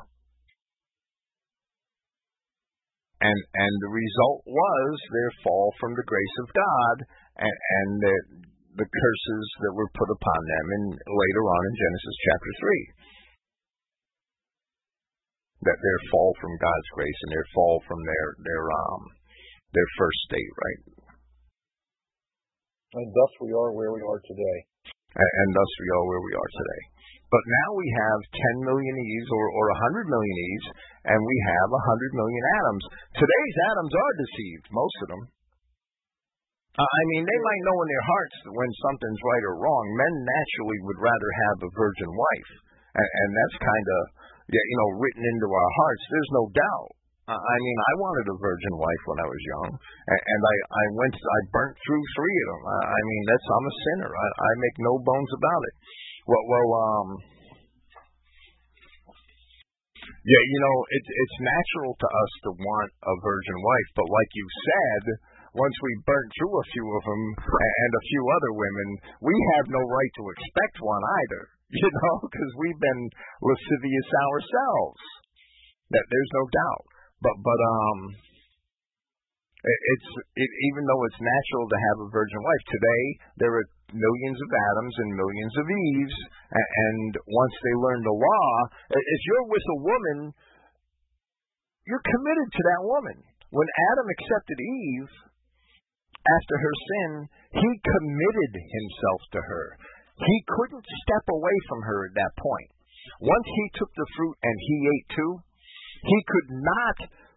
[3.25, 6.97] And and the result was their fall from the grace of God
[7.41, 8.17] and, and the,
[8.85, 12.85] the curses that were put upon them in later on in Genesis chapter three
[15.67, 19.03] that their fall from God's grace and their fall from their their um
[19.75, 20.81] their first state, right?
[22.97, 24.59] And thus we are where we are today.
[25.19, 26.83] And, and thus we are where we are today.
[27.27, 28.21] But now we have
[28.63, 29.67] 10 million Eves or, or
[29.99, 30.69] 100 million Eves,
[31.11, 32.85] and we have 100 million Adams.
[33.19, 35.23] Today's Adams are deceived, most of them.
[36.77, 39.85] I mean, they might know in their hearts when something's right or wrong.
[39.97, 42.53] Men naturally would rather have a virgin wife,
[42.95, 44.01] and, and that's kind of
[44.51, 46.05] you know, written into our hearts.
[46.11, 46.91] There's no doubt.
[47.27, 51.15] I mean, I wanted a virgin wife when I was young, and I I went
[51.19, 52.63] I burnt through three of them.
[52.71, 54.11] I mean, that's I'm a sinner.
[54.15, 55.75] I, I make no bones about it.
[56.31, 57.09] Well, well, um,
[60.07, 64.31] yeah, you know, it's it's natural to us to want a virgin wife, but like
[64.31, 65.03] you said,
[65.59, 69.67] once we burnt through a few of them and a few other women, we have
[69.75, 71.56] no right to expect one either.
[71.83, 73.03] you know, because we've been
[73.43, 75.03] lascivious ourselves.
[75.91, 76.85] That there's no doubt.
[77.23, 77.99] But but um,
[79.67, 83.03] it's it, even though it's natural to have a virgin wife today,
[83.43, 86.19] there are millions of Adams and millions of Eves,
[86.55, 88.51] and once they learn the law,
[88.95, 90.19] if you're with a woman,
[91.87, 93.19] you're committed to that woman.
[93.55, 95.13] When Adam accepted Eve
[96.27, 97.11] after her sin,
[97.55, 99.67] he committed himself to her.
[100.17, 102.71] He couldn't step away from her at that point.
[103.21, 105.33] Once he took the fruit and he ate too,
[106.03, 106.97] he could not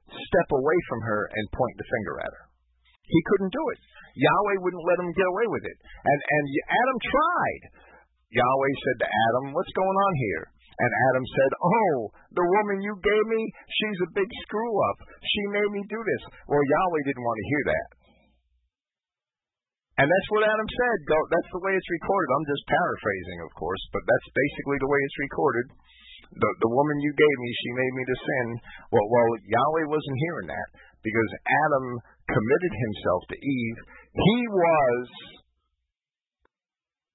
[0.09, 2.45] step away from her and point the finger at her.
[3.03, 3.79] He couldn't do it.
[4.15, 5.77] Yahweh wouldn't let him get away with it.
[5.79, 7.63] And and Adam tried.
[8.29, 10.43] Yahweh said to Adam, "What's going on here?"
[10.79, 11.93] And Adam said, "Oh,
[12.31, 14.97] the woman you gave me, she's a big screw up.
[15.19, 17.87] She made me do this." Well, Yahweh didn't want to hear that.
[19.99, 20.97] And that's what Adam said.
[21.11, 22.29] That's the way it's recorded.
[22.31, 25.65] I'm just paraphrasing, of course, but that's basically the way it's recorded.
[26.39, 28.47] The the woman you gave me, she made me to sin.
[28.95, 30.69] Well, well, Yahweh wasn't hearing that
[31.03, 31.31] because
[31.67, 31.85] Adam
[32.31, 33.77] committed himself to Eve.
[34.13, 35.05] He was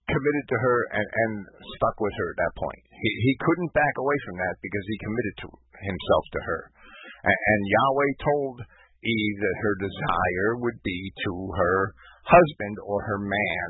[0.05, 1.33] committed to her and, and
[1.81, 2.83] stuck with her at that point.
[3.01, 5.49] He he couldn't back away from that because he committed to
[5.89, 6.61] himself to her.
[7.33, 8.57] And, and Yahweh told
[9.01, 11.33] Eve that her desire would be to
[11.65, 11.79] her
[12.25, 13.69] husband or her man.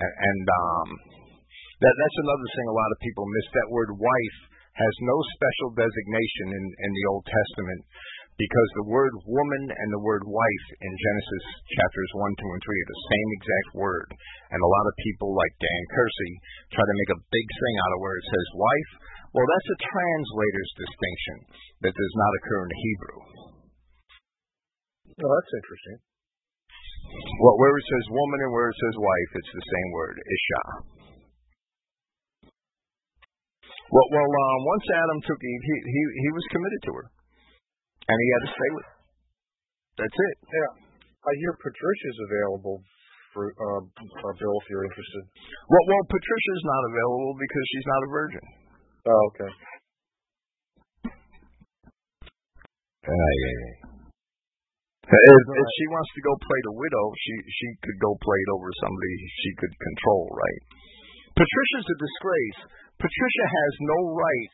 [0.00, 0.88] And, and um,
[1.80, 3.48] that that's another thing a lot of people miss.
[3.56, 4.38] That word wife
[4.76, 7.80] has no special designation in, in the Old Testament
[8.40, 11.44] because the word woman and the word wife in Genesis
[11.76, 14.08] chapters 1, 2, and 3 are the same exact word.
[14.48, 16.32] And a lot of people like Dan Kersey
[16.72, 18.90] try to make a big thing out of where it says wife.
[19.36, 21.36] Well, that's a translator's distinction
[21.84, 23.18] that does not occur in Hebrew.
[25.20, 26.09] Oh, that's interesting.
[27.40, 30.62] Well, where it says woman and where it says wife, it's the same word, isha.
[33.90, 37.06] Well, well, um, once Adam took Eve, he, he he was committed to her,
[38.06, 38.86] and he had to stay with.
[38.86, 38.96] Her.
[39.98, 40.36] That's it.
[40.46, 40.70] Yeah,
[41.26, 42.80] I hear Patricia's available
[43.34, 45.22] for uh, uh, Bill if you're interested.
[45.66, 48.44] Well, well, Patricia's not available because she's not a virgin.
[49.10, 49.52] Oh, okay.
[53.10, 53.89] Uh, yeah, yeah.
[55.10, 58.50] If, if she wants to go play the widow, she she could go play it
[58.54, 59.12] over somebody
[59.42, 60.62] she could control, right?
[61.34, 62.60] Patricia's a disgrace.
[62.94, 64.50] Patricia has no right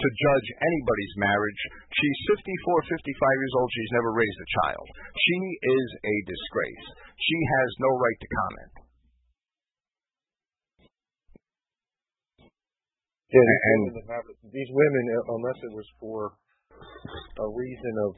[0.00, 1.60] to judge anybody's marriage.
[1.94, 3.68] She's 54, 55 years old.
[3.70, 4.86] She's never raised a child.
[5.14, 6.86] She is a disgrace.
[7.20, 8.72] She has no right to comment.
[13.30, 15.04] Yeah, and, and these women,
[15.38, 18.12] unless it was for a reason of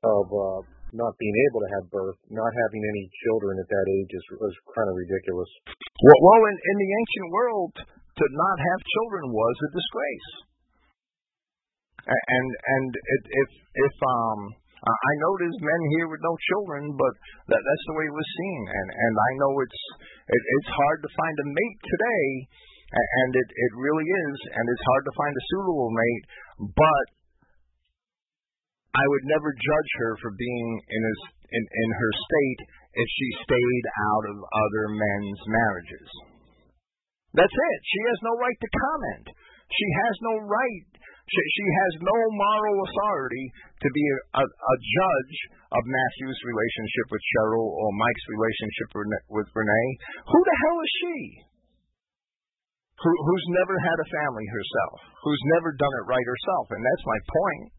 [0.00, 0.60] of uh,
[0.92, 4.54] not being able to have birth, not having any children at that age is was
[4.74, 5.50] kind of ridiculous.
[6.02, 10.30] Well, well in, in the ancient world, to not have children was a disgrace.
[12.10, 14.40] And and it, if if um
[14.80, 17.12] I know there's men here with no children, but
[17.52, 18.62] that that's the way it was seen.
[18.72, 19.82] And and I know it's
[20.24, 22.28] it, it's hard to find a mate today,
[22.96, 26.24] and it it really is, and it's hard to find a suitable mate.
[26.72, 27.06] But
[28.90, 32.60] I would never judge her for being in his in, in her state
[32.94, 36.10] if she stayed out of other men's marriages.
[37.34, 37.78] That's it.
[37.86, 39.26] She has no right to comment.
[39.70, 40.90] She has no right.
[41.30, 45.36] She, she has no moral authority to be a, a, a judge
[45.70, 48.88] of Matthew's relationship with Cheryl or Mike's relationship
[49.30, 49.90] with Renee.
[50.26, 51.16] Who the hell is she?
[52.98, 57.06] Who, who's never had a family herself, who's never done it right herself, and that's
[57.06, 57.70] my point.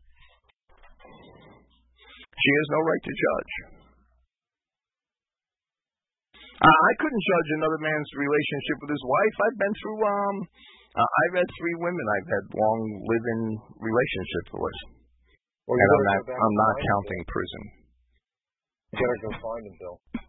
[2.41, 3.53] She has no right to judge.
[6.61, 9.35] I couldn't judge another man's relationship with his wife.
[9.45, 10.37] I've been through um
[10.91, 14.79] uh, I've had three women I've had long living relationships with.
[15.65, 17.31] Well, and I'm not I'm not counting them.
[17.31, 17.63] prison.
[18.91, 19.97] You gotta go find them, Bill.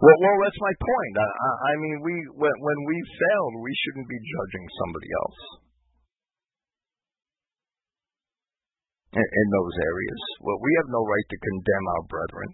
[0.00, 1.14] well, well, that's my point.
[1.20, 5.60] I, I, I mean, we when, when we failed, we shouldn't be judging somebody else.
[9.12, 10.20] In, those areas.
[10.40, 12.50] Well, we have no right to condemn our brethren.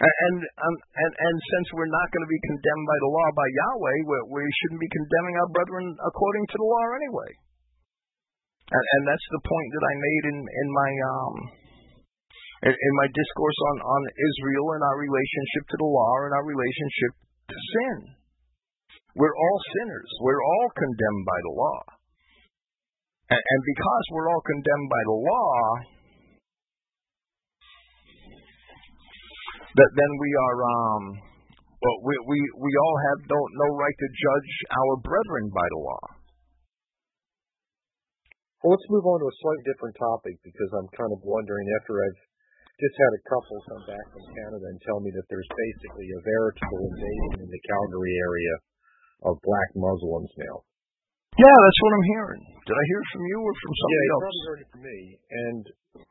[0.00, 3.28] And and um, and, and since we're not going to be condemned by the law
[3.36, 7.30] by Yahweh, we, we shouldn't be condemning our brethren according to the law anyway.
[8.70, 11.34] And, and that's the point that I made in in my um
[12.64, 16.46] in, in my discourse on on Israel and our relationship to the law and our
[16.48, 17.12] relationship
[17.52, 17.98] to sin.
[19.20, 20.10] We're all sinners.
[20.24, 21.99] We're all condemned by the law.
[23.30, 25.54] And, and because we're all condemned by the law,
[29.70, 31.02] that then we are um
[31.78, 35.80] well we we we all have no no right to judge our brethren by the
[35.80, 36.04] law.
[38.60, 41.96] Well, let's move on to a slightly different topic because I'm kind of wondering after
[41.96, 42.22] I've
[42.76, 46.20] just had a couple come back from Canada and tell me that there's basically a
[46.20, 48.54] veritable invasion in the Calgary area
[49.24, 50.56] of black Muslims now.
[51.38, 52.42] Yeah, that's what I'm hearing.
[52.66, 54.22] Did I hear it from you or from somebody yeah, else?
[54.22, 54.98] probably heard it from me.
[55.30, 55.62] And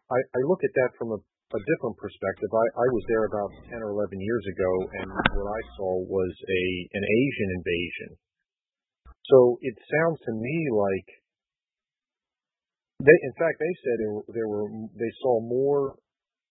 [0.07, 2.49] I, I look at that from a, a different perspective.
[2.51, 4.71] I, I was there about 10 or 11 years ago,
[5.03, 6.63] and what I saw was a
[6.95, 8.09] an Asian invasion.
[9.27, 11.07] So it sounds to me like
[13.05, 13.97] they, in fact, they said
[14.33, 14.67] there were
[14.97, 15.95] they saw more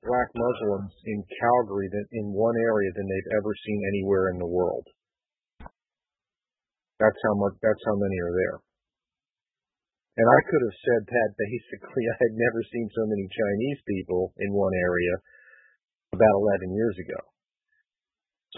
[0.07, 4.47] black Muslims in Calgary than in one area than they've ever seen anywhere in the
[4.47, 4.86] world.
[6.99, 7.55] That's how much.
[7.62, 8.59] That's how many are there.
[10.19, 14.35] And I could have said that basically I had never seen so many Chinese people
[14.43, 15.15] in one area
[16.11, 17.20] about 11 years ago.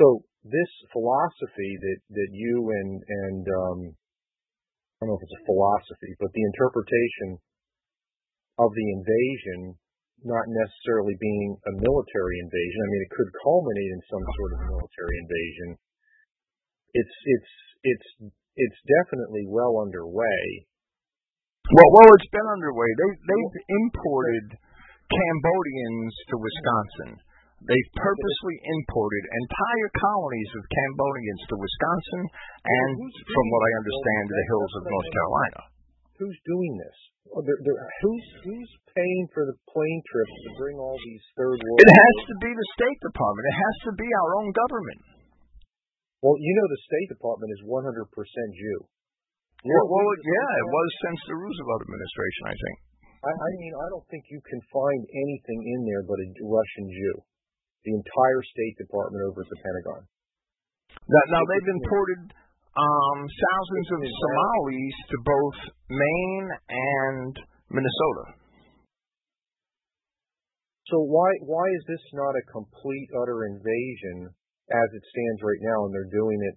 [0.00, 5.48] So this philosophy that, that you and, and, um, I don't know if it's a
[5.48, 7.36] philosophy, but the interpretation
[8.56, 9.76] of the invasion
[10.24, 12.78] not necessarily being a military invasion.
[12.84, 15.68] I mean, it could culminate in some sort of military invasion.
[16.92, 18.08] It's, it's, it's,
[18.56, 20.70] it's definitely well underway
[21.70, 22.90] well, well, it's been underway.
[22.98, 24.58] They they've imported
[25.06, 27.10] Cambodians to Wisconsin.
[27.62, 32.22] They've purposely imported entire colonies of Cambodians to Wisconsin
[32.64, 35.60] and, from what I understand, the hills of North Carolina.
[36.24, 36.96] Who's doing this?
[37.44, 41.78] They're, they're, who's who's paying for the plane trips to bring all these third world?
[41.84, 43.44] It has to be the State Department.
[43.46, 45.02] It has to be our own government.
[46.20, 48.78] Well, you know the State Department is 100% Jew.
[49.60, 52.76] Well, well, yeah, it was since the Roosevelt administration, I think.
[53.20, 56.86] I, I mean, I don't think you can find anything in there but a Russian
[56.88, 57.16] Jew.
[57.84, 60.02] The entire State Department over at the Pentagon.
[61.08, 62.20] Now, now they've imported
[62.76, 67.32] um, thousands of Somalis to both Maine and
[67.72, 68.40] Minnesota.
[70.88, 74.34] So why why is this not a complete utter invasion
[74.70, 76.56] as it stands right now, and they're doing it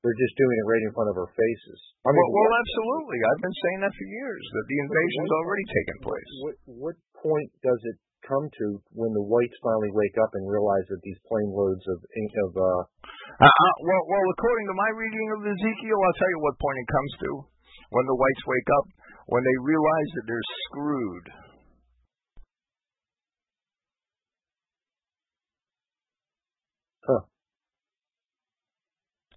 [0.00, 1.80] they're just doing it right in front of our faces.
[2.04, 3.18] I mean, well, well absolutely.
[3.20, 6.30] I've been saying that for years that the invasion's already taken place.
[6.40, 8.66] What, what point does it come to
[8.96, 12.64] when the whites finally wake up and realize that these plane loads of of uh,
[13.40, 16.78] uh, uh well well according to my reading of Ezekiel I'll tell you what point
[16.84, 17.30] it comes to
[17.96, 18.86] when the whites wake up
[19.32, 21.26] when they realize that they're screwed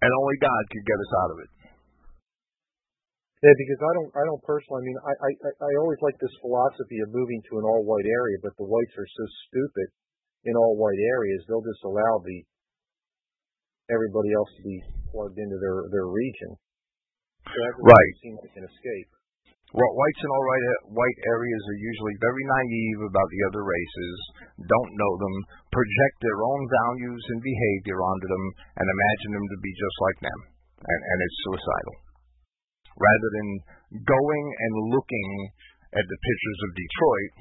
[0.04, 1.50] and only God could get us out of it.
[3.40, 4.80] Yeah, because I don't, I don't personally.
[4.80, 5.30] I mean, I, I,
[5.68, 9.04] I always like this philosophy of moving to an all-white area, but the whites are
[9.04, 9.88] so stupid
[10.48, 12.38] in all-white areas, they'll just allow the
[13.92, 14.80] everybody else to be
[15.12, 16.56] plugged into their their region.
[17.44, 18.12] So right.
[18.24, 19.10] Seems like an escape.
[19.74, 24.16] Whites in all right, uh, white areas are usually very naive about the other races,
[24.70, 25.36] don't know them,
[25.74, 28.44] project their own values and behavior onto them,
[28.78, 30.40] and imagine them to be just like them.
[30.78, 31.96] And, and it's suicidal.
[32.94, 33.48] Rather than
[34.06, 35.30] going and looking
[35.90, 37.32] at the pictures of Detroit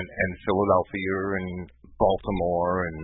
[0.00, 1.48] and, and Philadelphia and
[2.00, 2.98] Baltimore and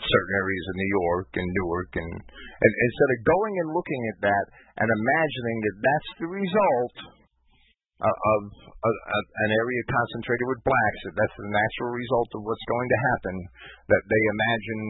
[0.00, 4.18] certain areas of New York and Newark, and, and instead of going and looking at
[4.30, 4.46] that
[4.78, 6.96] and imagining that that's the result
[7.98, 12.66] of, of, of an area concentrated with blacks, that that's the natural result of what's
[12.70, 13.36] going to happen,
[13.90, 14.82] that they imagine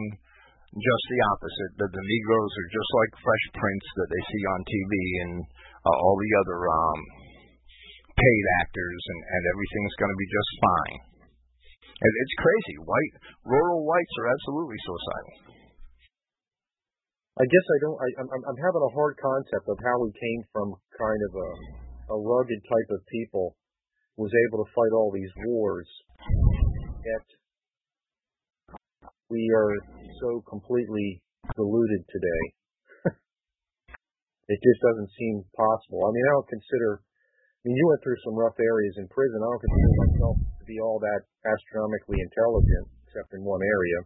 [0.77, 4.61] just the opposite, that the Negroes are just like Fresh Prince that they see on
[4.69, 4.91] TV
[5.25, 5.33] and
[5.81, 6.99] uh, all the other um,
[8.13, 11.08] paid actors, and, and everything's going to be just fine.
[11.99, 12.75] And it's crazy.
[12.87, 13.13] White
[13.43, 15.35] rural whites are absolutely suicidal.
[17.39, 17.99] I guess I don't.
[17.99, 21.49] I, I'm, I'm having a hard concept of how we came from kind of a,
[22.15, 23.55] a rugged type of people,
[24.15, 25.87] was able to fight all these wars,
[27.03, 27.25] yet
[29.31, 29.71] we are
[30.19, 31.23] so completely
[31.55, 32.43] deluded today.
[34.51, 36.03] it just doesn't seem possible.
[36.07, 36.99] I mean, I don't consider.
[36.99, 39.39] I mean, you went through some rough areas in prison.
[39.43, 40.35] I don't consider myself
[40.69, 43.99] be all that astronomically intelligent, except in one area.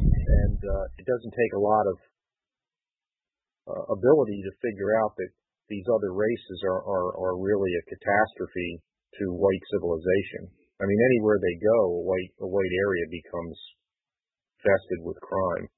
[0.00, 1.96] And uh, it doesn't take a lot of
[3.68, 5.30] uh, ability to figure out that
[5.68, 8.80] these other races are, are, are really a catastrophe
[9.20, 10.48] to white civilization.
[10.80, 13.56] I mean, anywhere they go, a white a white area becomes
[14.58, 15.68] infested with crime.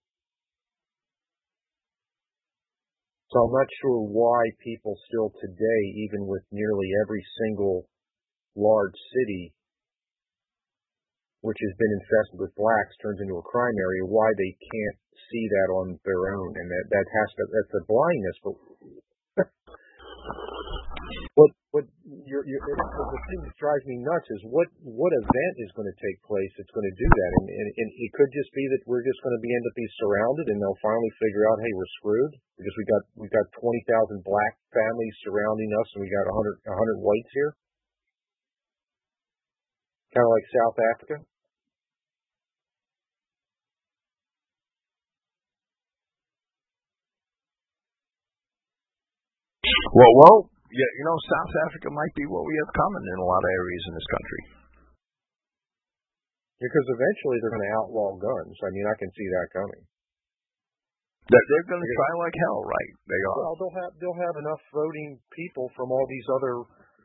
[3.31, 7.91] So I'm not sure why people still today, even with nearly every single
[8.57, 9.53] large city,
[11.45, 14.99] which has been infested with blacks, turns into a crime area, why they can't
[15.31, 18.37] see that on their own, and that that has to that's a blindness.
[18.43, 18.57] But
[21.37, 21.85] what what
[22.25, 25.99] you're, you're, the thing that drives me nuts is what what event is going to
[26.01, 28.83] take place that's going to do that, and, and, and it could just be that
[28.89, 31.73] we're just going to be end up being surrounded, and they'll finally figure out, hey,
[31.77, 36.09] we're screwed because we got we got twenty thousand black families surrounding us, and we
[36.09, 37.53] got a hundred a hundred whites here
[40.17, 41.17] kind of like South Africa?
[49.93, 50.39] Well, well,
[50.73, 53.51] yeah, you know, South Africa might be what we have coming in a lot of
[53.53, 54.43] areas in this country.
[56.57, 58.57] Because eventually they're going to outlaw guns.
[58.65, 59.83] I mean, I can see that coming.
[61.29, 62.93] That they're going to try like hell, right?
[63.11, 63.37] They are.
[63.37, 66.63] Well, they'll have they'll have enough voting people from all these other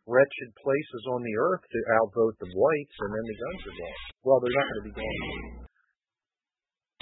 [0.09, 4.01] wretched places on the earth to outvote the whites, and then the guns are gone.
[4.25, 5.71] Well, they're not going to be gone.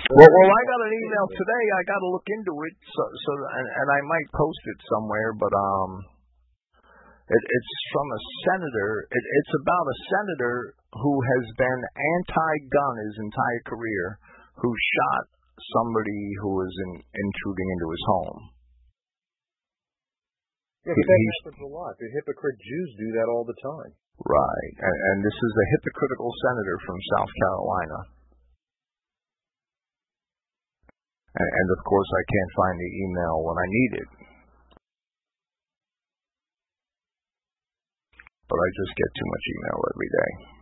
[0.09, 1.63] Well, well, I got an email today.
[1.69, 3.31] I got to look into it, so, so
[3.61, 5.37] and, and I might post it somewhere.
[5.37, 5.91] But um,
[7.29, 9.05] it, it's from a senator.
[9.05, 10.55] It, it's about a senator
[10.97, 14.17] who has been anti-gun his entire career,
[14.57, 15.23] who shot
[15.77, 18.39] somebody who was in, intruding into his home.
[20.87, 21.99] Yeah, that happens a lot.
[21.99, 23.91] The hypocrite Jews do that all the time.
[24.23, 24.73] Right.
[24.79, 27.99] And, and this is a hypocritical senator from South Carolina.
[31.35, 34.09] And, and of course, I can't find the email when I need it.
[38.47, 40.58] But I just get too much email every day.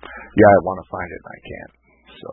[0.00, 1.74] Yeah, I want to find it and I can't.
[2.20, 2.30] So.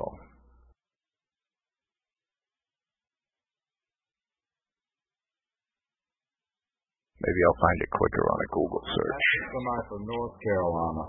[7.17, 9.25] Maybe I'll find it quicker on a Google search.
[9.51, 11.03] Somebody from North Carolina.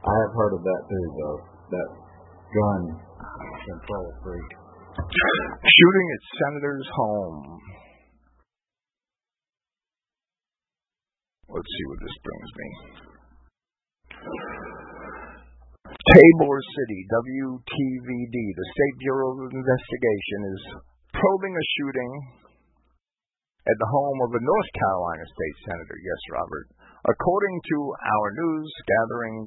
[0.00, 1.40] I have heard of that too, though.
[1.74, 1.88] That
[2.54, 2.82] gun
[3.66, 4.50] control freak.
[4.96, 7.60] Shooting at senator's home.
[11.50, 13.09] Let's see what this brings me.
[16.10, 20.62] Tabor City, WTVD, the State Bureau of Investigation is
[21.14, 22.12] probing a shooting
[23.62, 25.94] at the home of a North Carolina state senator.
[26.02, 26.66] Yes, Robert.
[27.06, 29.46] According to our news gathering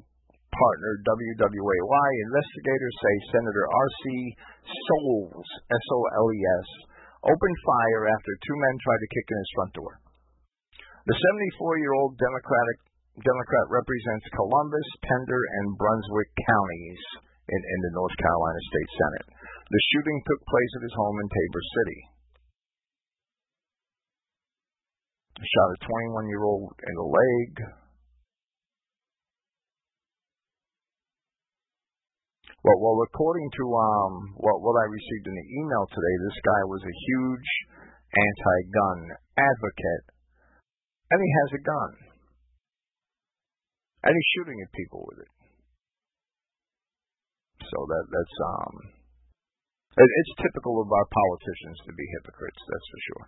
[0.56, 4.04] partner WWAY, investigators say Senator R.C.
[4.64, 6.68] Soles, S O L E S,
[7.28, 9.92] opened fire after two men tried to kick in his front door.
[10.80, 12.78] The 74-year-old Democratic
[13.22, 17.02] Democrat represents Columbus, Pender, and Brunswick counties
[17.46, 19.26] in, in the North Carolina State Senate.
[19.70, 22.00] The shooting took place at his home in Tabor City.
[25.38, 27.50] Shot a 21-year-old in the leg.
[32.64, 36.62] Well, well, according to um, what what I received in the email today, this guy
[36.64, 37.50] was a huge
[38.08, 38.98] anti-gun
[39.36, 40.04] advocate,
[41.12, 41.92] and he has a gun,
[44.04, 45.32] and he's shooting at people with it.
[47.64, 48.74] So that that's um,
[49.96, 52.60] it, it's typical of our politicians to be hypocrites.
[52.68, 53.24] That's for sure.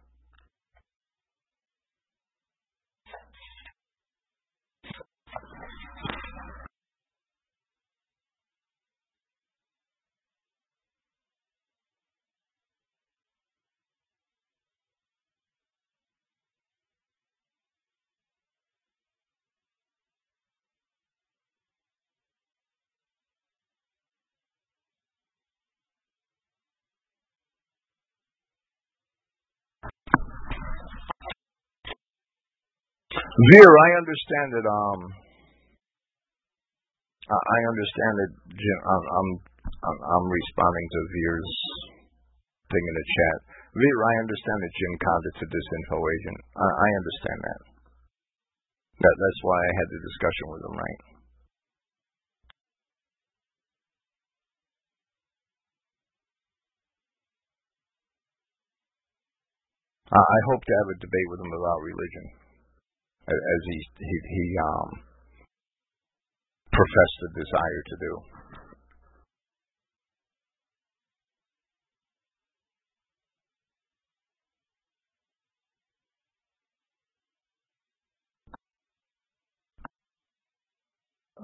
[33.37, 34.65] Veer, I understand that.
[34.65, 35.01] Um,
[37.29, 38.31] I understand that.
[38.57, 39.29] Jim, I'm, I'm,
[40.09, 41.53] I'm responding to Veer's
[42.73, 43.39] thing in the chat.
[43.77, 46.39] Veer, I understand that Jim Condit's a disinfo agent.
[46.57, 47.61] I, I understand that.
[49.05, 51.01] That that's why I had the discussion with him, right?
[60.17, 62.46] I hope to have a debate with him about religion
[63.29, 64.91] as he he, he um,
[66.71, 68.13] professed a desire to do.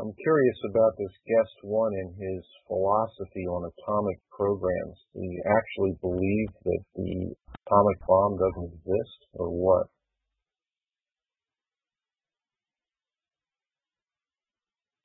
[0.01, 4.97] I'm curious about this guest one and his philosophy on atomic programs.
[5.13, 7.37] Do you actually believe that the
[7.69, 9.87] atomic bomb doesn't exist, or what?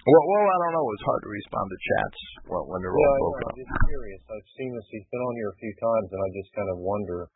[0.07, 0.87] Well, well, I don't know.
[0.95, 3.51] It's hard to respond to chats when, when they're yeah, all broken up.
[3.51, 4.21] I'm just curious.
[4.31, 4.87] I've seen this.
[4.87, 7.27] He's been on here a few times, and I just kind of wonder.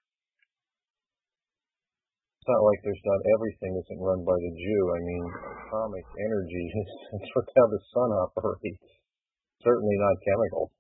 [2.40, 4.82] It's not like there's not everything isn't run by the Jew.
[4.88, 5.24] I mean,
[5.68, 6.66] atomic energy
[7.20, 8.88] is how the sun operates.
[9.68, 10.72] Certainly not chemical.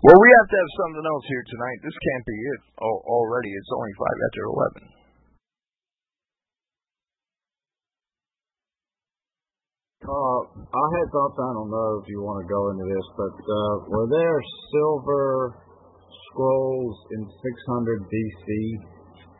[0.00, 1.78] Well, we have to have something else here tonight.
[1.84, 3.52] This can't be it oh, already.
[3.52, 4.82] It's only five after eleven.
[10.00, 11.36] Uh, I had thoughts.
[11.36, 14.40] I don't know if you want to go into this, but uh, were there
[14.72, 15.60] silver
[16.32, 18.48] scrolls in 600 BC?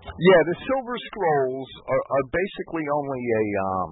[0.05, 3.91] Yeah, the silver scrolls are, are basically only a um.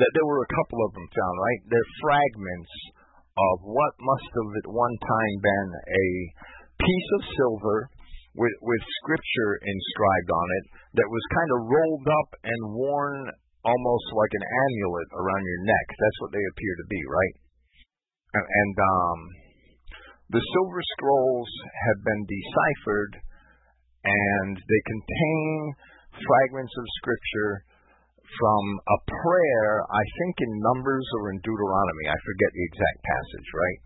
[0.00, 1.60] That there were a couple of them found, right?
[1.68, 2.72] They're fragments
[3.40, 6.06] of what must have at one time been a
[6.76, 7.88] piece of silver
[8.36, 10.64] with, with scripture inscribed on it
[11.00, 13.32] that was kind of rolled up and worn
[13.64, 15.86] almost like an amulet around your neck.
[15.92, 17.34] That's what they appear to be, right?
[18.36, 19.18] And, and um,
[20.30, 21.50] the silver scrolls
[21.90, 23.12] have been deciphered,
[24.06, 25.44] and they contain
[26.22, 27.52] fragments of scripture
[28.38, 33.48] from a prayer, I think in Numbers or in Deuteronomy, I forget the exact passage,
[33.50, 33.78] right?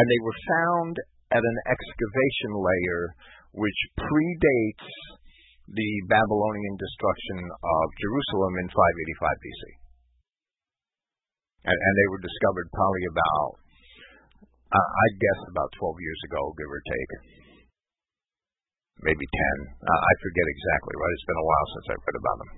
[0.00, 0.94] And they were found
[1.30, 3.02] at an excavation layer
[3.54, 4.88] which predates
[5.70, 9.62] the Babylonian destruction of Jerusalem in 585 BC.
[11.70, 13.50] And, and they were discovered probably about,
[14.70, 17.12] uh, I'd guess about 12 years ago, give or take.
[19.06, 19.80] Maybe 10.
[19.80, 21.14] Uh, I forget exactly, right?
[21.14, 22.50] It's been a while since I've read about them.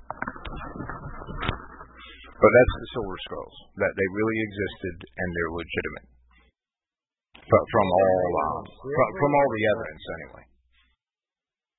[2.42, 3.56] But that's the Silver Scrolls.
[3.78, 6.08] That they really existed and they're legitimate.
[7.38, 10.44] From, from all um, from, from all the evidence, anyway.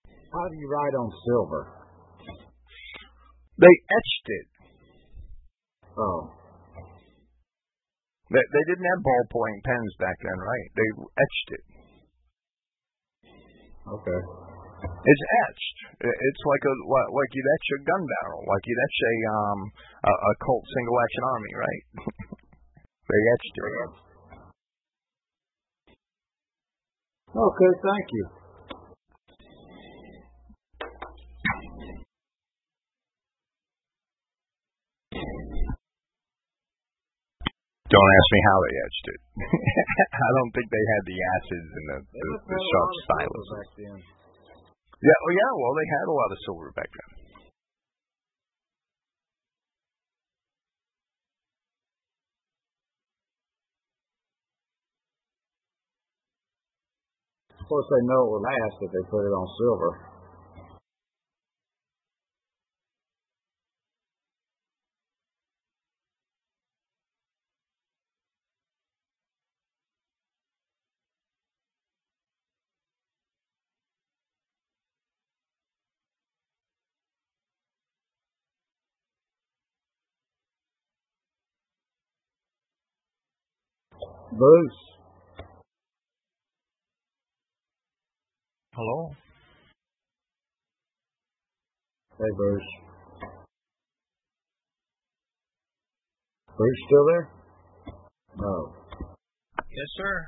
[0.07, 1.63] How do you write on silver?
[3.59, 4.47] They etched it.
[5.99, 6.19] Oh.
[8.31, 10.67] They, they didn't have ballpoint pens back then, right?
[10.73, 11.63] They etched it.
[13.83, 14.19] Okay.
[15.03, 15.77] It's etched.
[15.99, 19.59] It's like a like you'd etch a gun barrel, like you'd etch a um
[20.07, 21.83] a, a Colt single action army, right?
[23.11, 24.03] they etched it.
[27.35, 28.25] Okay, thank you.
[37.91, 39.19] Don't ask me how they etched it.
[40.25, 44.22] I don't think they had the acids and the, the, the sharp stylus.
[45.03, 47.11] Yeah, well, yeah, well, they had a lot of silver back then.
[57.59, 60.12] Of course, they know it will last if they put it on silver.
[84.37, 84.79] Bruce.
[88.73, 89.11] Hello.
[92.17, 92.69] Hey, Bruce.
[96.57, 97.29] Bruce still there?
[98.37, 98.73] No.
[99.59, 100.27] Yes, sir.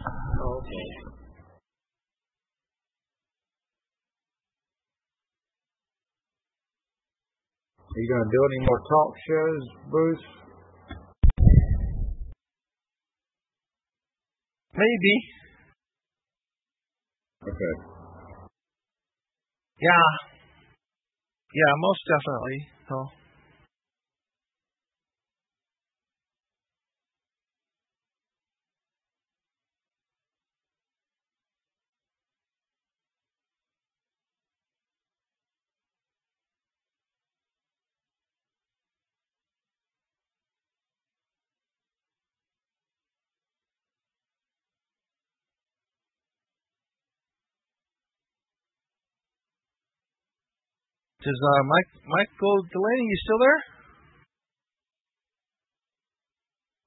[0.00, 0.88] Okay.
[7.80, 10.43] Are you going to do any more talk shows, Bruce?
[14.76, 15.14] Maybe.
[17.42, 17.74] Okay.
[19.80, 20.06] Yeah.
[21.54, 22.58] Yeah, most definitely.
[22.88, 23.23] So.
[51.24, 53.60] Does uh, Mike Michael Delaney, you still there?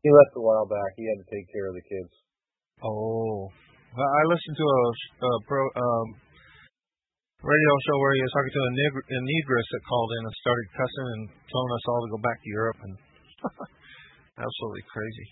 [0.05, 0.93] He left a while back.
[0.93, 2.13] He had to take care of the kids.
[2.85, 3.49] Oh,
[3.97, 4.83] well, I listened to a,
[5.25, 6.07] a pro um,
[7.41, 10.35] radio show where he was talking to a, neg- a negress that called in and
[10.37, 12.93] started cussing and telling us all to go back to Europe and
[14.45, 15.27] absolutely crazy.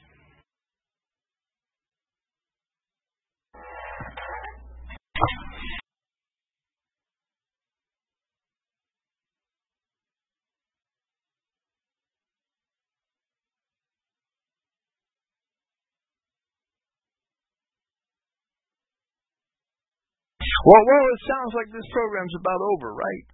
[20.66, 23.26] Well, well, it sounds like this program's about over, right?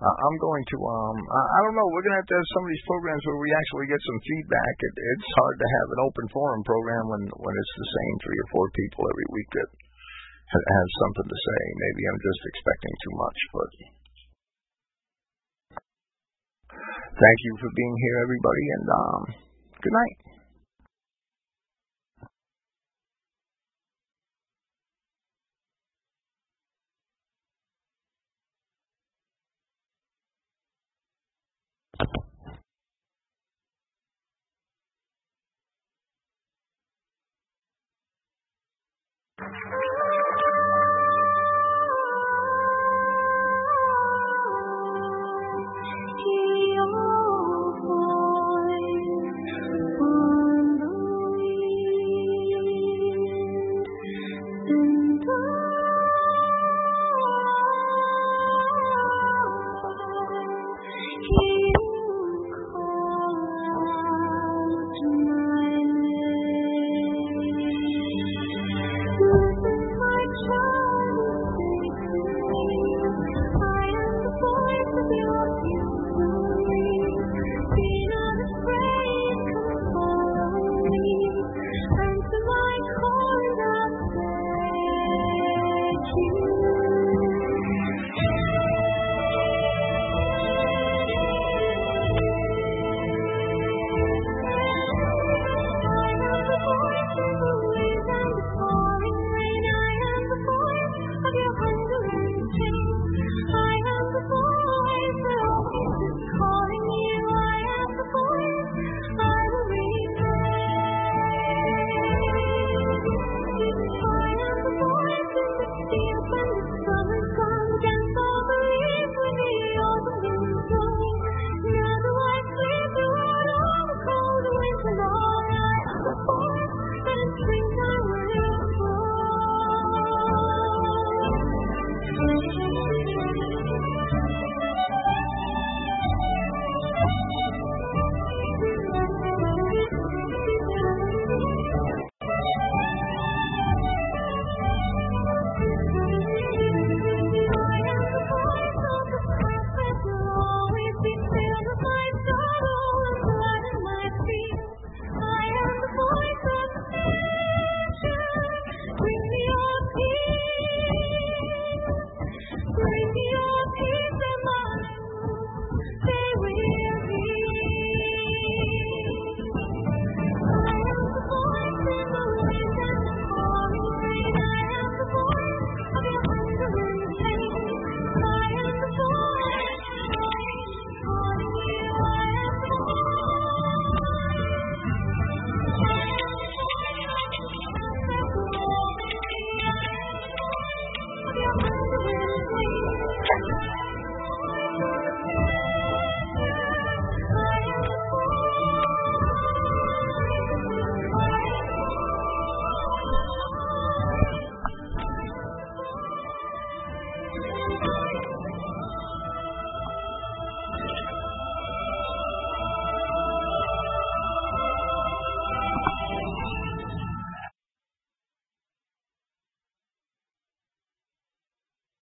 [0.00, 1.84] Uh, I'm going to, um, I, I don't know.
[1.92, 4.20] We're going to have to have some of these programs where we actually get some
[4.24, 4.74] feedback.
[4.88, 8.40] It, it's hard to have an open forum program when, when it's the same three
[8.40, 9.68] or four people every week that
[10.48, 11.60] have something to say.
[11.76, 13.70] Maybe I'm just expecting too much, but
[17.20, 19.22] thank you for being here, everybody, and um,
[19.76, 20.27] good night.
[31.98, 32.10] Thank
[39.36, 40.07] you.